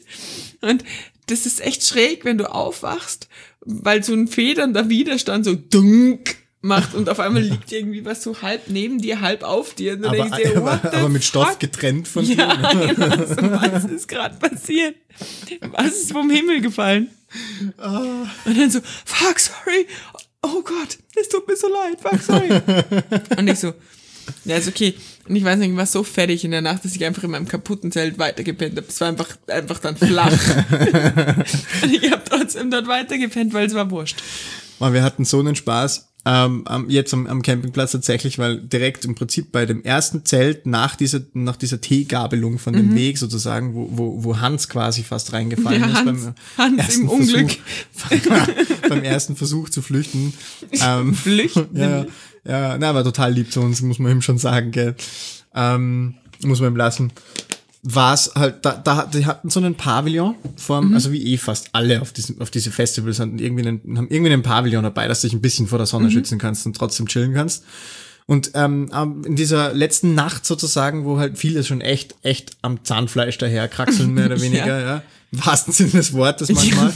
Und 0.61 0.83
das 1.27 1.45
ist 1.45 1.61
echt 1.61 1.85
schräg, 1.85 2.25
wenn 2.25 2.37
du 2.37 2.51
aufwachst, 2.51 3.29
weil 3.61 4.03
so 4.03 4.13
ein 4.13 4.27
federnder 4.27 4.89
Widerstand 4.89 5.45
so 5.45 5.53
dunk 5.53 6.37
macht 6.61 6.93
und 6.93 7.07
auf 7.09 7.19
einmal 7.19 7.41
liegt 7.41 7.71
irgendwie 7.71 8.03
was 8.03 8.21
so 8.21 8.41
halb 8.41 8.69
neben 8.69 8.99
dir, 9.01 9.21
halb 9.21 9.43
auf 9.43 9.73
dir. 9.73 9.93
Und 9.93 10.05
Aber, 10.05 10.29
dir, 10.37 10.57
aber, 10.57 10.79
aber 10.93 11.09
mit 11.09 11.23
Stoff 11.23 11.51
fuck? 11.51 11.59
getrennt 11.59 12.07
von 12.07 12.25
Ja, 12.25 12.55
dir. 12.73 12.93
genau 12.95 13.25
so, 13.25 13.35
was 13.51 13.85
ist 13.85 14.07
gerade 14.07 14.35
passiert? 14.37 14.95
Was 15.71 15.87
ist 15.87 16.11
vom 16.11 16.29
Himmel 16.29 16.61
gefallen? 16.61 17.09
Ah. 17.77 18.25
Und 18.45 18.57
dann 18.57 18.69
so, 18.71 18.79
fuck, 19.05 19.39
sorry. 19.39 19.87
Oh 20.41 20.61
Gott, 20.63 20.97
es 21.19 21.29
tut 21.29 21.47
mir 21.47 21.55
so 21.55 21.67
leid, 21.67 21.99
fuck, 22.01 22.21
sorry. 22.21 22.49
Und 23.37 23.47
ich 23.47 23.59
so, 23.59 23.73
ja, 24.45 24.57
ist 24.57 24.67
okay. 24.67 24.95
Und 25.27 25.35
ich 25.35 25.43
weiß 25.43 25.59
nicht, 25.59 25.69
ich 25.71 25.77
war 25.77 25.85
so 25.85 26.03
fertig 26.03 26.43
in 26.43 26.51
der 26.51 26.61
Nacht, 26.61 26.83
dass 26.83 26.95
ich 26.95 27.05
einfach 27.05 27.23
in 27.23 27.31
meinem 27.31 27.47
kaputten 27.47 27.91
Zelt 27.91 28.17
weitergepennt 28.17 28.77
habe. 28.77 28.87
Es 28.87 28.99
war 28.99 29.09
einfach, 29.09 29.27
einfach 29.47 29.79
dann 29.79 29.95
flach. 29.95 30.31
Und 31.83 31.93
ich 31.93 32.11
habe 32.11 32.23
trotzdem 32.27 32.71
dort 32.71 32.87
weitergepennt, 32.87 33.53
weil 33.53 33.67
es 33.67 33.73
war 33.75 33.89
wurscht. 33.91 34.21
Man, 34.79 34.93
wir 34.93 35.03
hatten 35.03 35.25
so 35.25 35.39
einen 35.39 35.55
Spaß. 35.55 36.08
Ähm, 36.25 36.67
am- 36.67 36.89
jetzt 36.89 37.13
am, 37.13 37.27
am 37.27 37.41
Campingplatz 37.41 37.93
tatsächlich, 37.93 38.37
weil 38.37 38.57
direkt 38.59 39.05
im 39.05 39.15
Prinzip 39.15 39.51
bei 39.53 39.65
dem 39.65 39.83
ersten 39.83 40.25
Zelt 40.25 40.65
nach 40.65 40.95
dieser, 40.97 41.21
nach 41.33 41.55
dieser 41.55 41.79
T-Gabelung 41.79 42.59
von 42.59 42.73
dem 42.73 42.93
Weg 42.93 43.17
sozusagen, 43.17 43.73
wo, 43.73 43.87
wo, 43.91 44.23
wo 44.25 44.39
Hans 44.39 44.67
quasi 44.67 45.03
fast 45.03 45.31
reingefallen 45.31 45.81
Ja, 45.81 45.87
ist 45.87 45.95
Hans- 46.05 46.23
beim 46.25 46.33
Hans 46.57 46.77
ersten 46.77 47.01
im 47.03 47.09
Unglück. 47.09 47.57
Versuch, 47.93 48.31
beim 48.89 49.03
ersten 49.03 49.35
Versuch 49.37 49.69
zu 49.69 49.81
flüchten. 49.81 50.33
Ähm, 50.85 51.13
Flüchten. 51.15 51.67
ja, 51.73 52.05
ja, 52.45 52.77
na, 52.77 52.89
aber 52.89 53.03
total 53.03 53.33
lieb 53.33 53.51
zu 53.51 53.61
uns, 53.61 53.81
muss 53.81 53.97
man 53.99 54.11
ihm 54.11 54.21
schon 54.21 54.37
sagen, 54.37 54.71
gell. 54.71 54.95
Ähm, 55.55 56.15
muss 56.43 56.59
man 56.59 56.73
ihm 56.73 56.75
lassen. 56.77 57.11
War's 57.81 58.31
halt, 58.35 58.65
da, 58.65 58.73
da, 58.73 59.05
die 59.05 59.25
hatten 59.25 59.49
so 59.49 59.59
einen 59.59 59.75
Pavillon 59.75 60.35
vor, 60.57 60.83
also 60.93 61.13
wie 61.13 61.33
eh 61.33 61.37
fast 61.37 61.69
alle 61.71 62.01
auf 62.01 62.11
diesen, 62.11 62.41
auf 62.41 62.51
diese 62.51 62.71
Festivals 62.71 63.19
hatten 63.19 63.39
irgendwie 63.39 63.67
einen, 63.67 63.97
haben 63.97 64.07
irgendwie 64.09 64.33
einen 64.33 64.43
Pavillon 64.43 64.83
dabei, 64.83 65.07
dass 65.07 65.21
du 65.21 65.27
dich 65.27 65.33
ein 65.33 65.41
bisschen 65.41 65.67
vor 65.67 65.77
der 65.77 65.87
Sonne 65.87 66.11
schützen 66.11 66.39
kannst 66.39 66.65
und 66.65 66.75
trotzdem 66.75 67.07
chillen 67.07 67.33
kannst. 67.33 67.63
Und 68.25 68.51
ähm, 68.53 68.91
in 69.25 69.35
dieser 69.35 69.73
letzten 69.73 70.13
Nacht 70.13 70.45
sozusagen, 70.45 71.03
wo 71.03 71.17
halt 71.17 71.37
viele 71.39 71.63
schon 71.63 71.81
echt, 71.81 72.13
echt 72.21 72.57
am 72.61 72.83
Zahnfleisch 72.83 73.39
daher 73.39 73.67
kraxeln, 73.67 74.13
mehr 74.13 74.27
oder 74.27 74.39
weniger, 74.41 74.79
ja. 74.79 75.01
Im 75.31 75.45
wahrsten 75.45 75.73
Sinne 75.73 75.91
des 75.91 76.13
Wortes 76.13 76.49
manchmal. 76.49 76.91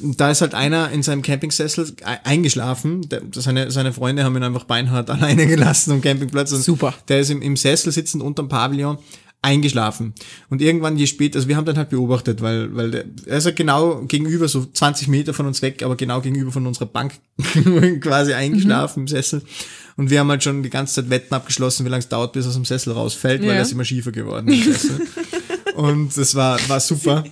Da 0.00 0.30
ist 0.30 0.40
halt 0.40 0.54
einer 0.54 0.90
in 0.90 1.02
seinem 1.02 1.22
Campingsessel 1.22 1.94
e- 2.00 2.04
eingeschlafen. 2.24 3.08
Der, 3.08 3.22
seine, 3.34 3.70
seine 3.72 3.92
Freunde 3.92 4.24
haben 4.24 4.36
ihn 4.36 4.44
einfach 4.44 4.64
beinhart 4.64 5.10
alleine 5.10 5.46
gelassen 5.46 5.92
am 5.92 6.00
Campingplatz. 6.00 6.52
Und 6.52 6.62
Super. 6.62 6.94
Der 7.08 7.20
ist 7.20 7.30
im, 7.30 7.42
im 7.42 7.56
Sessel 7.56 7.92
sitzend 7.92 8.22
unterm 8.22 8.48
Pavillon 8.48 8.98
eingeschlafen. 9.44 10.14
Und 10.50 10.60
irgendwann, 10.62 10.96
je 10.96 11.06
später, 11.06 11.36
also 11.36 11.46
wir 11.48 11.56
haben 11.56 11.64
dann 11.66 11.76
halt 11.76 11.90
beobachtet, 11.90 12.40
weil, 12.42 12.74
weil 12.74 12.90
der, 12.90 13.04
er 13.26 13.38
ist 13.38 13.44
halt 13.44 13.56
genau 13.56 14.00
gegenüber, 14.06 14.48
so 14.48 14.64
20 14.64 15.08
Meter 15.08 15.34
von 15.34 15.46
uns 15.46 15.62
weg, 15.62 15.82
aber 15.82 15.96
genau 15.96 16.20
gegenüber 16.20 16.50
von 16.50 16.66
unserer 16.66 16.86
Bank 16.86 17.12
quasi 18.00 18.32
eingeschlafen 18.32 19.00
im 19.02 19.08
Sessel. 19.08 19.42
Und 19.96 20.10
wir 20.10 20.18
haben 20.20 20.28
halt 20.30 20.42
schon 20.42 20.62
die 20.64 20.70
ganze 20.70 20.94
Zeit 20.94 21.10
Wetten 21.10 21.34
abgeschlossen, 21.34 21.84
wie 21.86 21.90
lange 21.90 22.00
es 22.00 22.08
dauert, 22.08 22.32
bis 22.32 22.46
er 22.46 22.48
aus 22.48 22.54
dem 22.54 22.64
Sessel 22.64 22.92
rausfällt, 22.94 23.42
weil 23.42 23.48
Ja. 23.50 23.54
er 23.54 23.62
ist 23.62 23.72
immer 23.72 23.84
schiefer 23.84 24.10
geworden 24.12 24.48
im 24.48 24.62
Sessel. 24.62 25.00
Und 25.76 26.16
das 26.16 26.34
war, 26.34 26.58
war 26.68 26.80
super. 26.80 27.24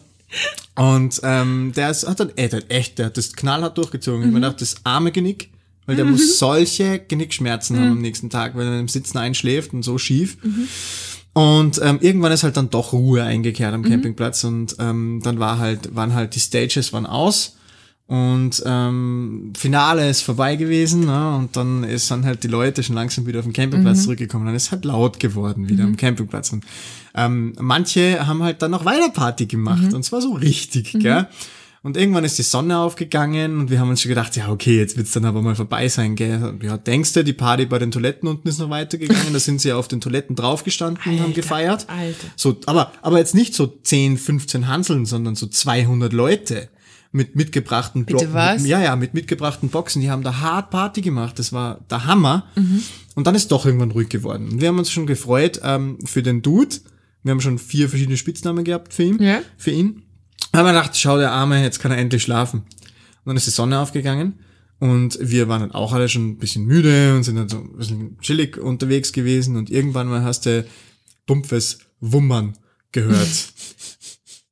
Und 0.76 1.20
ähm, 1.24 1.72
der 1.76 1.90
ist, 1.90 2.06
hat 2.08 2.20
dann 2.20 2.30
ey, 2.36 2.48
der 2.48 2.60
hat 2.60 2.70
echt, 2.70 2.98
der 2.98 3.06
hat 3.06 3.16
das 3.16 3.32
knallhart 3.32 3.76
durchgezogen. 3.78 4.20
Ich 4.22 4.26
hab 4.26 4.32
mir 4.32 4.40
gedacht, 4.40 4.60
das 4.60 4.76
arme 4.84 5.12
Genick, 5.12 5.50
weil 5.86 5.96
der 5.96 6.04
muss 6.04 6.38
solche 6.38 7.00
Genickschmerzen 7.00 7.76
haben 7.78 7.90
am 7.92 8.00
nächsten 8.00 8.30
Tag, 8.30 8.56
wenn 8.56 8.66
er 8.66 8.78
im 8.80 8.88
Sitzen 8.88 9.18
einschläft 9.18 9.72
und 9.74 9.82
so 9.82 9.98
schief. 9.98 10.36
Und 11.34 11.80
ähm, 11.82 11.98
irgendwann 12.00 12.32
ist 12.32 12.42
halt 12.42 12.56
dann 12.56 12.68
doch 12.68 12.92
Ruhe 12.92 13.22
eingekehrt 13.22 13.72
am 13.72 13.82
Campingplatz 13.82 14.44
und 14.44 14.76
ähm, 14.78 15.20
dann 15.22 15.38
war 15.38 15.58
halt, 15.58 15.94
waren 15.94 16.12
halt 16.12 16.34
die 16.34 16.40
Stages 16.40 16.92
waren 16.92 17.06
aus 17.06 17.56
und 18.06 18.62
ähm, 18.66 19.54
Finale 19.56 20.10
ist 20.10 20.20
vorbei 20.20 20.56
gewesen 20.56 21.06
ne? 21.06 21.34
und 21.36 21.56
dann 21.56 21.84
ist 21.84 22.10
dann 22.10 22.26
halt 22.26 22.44
die 22.44 22.48
Leute 22.48 22.82
schon 22.82 22.96
langsam 22.96 23.24
wieder 23.24 23.38
auf 23.38 23.46
den 23.46 23.54
Campingplatz 23.54 24.02
zurückgekommen. 24.02 24.44
Dann 24.44 24.54
ist 24.54 24.72
halt 24.72 24.84
laut 24.84 25.18
geworden 25.18 25.70
wieder 25.70 25.84
am 25.84 25.96
Campingplatz 25.96 26.52
und 26.52 26.64
ähm, 27.14 27.54
manche 27.58 28.26
haben 28.26 28.42
halt 28.42 28.60
dann 28.60 28.70
noch 28.70 28.84
weiter 28.84 29.08
Party 29.08 29.46
gemacht 29.46 29.94
und 29.94 30.02
zwar 30.02 30.20
so 30.20 30.32
richtig, 30.34 30.92
gell? 30.92 31.28
Und 31.84 31.96
irgendwann 31.96 32.22
ist 32.22 32.38
die 32.38 32.42
Sonne 32.42 32.78
aufgegangen 32.78 33.58
und 33.58 33.68
wir 33.70 33.80
haben 33.80 33.90
uns 33.90 34.00
schon 34.02 34.08
gedacht, 34.10 34.36
ja, 34.36 34.50
okay, 34.50 34.78
jetzt 34.78 34.96
wird's 34.96 35.10
dann 35.12 35.24
aber 35.24 35.42
mal 35.42 35.56
vorbei 35.56 35.88
sein, 35.88 36.14
gell? 36.14 36.54
Ja, 36.62 36.76
denkst 36.76 37.12
du, 37.12 37.24
die 37.24 37.32
Party 37.32 37.66
bei 37.66 37.80
den 37.80 37.90
Toiletten 37.90 38.28
unten 38.28 38.46
ist 38.46 38.60
noch 38.60 38.70
weitergegangen? 38.70 39.32
da 39.32 39.40
sind 39.40 39.60
sie 39.60 39.70
ja 39.70 39.76
auf 39.76 39.88
den 39.88 40.00
Toiletten 40.00 40.36
draufgestanden 40.36 41.02
und 41.04 41.12
haben 41.18 41.20
Alter, 41.26 41.32
gefeiert. 41.34 41.86
Alter. 41.88 42.26
So, 42.36 42.56
aber, 42.66 42.92
aber 43.02 43.18
jetzt 43.18 43.34
nicht 43.34 43.54
so 43.54 43.66
10, 43.66 44.16
15 44.16 44.68
Hanseln, 44.68 45.06
sondern 45.06 45.34
so 45.34 45.48
200 45.48 46.12
Leute 46.12 46.68
mit 47.10 47.34
mitgebrachten 47.34 48.04
Bitte 48.04 48.26
Blo- 48.26 48.32
was? 48.34 48.64
Ja, 48.64 48.80
ja, 48.80 48.94
mit 48.94 49.12
mitgebrachten 49.12 49.68
Boxen. 49.68 50.00
Die 50.00 50.10
haben 50.10 50.22
da 50.22 50.40
hart 50.40 50.70
Party 50.70 51.00
gemacht. 51.02 51.38
Das 51.40 51.52
war 51.52 51.80
der 51.90 52.06
Hammer. 52.06 52.46
Und 53.16 53.26
dann 53.26 53.34
ist 53.34 53.50
doch 53.52 53.66
irgendwann 53.66 53.90
ruhig 53.90 54.08
geworden. 54.08 54.48
Und 54.50 54.60
wir 54.60 54.68
haben 54.68 54.78
uns 54.78 54.90
schon 54.90 55.06
gefreut 55.06 55.60
ähm, 55.64 55.98
für 56.04 56.22
den 56.22 56.42
Dude. 56.42 56.76
Wir 57.24 57.32
haben 57.32 57.40
schon 57.40 57.58
vier 57.58 57.88
verschiedene 57.88 58.16
Spitznamen 58.16 58.64
gehabt 58.64 58.94
für 58.94 59.02
ihn. 59.02 59.20
Ja. 59.22 59.40
Für 59.58 59.72
ihn. 59.72 60.04
Aber 60.50 60.68
wir 60.68 60.72
dachten, 60.72 60.94
schau, 60.94 61.16
der 61.16 61.30
Arme, 61.30 61.62
jetzt 61.62 61.78
kann 61.78 61.92
er 61.92 61.98
endlich 61.98 62.22
schlafen. 62.22 62.60
Und 62.60 63.26
dann 63.26 63.36
ist 63.36 63.46
die 63.46 63.50
Sonne 63.50 63.78
aufgegangen. 63.78 64.40
Und 64.80 65.16
wir 65.20 65.48
waren 65.48 65.60
dann 65.60 65.72
auch 65.72 65.92
alle 65.92 66.08
schon 66.08 66.30
ein 66.30 66.38
bisschen 66.38 66.64
müde 66.64 67.14
und 67.14 67.22
sind 67.22 67.36
dann 67.36 67.48
so 67.48 67.58
ein 67.58 67.76
bisschen 67.76 68.18
chillig 68.20 68.58
unterwegs 68.58 69.12
gewesen. 69.12 69.56
Und 69.56 69.70
irgendwann 69.70 70.08
mal 70.08 70.24
hast 70.24 70.46
du 70.46 70.66
dumpfes 71.26 71.78
Wummern 72.00 72.58
gehört. 72.90 73.28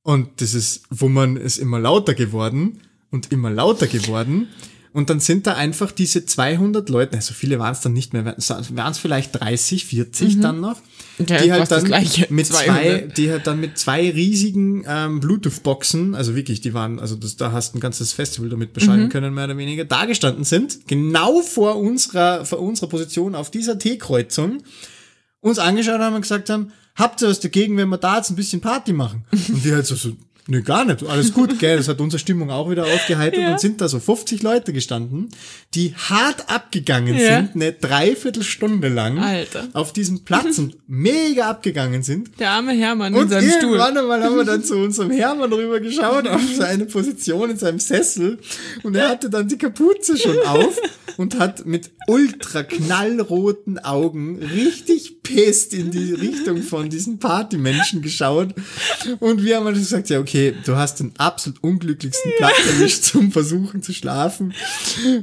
Und 0.03 0.41
dieses 0.41 0.83
Wummern 0.89 1.37
ist 1.37 1.59
immer 1.59 1.79
lauter 1.79 2.15
geworden 2.15 2.81
und 3.11 3.33
immer 3.33 3.51
lauter 3.51 3.87
geworden. 3.87 4.49
Und 4.93 5.09
dann 5.09 5.21
sind 5.21 5.47
da 5.47 5.55
einfach 5.55 5.93
diese 5.93 6.27
200 6.27 6.89
Leute, 6.89 7.17
also 7.17 7.33
viele 7.33 7.59
waren 7.61 7.73
es 7.73 7.81
dann 7.81 7.93
nicht 7.93 8.13
mehr, 8.13 8.25
waren 8.25 8.91
es 8.93 8.99
vielleicht 8.99 9.41
30, 9.41 9.85
40 9.87 10.41
dann 10.41 10.61
noch, 10.61 10.77
Mhm. 11.19 11.27
Ja, 11.29 11.43
die 11.43 11.53
halt 11.53 11.71
dann 11.71 11.87
mit 12.31 12.47
zwei, 12.47 12.65
200. 12.65 13.19
die 13.19 13.31
halt 13.31 13.47
dann 13.47 13.61
mit 13.61 13.77
zwei 13.79 14.11
riesigen 14.11 14.85
ähm, 14.89 15.21
Bluetooth-Boxen, 15.21 16.15
also 16.15 16.35
wirklich, 16.35 16.63
die 16.63 16.73
waren, 16.73 16.99
also 16.99 17.15
das, 17.15 17.37
da 17.37 17.53
hast 17.53 17.73
du 17.75 17.79
ein 17.79 17.81
ganzes 17.81 18.15
Festival 18.15 18.49
damit 18.49 18.73
beschallen 18.73 19.05
Mhm. 19.05 19.09
können, 19.11 19.35
mehr 19.35 19.45
oder 19.45 19.57
weniger, 19.59 19.85
da 19.85 20.07
gestanden 20.07 20.45
sind, 20.45 20.87
genau 20.89 21.43
vor 21.43 21.77
unserer, 21.77 22.45
vor 22.47 22.61
unserer 22.61 22.89
Position 22.89 23.35
auf 23.35 23.51
dieser 23.51 23.79
T-Kreuzung, 23.79 24.63
uns 25.41 25.59
angeschaut 25.59 26.01
haben 26.01 26.15
und 26.17 26.23
gesagt 26.23 26.49
haben, 26.49 26.73
habt 26.97 27.21
ihr 27.23 27.29
was 27.29 27.41
dagegen, 27.41 27.77
wenn 27.77 27.89
wir 27.91 27.99
da 27.99 28.17
jetzt 28.17 28.31
ein 28.31 28.37
bisschen 28.37 28.61
Party 28.63 28.93
machen? 28.95 29.25
Und 29.49 29.65
wir 29.65 29.75
halt 29.75 29.87
so, 29.87 29.95
so 29.97 30.13
nö, 30.51 30.63
gar 30.63 30.85
nicht, 30.85 31.03
alles 31.05 31.33
gut, 31.33 31.59
gell, 31.59 31.77
das 31.79 31.89
hat 31.89 32.01
unsere 32.01 32.19
Stimmung 32.19 32.51
auch 32.51 32.71
wieder 32.71 32.85
aufgeheitert 32.85 33.41
Ja. 33.41 33.53
und 33.53 33.61
sind 33.61 33.81
da 33.81 33.89
so 33.89 33.99
50 34.01 34.43
Leute 34.43 34.73
gestanden, 34.73 35.29
die 35.75 35.95
hart 35.95 36.51
abgegangen 36.51 37.15
Ja. 37.17 37.37
sind, 37.39 37.51
eine 37.55 37.73
Dreiviertelstunde 37.73 38.89
lang 38.89 39.19
Alter. 39.19 39.69
auf 39.73 39.93
diesem 39.93 40.25
Platz 40.25 40.59
und 40.59 40.77
mega 40.89 41.49
abgegangen 41.49 42.03
sind. 42.03 42.39
Der 42.41 42.51
arme 42.51 42.73
Hermann 42.73 43.15
in 43.15 43.21
Und 43.21 43.29
seinem 43.31 43.49
Stuhl. 43.49 43.63
irgendwann 43.77 43.97
einmal 43.99 44.23
haben 44.23 44.37
wir 44.37 44.45
dann 44.45 44.65
zu 44.65 44.75
unserem 44.85 45.11
Hermann 45.11 45.53
rüber 45.53 45.81
geschaut 45.81 46.27
auf 46.29 46.41
seine 46.57 46.87
Position 46.87 47.51
in 47.51 47.57
seinem 47.57 47.79
Sessel 47.79 48.39
und 48.83 48.97
er 48.97 49.09
hatte 49.09 49.31
dann 49.31 49.49
die 49.49 49.59
Kapuze 49.59 50.17
schon 50.19 50.39
auf 50.47 50.77
und 51.17 51.39
hat 51.39 51.65
mit 51.67 51.91
ultra 52.09 52.63
knallroten 52.63 53.79
Augen 53.79 54.39
richtig 54.43 55.20
pest 55.35 55.75
in 55.75 55.91
die 55.91 56.13
Richtung 56.15 56.63
von 56.63 56.89
diesen 56.91 57.19
Partymenschen 57.19 58.03
geschaut 58.03 58.55
und 59.21 59.45
wir 59.45 59.57
haben 59.57 59.65
dann 59.67 59.75
gesagt, 59.75 60.09
ja 60.11 60.19
okay, 60.21 60.55
du 60.65 60.77
hast 60.77 61.01
den 61.01 61.13
absolut 61.19 61.63
unglücklichsten 61.63 62.33
Platz 62.39 62.55
erwischt 62.67 63.05
zum 63.05 63.33
Versuchen 63.33 63.83
zu 63.83 63.93
schlafen 63.93 64.53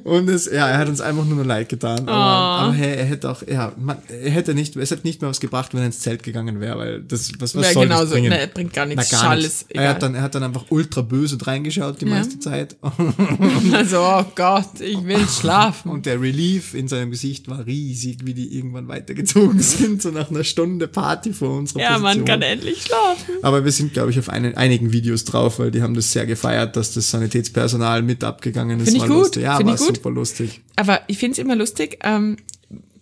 und 0.04 0.30
es, 0.30 0.46
ja, 0.46 0.68
er 0.70 0.78
hat 0.78 0.90
uns 0.90 1.02
einfach 1.02 1.26
nur 1.26 1.44
leid 1.46 1.70
getan, 1.70 2.02
aber, 2.08 2.14
aber 2.14 2.74
hey, 2.74 2.96
er 2.98 3.06
hätte 3.06 3.30
auch, 3.30 3.42
ja, 3.48 3.74
man, 3.78 3.98
er 4.10 4.32
hätte 4.32 4.54
nicht, 4.54 4.76
es 4.76 4.92
hätte 4.92 5.06
nicht 5.06 5.22
mehr 5.22 5.30
was 5.30 5.40
gebracht, 5.40 5.74
wenn 5.74 5.82
er 5.82 5.88
ins 5.88 6.00
Zelt 6.00 6.24
gegangen 6.24 6.60
wäre, 6.60 6.78
weil 6.78 7.02
das, 7.04 7.32
was, 7.40 7.56
was 7.56 7.66
Ja, 7.68 7.74
soll 7.74 7.84
genauso. 7.84 8.04
das 8.06 8.12
bringen? 8.14 8.30
Nee, 8.30 8.48
bringt 8.54 8.74
gar 8.74 8.86
nichts. 8.86 9.12
Na, 9.12 9.22
gar 9.22 9.36
nichts. 9.36 9.66
Er 9.70 9.90
hat, 9.90 10.02
dann, 10.04 10.16
er 10.16 10.22
hat 10.22 10.36
dann 10.36 10.44
einfach 10.44 10.66
ultra 10.70 11.02
böse 11.02 11.38
reingeschaut 11.46 12.02
die 12.02 12.06
Ja. 12.06 12.12
meiste 12.12 12.40
Zeit. 12.40 12.76
Also, 13.74 14.00
oh 14.00 14.26
Gott, 14.36 14.80
ich 14.80 15.04
will 15.06 15.26
schlafen. 15.28 15.92
Und 15.92 16.06
der 16.06 16.20
Relief 16.22 16.74
in 16.74 16.88
seinem 16.88 17.12
Gesicht 17.12 17.48
war 17.50 17.66
riesig, 17.66 18.20
wie 18.26 18.34
die 18.34 18.58
irgendwann 18.58 18.88
weitergezogen 18.88 19.60
sind, 19.62 19.97
so 20.02 20.10
nach 20.12 20.30
einer 20.30 20.44
Stunde 20.44 20.88
Party 20.88 21.34
vor 21.34 21.58
unserer 21.58 21.82
ja, 21.82 21.98
Position. 21.98 22.18
man 22.18 22.26
kann 22.26 22.42
endlich 22.42 22.84
schlafen. 22.84 23.36
Aber 23.42 23.64
wir 23.66 23.72
sind, 23.72 23.94
glaube 23.94 24.12
ich, 24.12 24.20
auf 24.20 24.30
einen, 24.30 24.56
einigen 24.56 24.92
Videos 24.92 25.26
drauf, 25.26 25.60
weil 25.60 25.72
die 25.72 25.82
haben 25.82 25.94
das 25.94 26.12
sehr 26.12 26.26
gefeiert, 26.26 26.76
dass 26.76 26.94
das 26.94 27.10
Sanitätspersonal 27.12 28.02
mit 28.02 28.24
abgegangen 28.24 28.80
ist. 28.80 28.90
Find 28.90 28.98
ich 28.98 29.08
gut, 29.08 29.18
Lustig. 29.18 29.44
Ja, 29.44 29.58
find 29.58 29.70
war 29.70 29.76
ich 29.76 29.82
gut. 29.82 29.96
super 29.96 30.12
lustig. 30.12 30.62
Aber 30.76 31.02
ich 31.08 31.18
finde 31.18 31.34
es 31.34 31.40
immer 31.40 31.56
lustig. 31.56 32.00
Ähm, 32.04 32.38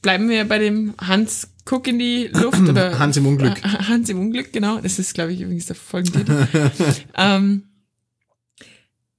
bleiben 0.01 0.29
wir 0.29 0.45
bei 0.45 0.59
dem 0.59 0.93
Hans 0.99 1.47
guck 1.65 1.87
in 1.87 1.99
die 1.99 2.29
Luft 2.31 2.61
oder 2.69 2.97
Hans 2.97 3.17
im 3.17 3.25
Unglück. 3.25 3.57
Äh, 3.57 3.67
Hans 3.67 4.09
im 4.09 4.19
Unglück, 4.19 4.53
genau. 4.53 4.79
Das 4.79 4.99
ist, 4.99 5.13
glaube 5.13 5.33
ich, 5.33 5.41
übrigens 5.41 5.65
der 5.65 5.75
Folgentitel. 5.75 6.47
ähm, 7.17 7.63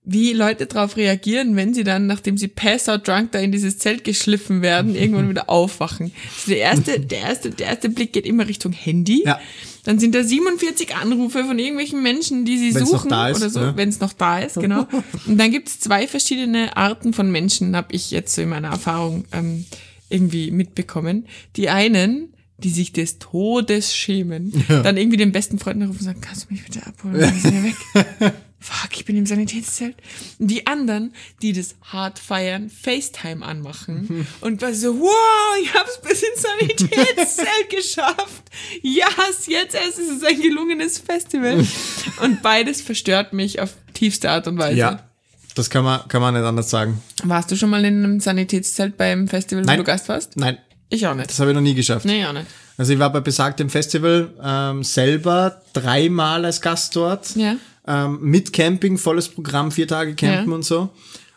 wie 0.08 0.32
Leute 0.32 0.66
darauf 0.66 0.96
reagieren, 0.96 1.56
wenn 1.56 1.74
sie 1.74 1.82
dann, 1.82 2.06
nachdem 2.06 2.38
sie 2.38 2.46
pass 2.46 2.88
out 2.88 3.08
drunk 3.08 3.32
da 3.32 3.40
in 3.40 3.50
dieses 3.50 3.78
Zelt 3.78 4.04
geschliffen 4.04 4.62
werden, 4.62 4.94
irgendwann 4.94 5.28
wieder 5.28 5.50
aufwachen. 5.50 6.12
Also 6.36 6.52
der 6.52 6.58
erste, 6.58 7.00
der 7.00 7.20
erste, 7.20 7.50
der 7.50 7.66
erste 7.66 7.88
Blick 7.88 8.12
geht 8.12 8.24
immer 8.24 8.46
Richtung 8.46 8.72
Handy. 8.72 9.24
Ja. 9.26 9.40
Dann 9.82 9.98
sind 9.98 10.14
da 10.14 10.22
47 10.22 10.94
Anrufe 10.94 11.44
von 11.44 11.58
irgendwelchen 11.58 12.02
Menschen, 12.02 12.44
die 12.44 12.56
sie 12.56 12.74
Wenn's 12.74 12.88
suchen 12.88 13.10
ist, 13.10 13.36
oder 13.36 13.50
so, 13.50 13.60
ne? 13.60 13.72
wenn 13.76 13.88
es 13.88 13.98
noch 13.98 14.12
da 14.12 14.38
ist, 14.38 14.54
genau. 14.54 14.86
Und 15.26 15.38
dann 15.38 15.50
gibt's 15.50 15.80
zwei 15.80 16.06
verschiedene 16.06 16.76
Arten 16.76 17.12
von 17.12 17.30
Menschen, 17.30 17.74
habe 17.74 17.92
ich 17.92 18.12
jetzt 18.12 18.34
so 18.34 18.42
in 18.42 18.48
meiner 18.48 18.68
Erfahrung 18.68 19.24
ähm, 19.32 19.64
irgendwie 20.08 20.52
mitbekommen. 20.52 21.26
Die 21.56 21.68
einen, 21.68 22.32
die 22.58 22.70
sich 22.70 22.92
des 22.92 23.18
Todes 23.18 23.94
schämen, 23.94 24.52
dann 24.68 24.96
irgendwie 24.96 25.18
den 25.18 25.32
besten 25.32 25.58
Freund 25.58 25.82
anrufen 25.82 25.98
und 25.98 26.04
sagen, 26.04 26.20
kannst 26.20 26.48
du 26.48 26.54
mich 26.54 26.64
bitte 26.64 26.86
abholen, 26.86 27.16
wir 27.16 27.26
sind 27.26 27.54
ja 27.54 27.64
weg. 27.64 28.34
Fuck, 28.68 28.96
ich 28.96 29.04
bin 29.04 29.16
im 29.16 29.26
Sanitätszelt. 29.26 29.94
Die 30.40 30.66
anderen, 30.66 31.14
die 31.40 31.52
das 31.52 31.76
hart 31.82 32.18
feiern, 32.18 32.68
FaceTime 32.68 33.44
anmachen 33.46 34.26
und 34.40 34.58
quasi 34.58 34.80
so, 34.80 34.98
wow, 34.98 35.56
ich 35.62 35.72
hab's 35.72 36.00
bis 36.02 36.22
ins 36.24 36.42
Sanitätszelt 36.42 37.70
geschafft. 37.70 38.42
Yes, 38.82 39.46
jetzt 39.46 39.76
erst 39.76 40.00
ist 40.00 40.10
es 40.10 40.24
ein 40.24 40.40
gelungenes 40.40 40.98
Festival. 40.98 41.64
Und 42.22 42.42
beides 42.42 42.80
verstört 42.80 43.32
mich 43.34 43.60
auf 43.60 43.74
tiefste 43.94 44.30
Art 44.30 44.48
und 44.48 44.58
Weise. 44.58 44.78
Ja. 44.78 45.08
Das 45.54 45.68
kann 45.70 45.84
man, 45.84 46.06
kann 46.08 46.20
man 46.22 46.34
nicht 46.34 46.42
anders 46.44 46.70
sagen. 46.70 47.00
Warst 47.24 47.50
du 47.50 47.56
schon 47.56 47.70
mal 47.70 47.84
in 47.84 48.02
einem 48.04 48.20
Sanitätszelt 48.20 48.96
beim 48.96 49.28
Festival, 49.28 49.62
wo 49.64 49.66
Nein. 49.66 49.78
du 49.78 49.84
Gast 49.84 50.08
warst? 50.08 50.36
Nein, 50.36 50.58
Ich 50.88 51.06
auch 51.06 51.14
nicht. 51.14 51.30
das 51.30 51.38
habe 51.38 51.50
ich 51.50 51.54
noch 51.54 51.60
nie 51.62 51.74
geschafft. 51.74 52.04
Nee, 52.06 52.24
auch 52.26 52.32
nicht. 52.32 52.46
Also 52.78 52.92
ich 52.92 52.98
war 52.98 53.10
bei 53.12 53.20
besagtem 53.20 53.70
Festival 53.70 54.32
ähm, 54.42 54.82
selber 54.82 55.62
dreimal 55.72 56.44
als 56.44 56.60
Gast 56.60 56.96
dort. 56.96 57.36
Ja. 57.36 57.56
Ähm, 57.86 58.18
mit 58.20 58.52
Camping, 58.52 58.98
volles 58.98 59.28
Programm, 59.28 59.70
vier 59.70 59.86
Tage 59.86 60.14
campen 60.14 60.48
Ja. 60.50 60.54
und 60.54 60.64
so. 60.64 60.90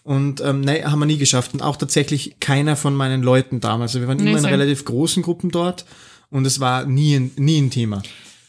Und 0.03 0.41
ähm, 0.41 0.61
nee, 0.61 0.83
haben 0.83 0.99
wir 0.99 1.05
nie 1.05 1.17
geschafft. 1.17 1.53
Und 1.53 1.61
auch 1.61 1.75
tatsächlich 1.75 2.39
keiner 2.39 2.75
von 2.75 2.95
meinen 2.95 3.21
Leuten 3.21 3.59
damals. 3.59 3.91
Also 3.91 4.01
wir 4.01 4.07
waren 4.07 4.17
Nee, 4.17 4.31
immer 4.31 4.39
in 4.39 4.45
relativ 4.45 4.85
großen 4.85 5.21
Gruppen 5.21 5.51
dort 5.51 5.85
und 6.31 6.45
es 6.47 6.59
war 6.59 6.85
nie 6.85 7.15
ein, 7.15 7.31
nie 7.35 7.59
ein 7.61 7.69
Thema. 7.69 8.01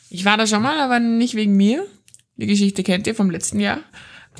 Ich 0.09 0.25
war 0.25 0.37
da 0.39 0.47
schon 0.47 0.63
mal, 0.63 0.81
aber 0.81 0.99
nicht 1.01 1.35
wegen 1.35 1.57
mir. 1.57 1.85
Die 2.37 2.47
Geschichte 2.47 2.83
kennt 2.83 3.07
ihr 3.07 3.15
vom 3.15 3.31
letzten 3.31 3.61
Jahr. 3.61 3.79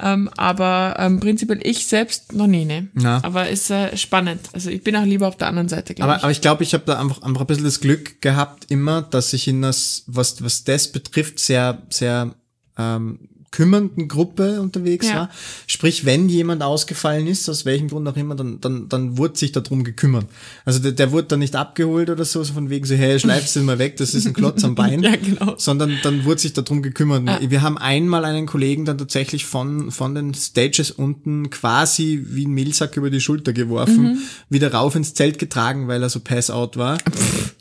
Ähm, 0.03 0.31
aber 0.37 0.97
ähm, 0.99 1.21
prinzipiell 1.21 1.61
ich 1.63 1.87
selbst 1.87 2.33
noch 2.33 2.47
nie, 2.47 2.65
ne? 2.65 2.89
Na. 2.95 3.23
Aber 3.23 3.49
ist 3.51 3.71
äh, 3.71 3.95
spannend. 3.97 4.41
Also 4.55 4.71
ich 4.71 4.83
bin 4.83 4.97
auch 4.97 5.05
lieber 5.05 5.29
auf 5.29 5.37
der 5.37 5.49
anderen 5.49 5.69
Seite, 5.69 5.95
glaube 5.95 6.11
Aber, 6.13 6.19
ich. 6.19 6.23
aber 6.23 6.33
ich 6.33 6.41
glaube, 6.41 6.63
ich 6.63 6.73
habe 6.73 6.85
da 6.87 6.99
einfach, 6.99 7.21
einfach 7.23 7.43
ein 7.43 7.47
bisschen 7.47 7.65
das 7.65 7.81
Glück 7.81 8.23
gehabt, 8.23 8.71
immer, 8.71 9.03
dass 9.03 9.33
ich 9.35 9.47
in 9.49 9.61
das, 9.61 10.05
was, 10.07 10.43
was 10.43 10.65
das 10.65 10.91
betrifft, 10.91 11.39
sehr, 11.41 11.83
sehr 11.91 12.35
ähm, 12.79 13.29
kümmernden 13.51 14.07
Gruppe 14.09 14.61
unterwegs 14.61 15.09
Ja. 15.09 15.15
war. 15.15 15.31
Sprich, 15.67 16.05
wenn 16.05 16.29
jemand 16.29 16.63
ausgefallen 16.63 17.27
ist, 17.27 17.49
aus 17.49 17.65
welchem 17.65 17.89
Grund 17.89 18.07
auch 18.09 18.17
immer, 18.17 18.35
dann, 18.37 18.61
dann, 18.61 18.89
dann 18.89 19.19
wurde 19.19 19.37
sich 19.39 19.53
darum 19.53 19.83
gekümmert. 19.85 20.27
Also 20.65 20.79
der, 20.79 20.93
der 20.93 21.11
wurde 21.13 21.29
dann 21.29 21.41
nicht 21.41 21.57
abgeholt 21.57 22.11
oder 22.11 22.25
so, 22.25 22.45
so 22.45 22.53
von 22.53 22.71
wegen 22.71 22.87
so, 22.87 22.95
hey, 22.95 23.19
schleifst 23.19 23.57
den 23.57 23.65
mal 23.65 23.79
weg, 23.79 23.97
das 23.97 24.15
ist 24.15 24.27
ein 24.27 24.33
Klotz 24.35 24.63
am 24.65 24.75
Bein. 24.77 25.03
Ja, 25.03 25.17
genau. 25.17 25.55
Sondern 25.59 25.99
dann 26.03 26.25
wurde 26.25 26.41
sich 26.41 26.53
darum 26.53 26.83
gekümmert. 26.83 27.21
Wir 27.51 27.63
haben 27.63 27.77
einmal 27.79 28.25
einen 28.25 28.47
Kollegen 28.47 28.85
dann 28.85 28.99
tatsächlich 28.99 29.45
von, 29.47 29.91
von 29.91 30.15
den 30.15 30.33
Stages 30.35 30.91
unten 30.93 31.51
quasi 31.51 32.25
wie 32.29 32.47
ein 32.47 32.53
Mehlsack 32.53 32.97
über 32.97 33.11
die 33.11 33.21
Schulter 33.21 33.53
geworfen, 33.53 34.01
Mhm. 34.13 34.19
wieder 34.49 34.73
rauf 34.73 34.95
ins 34.95 35.15
Zelt 35.15 35.39
getragen, 35.39 35.89
weil 35.89 36.03
er 36.03 36.09
so 36.09 36.21
pass-out 36.21 36.77
war. 36.77 36.99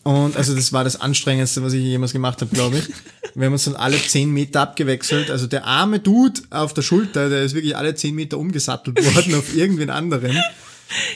Und 0.04 0.38
also 0.38 0.56
das 0.56 0.72
war 0.72 0.84
das 0.84 1.02
Anstrengendste, 1.02 1.64
was 1.64 1.74
ich 1.74 1.84
jemals 1.84 2.14
gemacht 2.14 2.42
habe, 2.42 2.54
glaube 2.54 2.78
ich. 2.78 2.90
Wir 3.36 3.46
haben 3.46 3.54
uns 3.54 3.66
dann 3.66 3.76
alle 3.76 3.98
zehn 3.98 4.32
Meter 4.32 4.62
abgewechselt. 4.62 5.30
Also 5.30 5.46
der 5.48 5.66
arme 5.80 6.00
Dude 6.00 6.42
auf 6.50 6.74
der 6.74 6.82
Schulter, 6.82 7.30
der 7.30 7.44
ist 7.44 7.54
wirklich 7.56 7.76
alle 7.78 7.96
zehn 7.96 8.16
Meter 8.16 8.38
umgesattelt 8.38 8.98
worden 9.16 9.36
auf 9.36 9.56
irgendwen 9.56 9.90
anderen. 9.90 10.38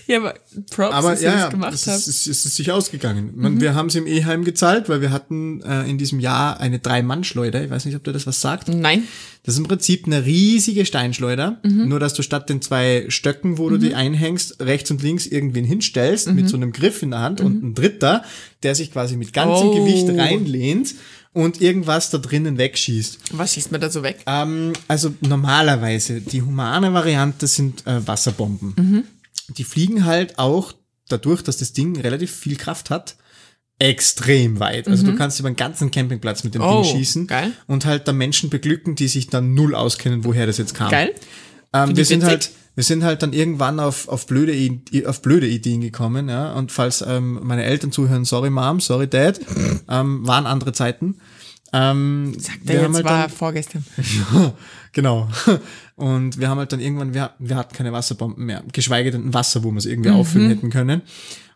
Ja, 0.05 0.17
aber 0.19 0.35
Props, 0.69 0.93
Aber 0.93 1.09
dass 1.11 1.21
ihr 1.23 1.29
ja, 1.29 1.33
das 1.33 1.41
ja 1.45 1.49
gemacht 1.49 1.73
es 1.73 1.87
habt. 1.87 1.97
ist, 1.97 2.27
es 2.27 2.45
ist 2.45 2.55
sich 2.55 2.71
ausgegangen. 2.71 3.31
Man, 3.35 3.59
Wir 3.59 3.73
haben 3.73 3.87
es 3.87 3.95
im 3.95 4.05
E-Heim 4.05 4.43
gezahlt, 4.43 4.87
weil 4.87 5.01
wir 5.01 5.09
hatten 5.09 5.63
äh, 5.63 5.89
in 5.89 5.97
diesem 5.97 6.19
Jahr 6.19 6.59
eine 6.59 6.77
Drei-Mann-Schleuder. 6.77 7.63
Ich 7.63 7.71
weiß 7.71 7.85
nicht, 7.85 7.95
ob 7.95 8.03
dir 8.03 8.11
das 8.13 8.27
was 8.27 8.39
sagt. 8.39 8.67
Nein. 8.67 9.05
Das 9.41 9.55
ist 9.55 9.59
im 9.59 9.65
Prinzip 9.67 10.05
eine 10.05 10.27
riesige 10.27 10.85
Steinschleuder, 10.85 11.57
nur 11.63 11.99
dass 11.99 12.13
du 12.13 12.21
statt 12.21 12.49
den 12.49 12.61
zwei 12.61 13.05
Stöcken, 13.07 13.57
wo 13.57 13.67
du 13.71 13.77
die 13.79 13.95
einhängst, 13.95 14.61
rechts 14.61 14.91
und 14.91 15.01
links 15.01 15.25
irgendwen 15.25 15.65
hinstellst 15.65 16.31
mit 16.31 16.47
so 16.47 16.55
einem 16.55 16.71
Griff 16.71 17.01
in 17.01 17.09
der 17.09 17.21
Hand 17.21 17.41
und 17.41 17.63
ein 17.63 17.73
dritter, 17.73 18.23
der 18.61 18.75
sich 18.75 18.91
quasi 18.93 19.17
mit 19.17 19.33
ganzem 19.33 19.69
Oh. 19.69 19.75
Gewicht 19.83 20.07
reinlehnt 20.07 20.93
und 21.33 21.61
irgendwas 21.61 22.09
da 22.11 22.17
drinnen 22.19 22.57
wegschießt. 22.57 23.19
Was 23.37 23.53
schießt 23.53 23.71
man 23.71 23.81
da 23.81 23.89
so 23.89 24.03
weg? 24.03 24.19
Ähm, 24.25 24.73
also 24.87 25.13
normalerweise, 25.21 26.21
die 26.21 26.41
humane 26.41 26.93
Variante 26.93 27.47
sind 27.47 27.85
äh, 27.87 28.05
Wasserbomben. 28.07 29.07
Die 29.49 29.63
fliegen 29.63 30.05
halt 30.05 30.39
auch 30.39 30.73
dadurch, 31.09 31.41
dass 31.41 31.57
das 31.57 31.73
Ding 31.73 31.99
relativ 31.99 32.31
viel 32.31 32.55
Kraft 32.55 32.89
hat, 32.89 33.15
extrem 33.79 34.59
weit. 34.59 34.87
Also 34.87 35.05
du 35.05 35.15
kannst 35.15 35.39
über 35.39 35.49
den 35.49 35.55
ganzen 35.55 35.91
Campingplatz 35.91 36.43
mit 36.43 36.55
dem 36.55 36.61
Oh, 36.61 36.81
Ding 36.83 36.91
schießen 36.95 37.27
geil. 37.27 37.51
und 37.67 37.85
halt 37.85 38.07
da 38.07 38.13
Menschen 38.13 38.49
beglücken, 38.49 38.95
die 38.95 39.07
sich 39.07 39.27
dann 39.27 39.53
null 39.53 39.75
auskennen, 39.75 40.23
woher 40.23 40.45
das 40.45 40.57
jetzt 40.57 40.75
kam. 40.75 40.89
Geil. 40.91 41.13
Ähm, 41.73 41.95
wir 41.97 42.05
sind 42.05 42.23
halt, 42.23 42.51
wir 42.75 42.83
sind 42.83 43.03
halt 43.03 43.21
dann 43.21 43.33
irgendwann 43.33 43.79
auf, 43.79 44.07
auf 44.07 44.25
blöde, 44.25 44.53
auf 45.05 45.21
blöde 45.21 45.47
Ideen 45.47 45.81
gekommen, 45.81 46.29
ja. 46.29 46.53
Und 46.53 46.71
falls 46.71 47.03
ähm, 47.07 47.39
meine 47.43 47.63
Eltern 47.63 47.91
zuhören, 47.91 48.25
sorry 48.25 48.49
Mom, 48.49 48.79
sorry 48.79 49.07
Dad, 49.07 49.39
ähm, 49.89 50.25
waren 50.27 50.45
andere 50.45 50.73
Zeiten. 50.73 51.15
Ähm, 51.75 52.35
Sagt 52.37 52.69
er 52.69 52.81
jetzt, 52.83 52.93
halt 52.95 53.05
war 53.05 53.21
dann- 53.23 53.29
vorgestern. 53.29 53.83
genau. 54.91 55.27
Und 55.95 56.39
wir 56.39 56.49
haben 56.49 56.57
halt 56.59 56.71
dann 56.71 56.79
irgendwann, 56.79 57.13
wir, 57.13 57.31
wir 57.39 57.55
hatten 57.55 57.75
keine 57.75 57.91
Wasserbomben 57.93 58.45
mehr, 58.45 58.63
geschweige 58.71 59.11
denn 59.11 59.27
ein 59.27 59.33
Wasser, 59.33 59.63
wo 59.63 59.71
wir 59.71 59.77
es 59.77 59.85
irgendwie 59.85 60.09
Mhm. 60.09 60.15
auffüllen 60.15 60.49
hätten 60.49 60.69
können. 60.69 61.01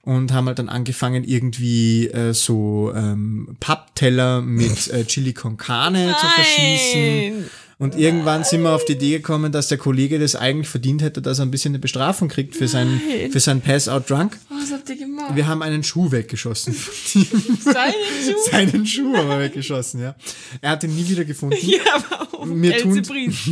Und 0.02 0.32
haben 0.32 0.48
halt 0.48 0.58
dann 0.60 0.70
angefangen, 0.70 1.24
irgendwie 1.26 2.08
äh, 2.08 2.34
so 2.34 2.94
ähm, 2.96 3.58
Pappteller 3.60 4.42
mit 4.42 4.88
äh, 4.88 5.04
Chili 5.06 5.34
con 5.34 5.58
Carne 5.58 6.16
zu 6.20 6.28
verschießen. 6.28 7.46
Und 7.80 7.96
irgendwann 7.96 8.44
sind 8.44 8.64
wir 8.64 8.72
auf 8.72 8.86
die 8.86 8.94
Idee 8.94 9.18
gekommen, 9.18 9.52
dass 9.52 9.68
der 9.68 9.78
Kollege 9.78 10.18
das 10.18 10.36
eigentlich 10.36 10.68
verdient 10.68 11.04
hätte, 11.04 11.22
dass 11.22 11.38
er 11.38 11.46
ein 11.46 11.52
bisschen 11.52 11.72
eine 11.72 11.80
Bestrafung 11.80 12.28
kriegt 12.28 12.56
für 12.56 12.68
seinen, 12.68 13.00
Nein. 13.08 13.32
für 13.32 13.40
seinen 13.40 13.62
Pass-Out-Drunk. 13.62 14.36
Was 14.50 14.72
habt 14.72 14.90
ihr 14.90 14.98
gemacht? 14.98 15.36
Wir 15.36 15.46
haben 15.48 15.62
einen 15.62 15.84
Schuh 15.84 16.12
weggeschossen. 16.12 16.74
Seinen 16.74 17.94
Schuh? 17.94 18.52
Seinen 18.52 18.86
Schuh 18.88 19.16
haben 19.16 19.30
wir 19.30 19.40
weggeschossen, 19.40 20.02
ja. 20.02 20.16
Er 20.62 20.72
hat 20.72 20.84
ihn 20.84 20.96
nie 20.96 21.08
wieder 21.08 21.24
gefunden. 21.24 21.58
Ja, 21.62 21.80
warum? 22.10 22.60
Mir 22.60 22.78
tun, 22.80 22.94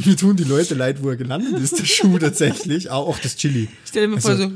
mir 0.05 0.15
tun 0.17 0.35
die 0.35 0.43
Leute 0.43 0.73
leid, 0.73 1.03
wo 1.03 1.09
er 1.09 1.17
gelandet 1.17 1.61
ist, 1.61 1.77
der 1.77 1.85
Schuh 1.85 2.17
tatsächlich. 2.17 2.89
Auch, 2.89 3.07
auch 3.07 3.19
das 3.19 3.35
Chili. 3.35 3.67
Stell 3.85 4.07
dir 4.07 4.15
mal 4.15 4.21
vor, 4.21 4.31
Also- 4.31 4.51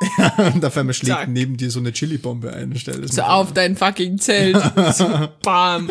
so, 0.00 0.42
Und 0.54 0.64
auf 0.64 0.76
einmal 0.76 0.94
schlägt 0.94 1.16
Zack. 1.18 1.28
neben 1.28 1.56
dir 1.56 1.70
so 1.70 1.80
eine 1.80 1.92
Chili-Bombe 1.92 2.52
ein. 2.52 2.74
Stell 2.78 3.00
das 3.00 3.16
so 3.16 3.22
auf 3.22 3.52
dein 3.52 3.76
fucking 3.76 4.18
Zelt. 4.18 4.56
So, 4.94 5.28
bam. 5.42 5.90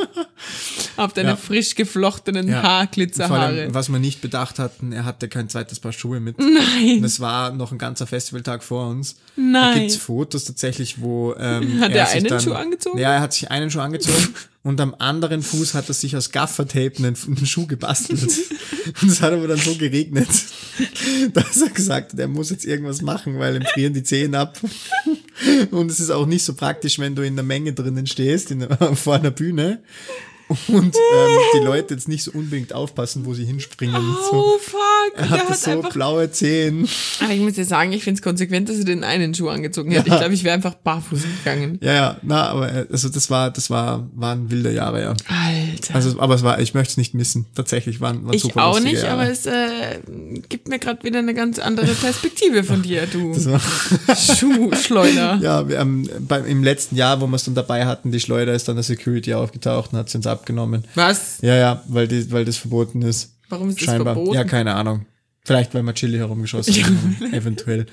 Auf 0.96 1.14
deine 1.14 1.30
Ja. 1.30 1.36
frisch 1.36 1.76
geflochtenen 1.76 2.48
Ja. 2.48 2.64
Haarglitzerhaare. 2.64 3.30
Vor 3.30 3.40
allem, 3.46 3.74
was 3.74 3.90
wir 3.90 4.00
nicht 4.00 4.22
bedacht 4.22 4.60
hatten, 4.60 4.92
er 4.94 5.04
hatte 5.06 5.28
kein 5.28 5.50
zweites 5.50 5.80
Paar 5.80 5.92
Schuhe 5.92 6.20
mit. 6.20 6.38
Nein. 6.40 7.02
Das 7.02 7.20
war 7.20 7.52
noch 7.52 7.72
ein 7.72 7.78
ganzer 7.78 8.08
Festivaltag 8.08 8.64
vor 8.64 8.88
uns. 8.90 9.16
Da 9.36 9.42
Nein. 9.42 9.80
gibt's 9.80 9.98
Fotos 9.98 10.46
tatsächlich, 10.46 11.02
wo 11.02 11.36
ähm, 11.38 11.80
Hat 11.82 11.92
er 11.92 12.06
sich 12.06 12.16
einen 12.16 12.26
dann, 12.28 12.40
Schuh 12.40 12.54
angezogen? 12.54 12.98
Ja, 13.00 13.14
er 13.14 13.22
hat 13.22 13.34
sich 13.34 13.52
einen 13.52 13.70
Schuh 13.70 13.80
angezogen 13.82 14.34
und 14.64 14.80
am 14.82 14.96
anderen 14.98 15.44
Fuß 15.44 15.74
hat 15.74 15.88
er 15.90 15.94
sich 15.94 16.16
aus 16.16 16.32
Gaffertape 16.32 16.94
einen, 17.00 17.16
einen 17.28 17.46
Schuh 17.46 17.68
gebastelt. 17.68 18.24
und 19.02 19.12
es 19.12 19.22
hat 19.22 19.34
aber 19.34 19.48
dann 19.48 19.60
so 19.60 19.76
geregnet, 19.76 20.28
dass 21.34 21.62
er 21.62 21.70
gesagt 21.70 22.14
hat, 22.14 22.20
er 22.20 22.28
muss 22.28 22.50
jetzt 22.50 22.66
irgendwas 22.66 23.02
machen, 23.02 23.40
weil 23.40 23.56
ihm 23.56 23.64
frieren 23.64 23.94
die 23.94 24.04
Zehen 24.04 24.36
ab. 24.36 24.60
Und 25.72 25.92
es 25.92 26.00
ist 26.00 26.10
auch 26.10 26.26
nicht 26.26 26.44
so 26.44 26.54
praktisch, 26.54 27.00
wenn 27.00 27.16
du 27.16 27.22
in 27.22 27.36
der 27.36 27.46
Menge 27.46 27.74
drinnen 27.74 28.08
stehst, 28.08 28.52
in, 28.52 28.68
vor 28.96 29.16
einer 29.16 29.32
Bühne 29.32 29.82
und 30.68 30.96
ähm, 30.96 31.38
die 31.56 31.66
Leute 31.66 31.94
jetzt 31.94 32.08
nicht 32.08 32.24
so 32.24 32.32
unbedingt 32.32 32.74
aufpassen, 32.74 33.26
wo 33.26 33.34
sie 33.34 33.46
hinspringen. 33.46 33.96
und 33.96 34.18
so. 34.32 34.38
Oh, 34.38 34.58
fuck. 34.60 34.78
Er 35.16 35.30
hatte 35.30 35.50
hat 35.50 35.58
so 35.58 35.72
einfach 35.72 35.92
blaue 35.92 36.32
Zehen. 36.32 36.88
Aber 37.22 37.34
ich 37.34 37.42
muss 37.42 37.54
dir 37.54 37.66
sagen, 37.66 37.92
ich 37.92 38.04
finde 38.04 38.20
es 38.20 38.22
konsequent, 38.22 38.70
dass 38.70 38.78
er 38.78 38.86
den 38.86 39.04
einen 39.04 39.34
Schuh 39.34 39.50
angezogen 39.50 39.96
hat. 39.98 40.08
Ja. 40.08 40.14
Ich 40.14 40.20
glaube, 40.20 40.34
ich 40.34 40.44
wäre 40.44 40.54
einfach 40.54 40.76
barfuß 40.76 41.24
gegangen. 41.44 41.80
Ja, 41.82 41.94
ja, 41.94 42.18
na, 42.22 42.50
aber 42.50 42.74
äh, 42.74 42.86
also 42.90 43.10
das 43.10 43.30
war, 43.30 43.52
das 43.52 43.70
war, 43.70 44.10
waren 44.16 44.50
wilde 44.50 44.72
Jahre, 44.72 45.02
ja. 45.02 45.10
Alter. 45.10 45.96
Also, 45.96 46.20
aber 46.20 46.36
es 46.36 46.44
war, 46.44 46.60
ich 46.60 46.74
möchte 46.74 46.92
es 46.92 46.98
nicht 46.98 47.14
missen. 47.14 47.46
Tatsächlich 47.56 48.00
waren, 48.00 48.26
waren 48.26 48.34
ich 48.34 48.42
super 48.42 48.66
auch 48.66 48.76
lustige 48.76 48.94
nicht, 48.94 49.04
Jahre. 49.04 49.22
aber 49.22 49.30
es 49.30 49.46
äh, 49.46 50.00
gibt 50.48 50.70
mir 50.70 50.80
gerade 50.80 51.04
wieder 51.04 51.20
eine 51.20 51.34
ganz 51.34 51.60
andere 51.60 51.88
Perspektive 51.88 52.64
von 52.64 52.82
dir, 52.82 53.06
du 53.08 53.36
Schuhschleuder. 54.16 55.40
ja, 55.42 55.68
wir 55.68 55.80
haben 55.80 56.10
beim, 56.20 56.46
im 56.46 56.64
letzten 56.64 56.96
Jahr, 56.96 57.20
wo 57.22 57.28
wir 57.28 57.36
es 57.36 57.44
dann 57.44 57.56
dabei 57.56 57.86
hatten, 57.86 58.12
die 58.12 58.20
Schleuder 58.20 58.54
ist 58.54 58.68
dann 58.68 58.76
der 58.76 58.84
Security 58.84 59.34
aufgetaucht 59.34 59.94
und 59.94 60.00
hat 60.00 60.10
sie 60.10 60.18
uns 60.18 60.28
abgenommen. 60.38 60.84
Was? 60.96 61.40
Ja, 61.42 61.56
ja, 61.56 61.84
weil, 61.88 62.08
die, 62.08 62.32
weil 62.32 62.46
das 62.46 62.58
verboten 62.58 63.02
ist. 63.02 63.36
Warum 63.50 63.70
ist 63.70 63.80
das 63.80 63.86
Scheinbar. 63.86 64.16
verboten? 64.16 64.36
Ja, 64.36 64.44
keine 64.44 64.76
Ahnung. 64.76 65.06
Vielleicht, 65.46 65.74
weil 65.74 65.84
wir 65.84 65.94
Chili 65.94 66.18
herumgeschossen 66.18 66.74
haben. 66.84 67.18
Eventuell. 67.34 67.86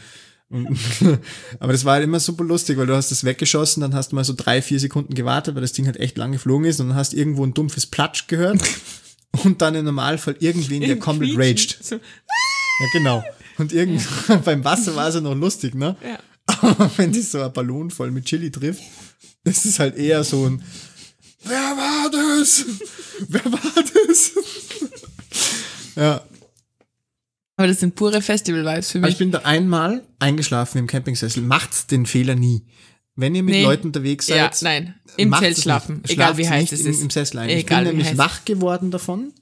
Aber 1.58 1.72
das 1.72 1.84
war 1.84 1.94
halt 1.94 2.04
immer 2.04 2.20
super 2.20 2.44
lustig, 2.44 2.76
weil 2.76 2.86
du 2.86 2.94
hast 2.94 3.10
das 3.10 3.24
weggeschossen, 3.24 3.80
dann 3.80 3.94
hast 3.94 4.12
du 4.12 4.16
mal 4.16 4.24
so 4.24 4.34
drei, 4.36 4.62
vier 4.62 4.78
Sekunden 4.78 5.14
gewartet, 5.14 5.54
weil 5.54 5.62
das 5.62 5.72
Ding 5.72 5.86
halt 5.86 5.96
echt 5.96 6.16
lang 6.16 6.32
geflogen 6.32 6.66
ist 6.66 6.80
und 6.80 6.88
dann 6.88 6.96
hast 6.96 7.14
irgendwo 7.14 7.44
ein 7.44 7.54
dumpfes 7.54 7.86
Platsch 7.86 8.26
gehört 8.26 8.60
und 9.44 9.62
dann 9.62 9.74
im 9.74 9.84
Normalfall 9.84 10.36
irgendwen, 10.40 10.82
der 10.82 10.98
komplett 10.98 11.36
raged. 11.36 11.78
So, 11.82 11.96
Ja, 11.96 12.86
genau. 12.92 13.24
Und 13.58 13.72
irgend 13.72 14.02
beim 14.44 14.64
Wasser 14.64 14.94
war 14.96 15.08
es 15.08 15.14
ja 15.14 15.20
noch 15.20 15.34
lustig, 15.34 15.74
ne? 15.74 15.96
ja. 16.04 16.18
Aber 16.46 16.90
wenn 16.96 17.10
dich 17.12 17.30
so 17.30 17.40
ein 17.40 17.52
Ballon 17.52 17.90
voll 17.90 18.10
mit 18.10 18.26
Chili 18.26 18.50
trifft, 18.50 18.82
ist 19.44 19.64
es 19.64 19.78
halt 19.78 19.96
eher 19.96 20.24
so 20.24 20.46
ein 20.46 20.62
Wer 21.44 21.76
war 21.76 22.10
das? 22.10 22.64
Wer 23.28 23.44
war 23.52 23.60
das? 24.06 24.32
ja, 25.96 26.22
Aber 27.56 27.66
das 27.68 27.80
sind 27.80 27.94
pure 27.94 28.20
Festival-Vibes 28.22 28.90
für 28.92 28.98
aber 28.98 29.06
mich. 29.06 29.14
ich 29.14 29.18
bin 29.18 29.30
da 29.30 29.38
einmal 29.40 30.02
eingeschlafen 30.18 30.78
im 30.78 30.86
Campingsessel. 30.86 31.42
Macht 31.42 31.90
den 31.90 32.06
Fehler 32.06 32.34
nie. 32.34 32.62
Wenn 33.16 33.34
ihr 33.34 33.42
mit 33.44 33.54
Nee. 33.54 33.62
Leuten 33.62 33.88
unterwegs 33.88 34.26
seid, 34.26 34.36
ja, 34.36 34.50
nein. 34.62 34.94
Im 35.16 35.32
Zelt 35.38 35.58
schlafen. 35.58 35.96
nicht. 36.02 36.10
Egal 36.10 36.34
Schlaft 36.34 36.38
wie 36.38 36.48
heiß 36.48 36.72
es 36.72 36.80
im, 36.80 36.90
ist. 36.90 37.02
Im 37.02 37.10
Sessel 37.10 37.38
ein. 37.38 37.48
ich 37.50 37.58
Egal 37.58 37.84
bin 37.84 37.92
wie 37.92 37.96
nämlich 37.98 38.08
heiß. 38.10 38.18
wach 38.18 38.44
geworden 38.44 38.90
davon, 38.90 39.32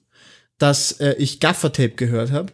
dass 0.58 0.92
äh, 1.00 1.14
ich 1.18 1.40
Gaffertape 1.40 1.90
gehört 1.94 2.32
habe. 2.32 2.52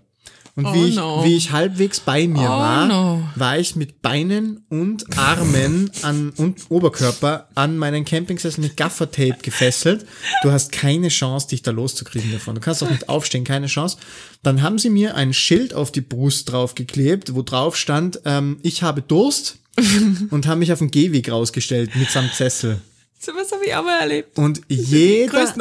Und 0.59 0.67
Oh 0.67 0.75
wie, 0.75 0.89
ich, 0.89 0.97
no. 0.97 1.23
wie 1.25 1.37
ich 1.37 1.53
halbwegs 1.53 2.01
bei 2.01 2.27
mir 2.27 2.49
Oh 2.49 2.59
war, 2.59 2.87
no. 2.89 3.23
war 3.37 3.61
ich 3.61 3.77
mit 3.77 4.03
Beinen 4.03 4.65
und 4.69 5.17
Armen 5.17 5.89
an, 6.03 6.31
und 6.31 6.63
Oberkörper 6.69 7.49
an 7.55 7.79
meinen 7.79 8.05
Campingsessel 8.05 8.63
mit 8.65 8.77
Gaffertape 8.77 9.37
gefesselt. 9.41 10.05
Du 10.43 10.51
hast 10.51 10.73
keine 10.73 11.11
Chance, 11.11 11.47
dich 11.47 11.63
da 11.63 11.71
loszukriegen 11.71 12.33
davon. 12.33 12.57
Du 12.57 12.61
kannst 12.61 12.83
auch 12.83 12.91
nicht 12.91 13.09
aufstehen, 13.09 13.45
keine 13.45 13.69
Chance. 13.69 13.99
Dann 14.43 14.61
haben 14.61 14.81
sie 14.81 14.91
mir 14.91 15.15
ein 15.15 15.33
Schild 15.33 15.75
auf 15.75 15.93
die 15.93 16.01
Brust 16.01 16.51
draufgeklebt, 16.51 17.37
wo 17.37 17.43
drauf 17.43 17.77
stand, 17.77 18.21
ähm, 18.25 18.59
ich 18.65 18.83
habe 18.83 19.01
Durst 19.01 19.59
und 20.31 20.49
haben 20.49 20.59
mich 20.59 20.73
auf 20.73 20.81
den 20.81 20.91
Gehweg 20.91 21.31
rausgestellt 21.31 21.95
mitsamt 21.95 22.35
Sessel. 22.35 22.81
So 23.21 23.33
was 23.35 23.51
habe 23.51 23.65
ich 23.67 23.75
auch 23.75 23.83
mal 23.85 23.99
erlebt. 24.01 24.39
Und 24.39 24.61
jeder, 24.69 25.53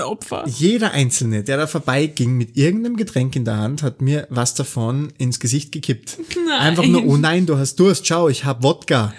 jeder 0.45 0.91
Einzelne, 0.91 1.43
der 1.43 1.58
da 1.58 1.66
vorbeiging 1.66 2.38
mit 2.38 2.55
irgendeinem 2.55 2.97
Getränk 2.97 3.36
in 3.36 3.45
der 3.45 3.58
Hand, 3.58 3.82
hat 3.82 3.99
mir 4.01 4.28
was 4.30 4.53
davon 4.53 5.12
ins 5.18 5.39
Gesicht 5.39 5.72
gekippt. 5.72 6.20
Nein. 6.36 6.60
Einfach 6.60 6.86
nur, 6.86 7.03
oh 7.05 7.18
nein, 7.18 7.47
du 7.47 7.58
hast 7.58 7.80
Durst, 7.80 8.05
schau, 8.05 8.30
ich 8.30 8.45
hab 8.45 8.62
Wodka. 8.62 9.12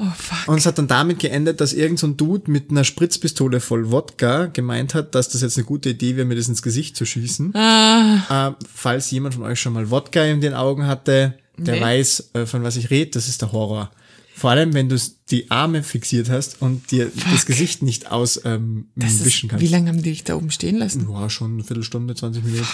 Oh 0.00 0.04
fuck. 0.16 0.48
Und 0.48 0.58
es 0.58 0.66
hat 0.66 0.78
dann 0.78 0.86
damit 0.86 1.18
geendet, 1.18 1.60
dass 1.60 1.72
irgend 1.74 1.98
so 1.98 2.06
ein 2.06 2.16
Dude 2.16 2.50
mit 2.50 2.70
einer 2.70 2.84
Spritzpistole 2.84 3.60
voll 3.60 3.90
Wodka 3.90 4.46
gemeint 4.46 4.94
hat, 4.94 5.14
dass 5.14 5.28
das 5.28 5.42
jetzt 5.42 5.58
eine 5.58 5.66
gute 5.66 5.90
Idee 5.90 6.16
wäre, 6.16 6.24
mir 6.24 6.36
das 6.36 6.48
ins 6.48 6.62
Gesicht 6.62 6.96
zu 6.96 7.04
schießen. 7.04 7.54
Ah, 7.54 8.48
Äh, 8.48 8.52
falls 8.72 9.10
jemand 9.10 9.34
von 9.34 9.42
euch 9.44 9.60
schon 9.60 9.72
mal 9.74 9.90
Wodka 9.90 10.22
in 10.24 10.40
den 10.40 10.54
Augen 10.54 10.86
hatte, 10.86 11.34
der 11.58 11.74
Nee. 11.74 11.80
weiß, 11.80 12.30
äh, 12.34 12.46
von 12.46 12.62
was 12.62 12.76
ich 12.76 12.90
rede, 12.90 13.10
das 13.10 13.28
ist 13.28 13.42
der 13.42 13.50
Horror. 13.52 13.90
Vor 14.38 14.50
allem, 14.50 14.72
wenn 14.72 14.88
du 14.88 14.96
die 15.30 15.50
Arme 15.50 15.82
fixiert 15.82 16.30
hast 16.30 16.62
und 16.62 16.92
dir 16.92 17.10
das 17.32 17.44
Gesicht 17.44 17.82
nicht 17.82 18.12
aus 18.12 18.40
ähm, 18.44 18.86
das 18.94 19.24
wischen 19.24 19.48
kannst. 19.48 19.64
wie 19.64 19.68
lange 19.68 19.88
haben 19.88 20.00
die 20.00 20.10
dich 20.10 20.22
da 20.22 20.36
oben 20.36 20.52
stehen 20.52 20.76
lassen? 20.76 21.08
Ja, 21.10 21.28
schon 21.28 21.54
eine 21.54 21.64
Viertelstunde, 21.64 22.14
20 22.14 22.44
Minuten. 22.44 22.64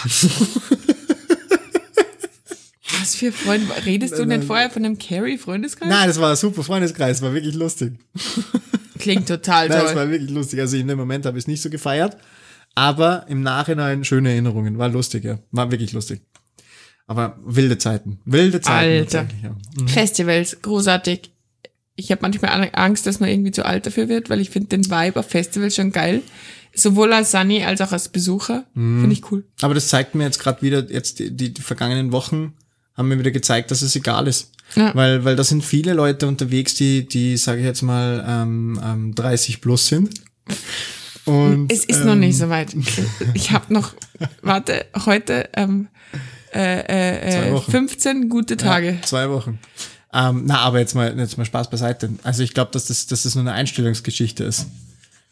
Was 2.99 3.15
für 3.15 3.31
Freunde? 3.31 3.65
Redest 3.83 4.15
du 4.17 4.25
denn 4.25 4.43
vorher 4.43 4.69
von 4.69 4.85
einem 4.85 4.99
Carrie-Freundeskreis? 4.99 5.89
Nein, 5.89 6.07
das 6.07 6.19
war 6.19 6.29
ein 6.29 6.35
super 6.35 6.63
Freundeskreis, 6.63 7.23
war 7.23 7.33
wirklich 7.33 7.55
lustig. 7.55 7.93
Klingt 8.99 9.27
total 9.27 9.67
Nein, 9.67 9.79
das 9.79 9.87
toll. 9.87 9.95
war 9.95 10.09
wirklich 10.11 10.29
lustig. 10.29 10.59
Also 10.59 10.77
in 10.77 10.87
dem 10.87 10.99
Moment 10.99 11.25
habe 11.25 11.37
ich 11.39 11.45
es 11.45 11.47
nicht 11.47 11.63
so 11.63 11.71
gefeiert, 11.71 12.15
aber 12.75 13.25
im 13.27 13.41
Nachhinein 13.41 14.03
schöne 14.05 14.29
Erinnerungen. 14.29 14.77
War 14.77 14.89
lustig, 14.89 15.23
ja. 15.23 15.39
War 15.51 15.71
wirklich 15.71 15.93
lustig. 15.93 16.21
Aber 17.07 17.39
wilde 17.43 17.79
Zeiten. 17.79 18.19
Wilde 18.25 18.61
Zeiten. 18.61 18.99
Alter. 18.99 19.27
Ja. 19.43 19.55
Festivals, 19.87 20.61
großartig. 20.61 21.31
Ich 21.95 22.11
habe 22.11 22.21
manchmal 22.21 22.69
Angst, 22.73 23.07
dass 23.07 23.19
man 23.19 23.29
irgendwie 23.29 23.51
zu 23.51 23.65
alt 23.65 23.85
dafür 23.85 24.09
wird, 24.09 24.29
weil 24.29 24.41
ich 24.41 24.49
finde 24.49 24.69
den 24.69 24.85
Vibe 24.85 25.19
auf 25.19 25.29
Festivals 25.29 25.75
schon 25.75 25.91
geil. 25.91 26.21
Sowohl 26.73 27.13
als 27.13 27.31
Sunny 27.31 27.63
als 27.63 27.79
auch 27.79 27.93
als 27.93 28.09
Besucher. 28.09 28.65
Mhm. 28.73 29.01
Finde 29.01 29.13
ich 29.13 29.31
cool. 29.31 29.45
Aber 29.61 29.73
das 29.73 29.87
zeigt 29.87 30.13
mir 30.13 30.25
jetzt 30.25 30.39
gerade 30.39 30.61
wieder, 30.61 30.89
jetzt 30.91 31.19
die, 31.19 31.31
die, 31.31 31.53
die 31.53 31.61
vergangenen 31.61 32.11
Wochen 32.11 32.53
haben 32.95 33.07
mir 33.07 33.19
wieder 33.19 33.31
gezeigt, 33.31 33.71
dass 33.71 33.81
es 33.81 33.95
egal 33.95 34.27
ist. 34.27 34.51
Ja. 34.75 34.93
Weil, 34.95 35.23
weil 35.23 35.35
da 35.35 35.43
sind 35.43 35.63
viele 35.63 35.93
Leute 35.93 36.27
unterwegs, 36.27 36.75
die, 36.75 37.07
die 37.07 37.37
sage 37.37 37.59
ich 37.59 37.65
jetzt 37.65 37.81
mal, 37.81 38.25
ähm, 38.27 38.79
ähm, 38.83 39.15
30 39.15 39.61
plus 39.61 39.87
sind. 39.87 40.09
Und, 41.25 41.71
Es 41.71 41.85
ist 41.85 42.01
ähm, 42.01 42.07
noch 42.07 42.15
nicht 42.15 42.37
so 42.37 42.49
weit. 42.49 42.75
Ich 43.33 43.51
habe 43.51 43.73
noch, 43.73 43.93
warte, 44.41 44.85
heute 45.05 45.49
ähm, 45.55 45.87
äh, 46.53 47.47
äh, 47.49 47.53
Wochen. 47.53 47.71
15 47.71 48.29
gute 48.29 48.57
Tage. 48.57 48.91
Ja, 48.91 49.01
zwei 49.01 49.29
Wochen. 49.29 49.59
Ähm, 50.15 50.43
na, 50.45 50.59
aber 50.59 50.79
jetzt 50.79 50.95
mal, 50.95 51.17
jetzt 51.17 51.37
mal 51.37 51.45
Spaß 51.45 51.69
beiseite. 51.69 52.09
Also 52.23 52.41
ich 52.41 52.53
glaube, 52.53 52.71
dass 52.71 52.85
das, 52.85 53.05
dass 53.07 53.23
das 53.23 53.35
nur 53.35 53.43
eine 53.43 53.51
Einstellungsgeschichte 53.51 54.43
ist. 54.45 54.67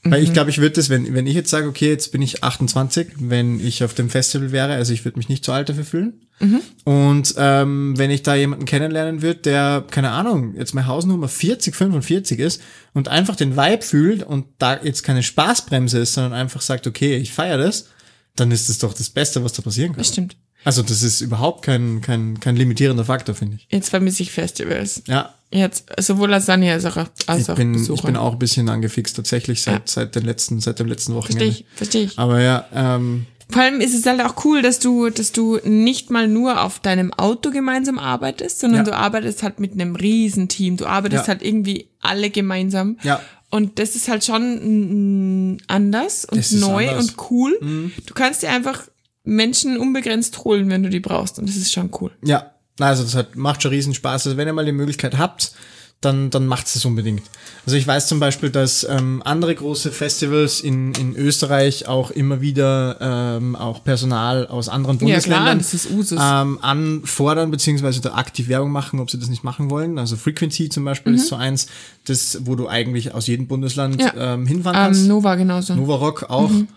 Weil 0.03 0.19
Mhm. 0.19 0.25
ich 0.25 0.33
glaube, 0.33 0.49
ich 0.49 0.57
würde 0.57 0.75
das, 0.75 0.89
wenn, 0.89 1.13
wenn 1.13 1.25
ich 1.25 1.33
jetzt 1.35 1.49
sage, 1.49 1.67
okay, 1.67 1.87
jetzt 1.87 2.11
bin 2.11 2.21
ich 2.21 2.43
28, 2.43 3.07
wenn 3.19 3.65
ich 3.65 3.85
auf 3.85 3.93
dem 3.93 4.09
Festival 4.09 4.51
wäre, 4.51 4.73
also 4.73 4.91
ich 4.91 5.05
würde 5.05 5.17
mich 5.17 5.29
nicht 5.29 5.45
zu 5.45 5.53
alt 5.53 5.69
dafür 5.69 5.85
fühlen. 5.85 6.13
Mhm. 6.41 6.59
Und 6.83 7.33
ähm, 7.37 7.97
wenn 7.97 8.11
ich 8.11 8.21
da 8.23 8.35
jemanden 8.35 8.65
kennenlernen 8.65 9.21
würde, 9.21 9.39
der, 9.39 9.85
keine 9.89 10.11
Ahnung, 10.11 10.55
jetzt 10.57 10.75
mal 10.75 10.85
Hausnummer 10.87 11.29
40, 11.29 11.73
45 11.73 12.39
ist 12.39 12.61
und 12.93 13.07
einfach 13.07 13.37
den 13.37 13.55
Vibe 13.55 13.83
fühlt 13.83 14.23
und 14.23 14.45
da 14.59 14.77
jetzt 14.83 15.03
keine 15.03 15.23
Spaßbremse 15.23 15.99
ist, 15.99 16.13
sondern 16.13 16.33
einfach 16.33 16.59
sagt, 16.61 16.85
okay, 16.85 17.15
ich 17.15 17.31
feiere 17.31 17.59
das, 17.59 17.87
dann 18.35 18.51
ist 18.51 18.67
das 18.67 18.79
doch 18.79 18.93
das 18.93 19.09
Beste, 19.09 19.41
was 19.45 19.53
da 19.53 19.61
passieren 19.61 19.93
kann. 19.93 19.99
Das 19.99 20.09
stimmt. 20.09 20.35
Also 20.65 20.81
das 20.81 21.03
ist 21.03 21.21
überhaupt 21.21 21.63
kein, 21.65 22.01
kein, 22.01 22.39
kein 22.39 22.55
limitierender 22.55 23.05
Faktor, 23.05 23.35
finde 23.35 23.57
ich. 23.57 23.67
Jetzt 23.69 23.89
vermisse 23.89 24.23
ich 24.23 24.31
Festivals. 24.31 25.03
Ja, 25.07 25.33
Jetzt 25.51 25.85
sowohl 25.99 26.33
als 26.33 26.47
Sunny 26.47 26.71
als 26.71 26.83
auch 26.85 26.97
als 27.27 27.47
ich 27.47 27.55
bin, 27.55 27.73
Besucher. 27.73 27.93
ich 27.99 28.01
bin 28.05 28.15
auch 28.15 28.33
ein 28.33 28.39
bisschen 28.39 28.69
angefixt 28.69 29.15
tatsächlich 29.15 29.61
seit, 29.61 29.73
Ja. 29.75 29.81
seit 29.85 30.15
den 30.15 30.23
letzten, 30.25 30.59
seit 30.59 30.79
dem 30.79 30.87
letzten 30.87 31.13
Verstehe 31.13 31.35
Wochenende. 31.35 31.59
ich, 31.59 31.65
verstehe 31.75 32.03
ich. 32.05 32.17
Aber 32.17 32.41
ja, 32.41 32.65
ähm, 32.73 33.27
Vor 33.49 33.61
allem 33.61 33.79
ist 33.79 33.93
es 33.93 34.03
halt 34.07 34.19
auch 34.21 34.43
cool, 34.45 34.63
dass 34.63 34.79
du, 34.79 35.11
dass 35.11 35.31
du 35.31 35.59
nicht 35.63 36.09
mal 36.09 36.27
nur 36.27 36.63
auf 36.63 36.79
deinem 36.79 37.13
Auto 37.13 37.51
gemeinsam 37.51 37.99
arbeitest, 37.99 38.61
sondern 38.61 38.79
Ja. 38.79 38.91
du 38.91 38.97
arbeitest 38.97 39.43
halt 39.43 39.59
mit 39.59 39.73
einem 39.73 39.95
Riesenteam. 39.95 40.75
Du 40.77 40.87
arbeitest 40.87 41.27
Ja. 41.27 41.33
halt 41.33 41.43
irgendwie 41.43 41.87
alle 42.01 42.31
gemeinsam. 42.31 42.97
Ja. 43.03 43.21
Und 43.51 43.77
das 43.77 43.95
ist 43.95 44.07
halt 44.07 44.23
schon 44.25 45.59
anders 45.67 46.25
und 46.25 46.37
Das 46.39 46.51
neu 46.51 46.89
anders. 46.89 47.05
Mhm. 47.05 47.09
und 47.19 47.31
cool. 47.31 47.91
Du 48.07 48.13
kannst 48.15 48.41
dir 48.41 48.49
einfach 48.49 48.87
Menschen 49.23 49.77
unbegrenzt 49.77 50.43
holen, 50.43 50.69
wenn 50.69 50.83
du 50.83 50.89
die 50.89 50.99
brauchst. 50.99 51.39
Und 51.39 51.47
das 51.49 51.55
ist 51.55 51.71
schon 51.73 51.89
cool. 52.01 52.11
ja, 52.23 52.51
also 52.79 53.03
das 53.03 53.15
hat, 53.15 53.35
macht 53.35 53.61
schon 53.61 53.71
riesen 53.71 53.93
Spaß. 53.93 54.25
Also 54.27 54.37
wenn 54.37 54.47
ihr 54.47 54.53
mal 54.53 54.65
die 54.65 54.71
Möglichkeit 54.71 55.17
habt, 55.17 55.53
dann, 56.01 56.29
dann 56.31 56.47
macht 56.47 56.65
es 56.67 56.83
unbedingt. 56.83 57.21
Also 57.65 57.77
ich 57.77 57.87
weiß 57.87 58.07
zum 58.09 58.19
Beispiel, 58.19 58.49
dass 58.49 58.83
ähm, 58.89 59.21
andere 59.23 59.55
große 59.55 59.89
Festivals 59.91 60.59
in, 60.59 60.91
in 60.95 61.15
Österreich 61.15 61.87
auch 61.87 62.11
immer 62.11 62.41
wieder 62.41 62.97
ähm, 63.39 63.55
auch 63.55 63.85
Personal 63.85 64.47
aus 64.47 64.67
anderen 64.67 64.95
Ja, 65.07 65.19
klar, 65.21 65.45
Bundesländern 65.45 65.59
ist 65.61 65.89
Usus. 65.91 66.19
ähm, 66.21 66.59
anfordern, 66.61 67.51
beziehungsweise 67.51 68.01
da 68.01 68.15
aktiv 68.15 68.49
Werbung 68.49 68.71
machen, 68.71 68.99
ob 68.99 69.09
sie 69.11 69.17
das 69.19 69.29
nicht 69.29 69.45
machen 69.45 69.69
wollen. 69.69 69.97
Also 69.97 70.17
Frequency 70.17 70.67
zum 70.67 70.83
Beispiel 70.83 71.13
ist 71.13 71.27
so 71.27 71.37
eins, 71.37 71.67
das, 72.05 72.39
wo 72.43 72.55
du 72.55 72.67
eigentlich 72.67 73.13
aus 73.13 73.27
jedem 73.27 73.47
Bundesland 73.47 73.95
Mhm. 73.95 74.01
Ja. 74.01 74.33
ähm, 74.33 74.45
hinfahren 74.45 74.75
kannst. 74.75 75.01
Ähm, 75.03 75.07
Nova 75.07 75.35
genauso. 75.35 75.75
Nova 75.75 75.95
Rock 75.95 76.23
auch. 76.29 76.49
Mhm. 76.49 76.67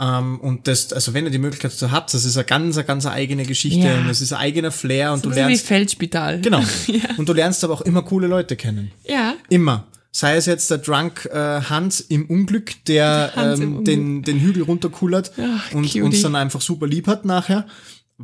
Ähm, 0.00 0.40
und 0.40 0.66
das, 0.68 0.92
also 0.92 1.14
wenn 1.14 1.24
ihr 1.24 1.30
die 1.30 1.38
Möglichkeit 1.38 1.72
dazu 1.72 1.90
habt, 1.90 2.12
das 2.14 2.24
ist 2.24 2.36
eine 2.36 2.44
ganz, 2.44 2.76
eine 2.76 2.86
ganz 2.86 3.06
eigene 3.06 3.44
Geschichte 3.44 3.86
Ja. 3.86 3.98
und 3.98 4.08
das 4.08 4.20
ist 4.20 4.32
ein 4.32 4.38
eigener 4.40 4.70
Flair 4.72 5.12
und 5.12 5.22
so 5.22 5.28
du 5.30 5.36
wie 5.36 5.40
lernst, 5.40 5.66
Feldspital. 5.66 6.40
genau. 6.40 6.60
ja. 6.86 7.00
Und 7.18 7.28
du 7.28 7.32
lernst 7.32 7.62
aber 7.64 7.74
auch 7.74 7.82
immer 7.82 8.02
coole 8.02 8.26
Leute 8.26 8.56
kennen. 8.56 8.90
ja. 9.08 9.34
Immer. 9.48 9.86
Sei 10.14 10.36
es 10.36 10.44
jetzt 10.44 10.70
der 10.70 10.76
Drunk 10.76 11.24
äh, 11.32 11.38
Hans 11.62 12.00
im 12.00 12.26
Unglück, 12.26 12.84
der 12.84 13.32
Hans 13.34 13.60
ähm, 13.60 13.68
Unglück. 13.68 13.84
den, 13.86 14.22
den 14.22 14.40
Hügel 14.40 14.62
runterkullert 14.64 15.32
Ach, 15.38 15.72
und 15.72 15.84
cutie. 15.84 16.02
uns 16.02 16.20
dann 16.20 16.36
einfach 16.36 16.60
super 16.60 16.86
lieb 16.86 17.06
hat 17.06 17.24
nachher, 17.24 17.66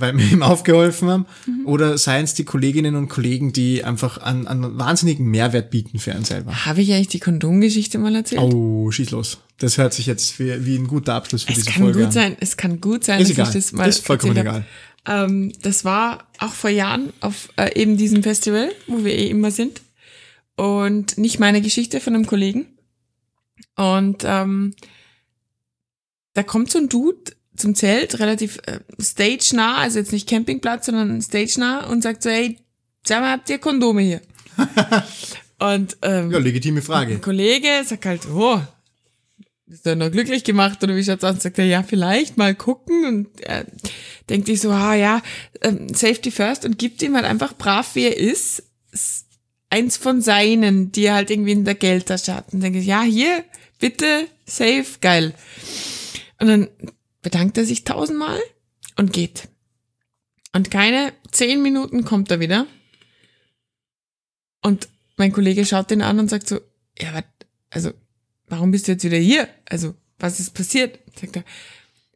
weil 0.01 0.16
wir 0.16 0.24
ihm 0.30 0.42
aufgeholfen 0.42 1.09
haben. 1.09 1.26
Mhm. 1.46 1.66
Oder 1.66 1.99
seien 1.99 2.24
es 2.24 2.34
die 2.34 2.44
Kolleginnen 2.44 2.96
und 2.96 3.09
Kollegen, 3.09 3.53
die 3.53 3.84
einfach 3.84 4.18
an, 4.18 4.46
an 4.46 4.78
wahnsinnigen 4.78 5.26
Mehrwert 5.26 5.70
bieten 5.70 5.99
für 5.99 6.12
einen 6.12 6.24
selber. 6.24 6.66
Habe 6.66 6.80
ich 6.82 6.92
eigentlich 6.92 7.09
die 7.09 7.20
Kondomgeschichte 7.20 7.99
mal 7.99 8.14
erzählt? 8.14 8.40
Oh, 8.42 8.90
schieß 8.90 9.11
los. 9.11 9.38
Das 9.59 9.76
hört 9.78 9.92
sich 9.92 10.07
jetzt 10.07 10.38
wie, 10.38 10.64
wie 10.64 10.76
ein 10.76 10.86
guter 10.86 11.14
Abschluss 11.14 11.42
für 11.42 11.51
Es 11.53 11.59
diese 11.59 11.70
kann 11.70 11.82
Folge 11.82 11.99
gut 11.99 12.07
an. 12.07 12.12
sein, 12.12 12.36
es 12.40 12.57
kann 12.57 12.80
gut 12.80 13.05
sein, 13.05 13.20
Ist 13.20 13.30
dass 13.30 13.36
egal. 13.36 13.49
ich 13.49 13.55
das 13.55 13.72
mal 13.72 13.88
Ist 13.88 14.07
vollkommen 14.07 14.38
hab. 14.46 14.64
Ähm, 15.07 15.53
das 15.62 15.84
war 15.84 16.28
auch 16.38 16.53
vor 16.53 16.70
Jahren 16.70 17.12
auf 17.20 17.49
äh, 17.57 17.80
eben 17.80 17.96
diesem 17.96 18.22
Festival, 18.22 18.70
wo 18.86 19.05
wir 19.05 19.14
eh 19.14 19.28
immer 19.28 19.51
sind. 19.51 19.80
Und 20.57 21.18
nicht 21.18 21.38
meine 21.38 21.61
Geschichte 21.62 22.01
von 22.01 22.14
einem 22.14 22.26
Kollegen. 22.26 22.66
Und 23.76 24.24
ähm, 24.26 24.74
da 26.34 26.42
kommt 26.42 26.70
so 26.70 26.78
ein 26.78 26.88
Dude 26.88 27.32
zum 27.59 27.74
Zelt, 27.74 28.18
relativ 28.20 28.59
äh, 28.66 28.80
stage-nah, 29.00 29.76
also 29.76 29.98
jetzt 29.98 30.12
nicht 30.12 30.28
Campingplatz, 30.28 30.86
sondern 30.86 31.20
stage-nah 31.20 31.86
und 31.86 32.02
sagt 32.02 32.22
so, 32.22 32.30
hey, 32.30 32.59
sag 33.04 33.20
mal, 33.20 33.32
habt 33.32 33.50
ihr 33.50 33.59
Kondome 33.59 34.02
hier? 34.02 34.20
und 35.59 35.96
ähm, 36.02 36.30
Ja, 36.30 36.38
legitime 36.38 36.82
Frage. 36.82 37.14
ein 37.14 37.20
Kollege 37.20 37.68
sagt 37.84 38.06
halt, 38.06 38.26
oh, 38.28 38.61
ist 39.66 39.86
er 39.86 39.96
noch 39.96 40.11
glücklich 40.11 40.44
gemacht 40.44 40.82
oder 40.82 40.96
wie 40.96 41.04
schaut's 41.04 41.24
aus? 41.24 41.42
Sagt 41.42 41.59
er, 41.59 41.66
ja, 41.66 41.82
vielleicht 41.82 42.36
mal 42.38 42.54
gucken 42.54 43.04
und 43.04 43.40
er 43.40 43.66
denkt 44.30 44.46
sich 44.46 44.61
so, 44.61 44.70
ah 44.70 44.94
ja, 44.94 45.22
ähm, 45.61 45.92
Safety 45.92 46.30
first 46.30 46.64
und 46.64 46.78
gibt 46.78 47.02
ihm 47.02 47.14
halt 47.14 47.26
einfach 47.26 47.54
brav, 47.56 47.94
wie 47.94 48.04
er 48.06 48.16
ist, 48.16 48.62
eins 49.70 49.96
von 49.98 50.22
seinen, 50.22 50.92
die 50.92 51.04
er 51.04 51.14
halt 51.14 51.30
irgendwie 51.30 51.52
in 51.52 51.64
der 51.64 51.74
Geldtasche 51.74 52.34
hat. 52.34 52.52
Und 52.52 52.61
denke 52.62 52.78
ich, 52.78 52.86
ja, 52.86 53.02
hier, 53.02 53.44
bitte, 53.78 54.26
safe, 54.46 54.86
geil. 55.00 55.34
Und 56.40 56.46
dann 56.48 56.68
bedankt 57.22 57.58
er 57.58 57.64
sich 57.64 57.84
tausendmal 57.84 58.40
und 58.96 59.12
geht. 59.12 59.48
Und 60.52 60.70
keine 60.70 61.12
zehn 61.30 61.62
Minuten 61.62 62.04
kommt 62.04 62.30
er 62.30 62.40
wieder. 62.40 62.66
Und 64.62 64.88
mein 65.16 65.32
Kollege 65.32 65.64
schaut 65.64 65.90
den 65.90 66.02
an 66.02 66.18
und 66.18 66.28
sagt 66.28 66.48
so, 66.48 66.60
ja, 66.98 67.14
wat, 67.14 67.26
also, 67.70 67.92
warum 68.46 68.70
bist 68.70 68.88
du 68.88 68.92
jetzt 68.92 69.04
wieder 69.04 69.18
hier? 69.18 69.48
Also, 69.66 69.94
was 70.18 70.40
ist 70.40 70.54
passiert? 70.54 70.98
Sagt 71.18 71.36
er, 71.36 71.44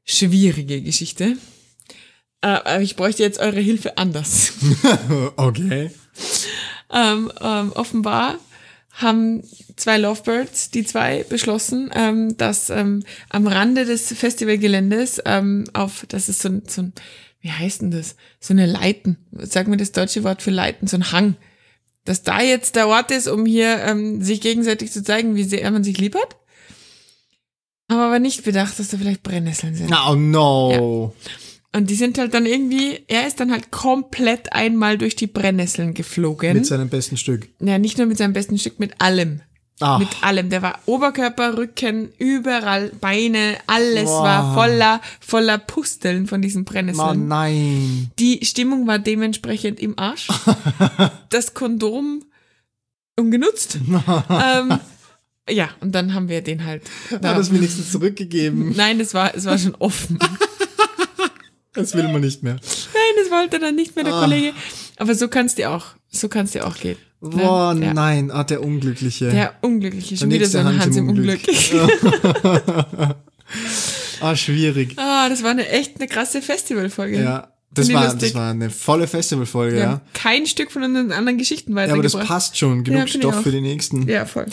schwierige 0.05 0.83
Geschichte. 0.83 1.37
Äh, 2.41 2.49
aber 2.49 2.81
ich 2.81 2.97
bräuchte 2.97 3.23
jetzt 3.23 3.39
eure 3.39 3.61
Hilfe 3.61 3.97
anders. 3.99 4.55
okay. 5.37 5.91
ähm, 6.93 7.31
ähm, 7.41 7.73
offenbar 7.73 8.39
haben 8.93 9.43
zwei 9.77 9.99
Lovebirds, 9.99 10.71
die 10.71 10.85
zwei, 10.85 11.25
beschlossen, 11.25 11.91
ähm, 11.95 12.37
dass 12.37 12.71
ähm, 12.71 13.05
am 13.31 13.47
Rande 13.47 13.85
des 13.85 14.13
Festivalgeländes 14.13 15.23
ähm, 15.25 15.65
auf, 15.73 16.05
das 16.09 16.29
ist 16.29 16.43
so 16.43 16.51
ein, 16.51 16.63
so 16.67 16.83
ein, 16.83 16.93
wie 17.41 17.51
heißt 17.51 17.83
denn 17.83 17.91
das? 17.91 18.17
So 18.39 18.53
eine 18.53 18.67
Leiten, 18.67 19.17
sag 19.33 19.67
mir 19.67 19.79
das 19.79 19.93
deutsche 19.93 20.25
Wort 20.25 20.43
für 20.43 20.51
Leiten, 20.51 20.87
so 20.87 20.97
ein 20.97 21.11
Hang. 21.11 21.37
Dass 22.05 22.23
da 22.23 22.43
jetzt 22.43 22.77
der 22.77 22.89
Ort 22.89 23.11
ist, 23.13 23.29
um 23.29 23.47
hier 23.47 23.79
ähm, 23.85 24.23
sich 24.23 24.41
gegenseitig 24.41 24.91
zu 24.93 25.03
zeigen, 25.03 25.37
wie 25.37 25.45
sehr 25.45 25.71
man 25.71 25.85
sich 25.85 25.99
lieb 25.99 26.17
hat. 26.17 26.37
Haben 27.89 28.01
aber 28.01 28.19
nicht 28.19 28.45
bedacht, 28.45 28.79
dass 28.79 28.89
da 28.89 28.99
vielleicht 28.99 29.23
Brennnesseln 29.23 29.75
sind. 29.75 29.95
Oh 30.09 30.15
no. 30.15 31.15
Und 31.75 31.89
die 31.89 31.95
sind 31.95 32.19
halt 32.19 32.35
dann 32.35 32.45
irgendwie, 32.45 33.01
er 33.09 33.27
ist 33.27 33.41
dann 33.41 33.51
halt 33.51 33.71
komplett 33.71 34.53
einmal 34.53 34.99
durch 34.99 35.17
die 35.17 35.27
Brennnesseln 35.27 35.95
geflogen. 35.95 36.53
Mit 36.55 36.67
seinem 36.67 36.91
besten 36.91 37.17
Stück. 37.17 37.49
Ja, 37.61 37.79
nicht 37.79 37.97
nur 37.97 38.07
mit 38.07 38.19
seinem 38.19 38.35
besten 38.35 38.59
Stück, 38.59 38.79
mit 38.79 39.01
allem. 39.01 39.41
Ach. 39.81 39.99
Mit 39.99 40.09
allem. 40.23 40.51
Der 40.51 40.61
war 40.63 40.79
Oberkörper, 40.87 41.57
Rücken, 41.57 42.11
überall, 42.19 42.91
Beine, 43.01 43.57
alles 43.67 44.05
Boah. 44.05 44.23
war 44.23 44.55
voller, 44.55 45.01
voller 45.21 45.59
Pusteln 45.59 46.27
von 46.27 46.43
diesen 46.43 46.63
Oh 46.63 46.65
Brennnesseln. 46.71 47.27
nein. 47.27 48.11
Die 48.19 48.45
Stimmung 48.45 48.87
war 48.87 48.99
dementsprechend 48.99 49.81
im 49.81 49.99
Arsch. 49.99 50.29
das 51.31 51.55
Kondom 51.55 52.23
ungenutzt. 53.19 53.79
ähm, 54.31 54.79
ja, 55.51 55.71
und 55.81 55.93
dann 55.95 56.15
haben 56.15 56.29
wir 56.29 56.43
den 56.43 56.65
halt. 56.65 56.83
Hat 57.11 57.25
er 57.25 57.37
es 57.39 57.53
wenigstens 57.53 57.91
zurückgegeben. 57.91 58.75
Nein, 58.77 59.01
es 59.01 59.15
war, 59.15 59.35
es 59.35 59.47
war 59.47 59.59
schon 59.59 59.75
offen. 59.77 60.19
Das 61.75 61.95
will 61.95 62.05
man 62.05 62.21
nicht 62.21 62.43
mehr. 62.43 62.55
Nein, 62.55 63.23
das 63.23 63.31
wollte 63.31 63.59
dann 63.59 63.75
nicht 63.75 63.95
mehr 63.97 64.05
der 64.05 64.15
Ah. 64.15 64.21
Kollege. 64.25 64.53
Aber 64.99 65.15
so 65.15 65.29
kann's 65.29 65.55
dir 65.55 65.71
auch, 65.71 65.87
so 66.11 66.29
kann's 66.29 66.53
dir 66.53 66.67
auch 66.67 66.77
gehen. 66.77 66.99
ne? 67.21 67.31
Boah, 67.31 67.75
ja. 67.81 67.95
nein. 67.95 68.31
Ah, 68.31 68.45
der 68.45 68.63
Unglückliche. 68.63 69.31
Der 69.31 69.55
Unglückliche, 69.63 70.17
schon 70.17 70.31
Der 70.31 70.41
wieder 70.41 70.49
so 70.49 70.59
ein 70.59 70.79
Hans 70.81 70.97
im 70.97 71.09
Unglück. 71.09 71.41
ah, 74.21 74.37
schwierig. 74.37 74.95
ah, 74.99 75.29
das 75.29 75.43
war 75.43 75.51
eine 75.51 75.69
echt 75.69 75.97
eine 75.99 76.09
krasse 76.09 76.43
Festivalfolge. 76.43 77.23
Ja. 77.23 77.49
Das 77.75 77.91
war, 77.91 78.05
lustig. 78.05 78.33
das 78.33 78.35
war 78.35 78.51
eine 78.51 78.69
volle 78.69 79.07
Festivalfolge, 79.09 79.79
ja. 79.79 80.03
kein 80.13 80.45
Stück 80.45 80.71
von 80.71 80.83
unseren 80.83 81.11
anderen 81.11 81.39
Geschichten 81.39 81.75
Ja, 81.75 81.91
aber 81.91 82.03
das 82.03 82.13
passt 82.13 82.59
schon. 82.59 82.85
Genug 82.85 83.01
Ja, 83.01 83.07
Stoff 83.07 83.43
für 83.43 83.51
die 83.51 83.63
nächsten. 83.63 84.07
Ja, 84.09 84.27
voll. 84.27 84.45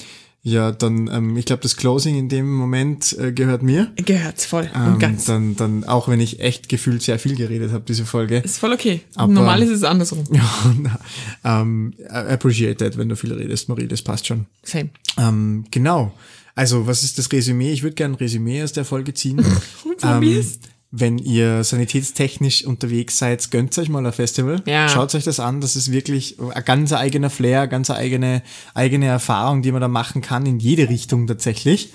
Ja, 0.41 0.71
dann, 0.71 1.09
ähm, 1.11 1.35
ich 1.35 1.45
glaube, 1.45 1.61
das 1.63 1.75
Closing 1.75 2.15
in 2.17 2.29
dem 2.29 2.49
Moment 2.49 3.15
äh, 3.19 3.33
gehört 3.33 3.61
mir. 3.61 3.91
Gehört's 3.97 4.45
voll 4.45 4.69
Ähm, 4.73 4.93
und 4.93 4.99
ganz. 4.99 5.25
Dann, 5.25 5.57
dann, 5.57 5.83
auch 5.83 6.07
wenn 6.07 6.21
ich 6.21 6.39
echt 6.39 6.69
gefühlt 6.69 7.01
sehr 7.01 7.19
viel 7.19 7.35
geredet 7.35 7.73
habe, 7.73 7.83
diese 7.85 8.05
Folge. 8.05 8.37
Ist 8.37 8.57
voll 8.57 8.71
okay. 8.71 9.01
Aber- 9.15 9.31
Normal 9.33 9.61
ist 9.63 9.69
es 9.69 9.83
andersrum. 9.83 10.23
Ja, 10.31 11.61
ähm, 11.61 11.93
appreciate 12.09 12.77
that, 12.77 12.97
wenn 12.97 13.09
du 13.09 13.15
viel 13.15 13.33
redest, 13.33 13.67
Marie, 13.69 13.87
das 13.87 14.01
passt 14.01 14.27
schon. 14.27 14.45
Same. 14.63 14.89
Ähm, 15.17 15.65
genau. 15.71 16.13
Also, 16.55 16.87
was 16.87 17.03
ist 17.03 17.17
das 17.17 17.31
Resümee? 17.31 17.71
Ich 17.71 17.83
würde 17.83 17.95
gerne 17.95 18.13
ein 18.15 18.17
Resümee 18.17 18.63
aus 18.63 18.71
der 18.73 18.85
Folge 18.85 19.13
ziehen. 19.13 19.39
Und 19.83 20.19
mir 20.19 20.39
ist- 20.39 20.61
wenn 20.91 21.19
ihr 21.19 21.63
sanitätstechnisch 21.63 22.65
unterwegs 22.65 23.19
seid, 23.19 23.51
gönnt 23.51 23.77
euch 23.77 23.89
mal 23.89 24.05
ein 24.05 24.11
Festival. 24.11 24.63
Ja. 24.65 24.89
Schaut 24.89 25.13
euch 25.13 25.23
das 25.23 25.39
an. 25.39 25.61
Das 25.61 25.75
ist 25.75 25.91
wirklich 25.91 26.37
ein 26.39 26.65
ganz 26.65 26.93
eigener 26.93 27.29
Flair, 27.29 27.67
ganz 27.67 27.91
eigene, 27.91 28.41
eigene 28.73 29.05
Erfahrung, 29.05 29.61
die 29.61 29.71
man 29.71 29.81
da 29.81 29.87
machen 29.87 30.21
kann, 30.21 30.47
in 30.47 30.59
jede 30.59 30.89
Richtung 30.89 31.27
tatsächlich. 31.27 31.93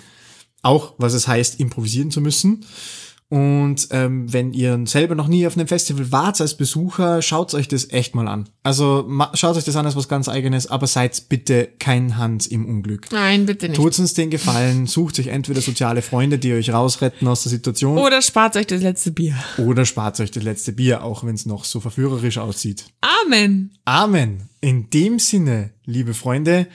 Auch, 0.62 0.95
was 0.97 1.12
es 1.12 1.26
heißt, 1.26 1.59
improvisieren 1.59 2.12
zu 2.12 2.20
müssen. 2.20 2.64
Und 3.35 3.89
ähm, 3.91 4.32
wenn 4.32 4.53
ihr 4.53 4.80
selber 4.85 5.16
noch 5.16 5.26
nie 5.26 5.45
auf 5.45 5.57
einem 5.57 5.66
Festival 5.66 6.12
wart 6.12 6.41
als 6.41 6.57
Besucher, 6.57 7.20
schaut 7.20 7.53
euch 7.55 7.66
das 7.66 7.91
echt 7.91 8.14
mal 8.14 8.28
an. 8.28 8.49
Also 8.62 9.11
schaut 9.32 9.57
euch 9.57 9.64
das 9.64 9.74
an 9.74 9.87
als 9.87 9.97
was 9.97 10.07
ganz 10.07 10.28
eigenes, 10.28 10.68
aber 10.68 10.87
seid 10.87 11.28
bitte 11.28 11.68
kein 11.80 12.16
Hans 12.16 12.47
im 12.47 12.64
Unglück. 12.64 13.09
Nein, 13.11 13.45
bitte 13.45 13.68
nicht. 13.68 13.74
Tut 13.74 13.99
uns 13.99 14.14
den 14.14 14.30
Gefallen, 14.30 14.87
sucht 14.87 15.18
euch 15.18 15.26
entweder 15.26 15.61
soziale 15.62 16.01
Freunde, 16.01 16.39
die 16.39 16.53
euch 16.53 16.72
rausretten 16.72 17.26
aus 17.26 17.43
der 17.43 17.51
Situation, 17.51 17.99
Oder 17.99 18.22
spart 18.22 18.57
euch 18.57 18.68
das 18.68 18.82
letzte 18.82 19.11
Bier. 19.11 19.35
oder 19.59 19.85
spart 19.85 20.20
euch 20.20 20.30
das 20.30 20.45
letzte 20.45 20.70
Bier, 20.70 21.03
auch 21.03 21.24
wenn 21.24 21.35
es 21.35 21.45
noch 21.45 21.64
so 21.64 21.80
verführerisch 21.80 22.39
aussieht. 22.39 22.85
Amen. 23.24 23.72
Amen. 23.85 24.49
In 24.61 24.91
dem 24.91 25.18
Sinne, 25.18 25.70
liebe 25.87 26.14
Freunde, 26.14 26.68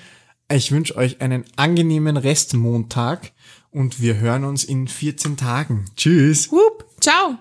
ich 0.51 0.73
wünsche 0.73 0.97
euch 0.97 1.21
einen 1.21 1.45
angenehmen 1.55 2.17
Restmontag 2.17 3.31
und 3.71 4.01
wir 4.01 4.17
hören 4.17 4.43
uns 4.43 4.63
in 4.63 4.87
14 4.87 5.37
Tagen. 5.37 5.85
Tschüss. 5.95 6.51
Whoop. 6.51 6.85
Ciao. 6.99 7.37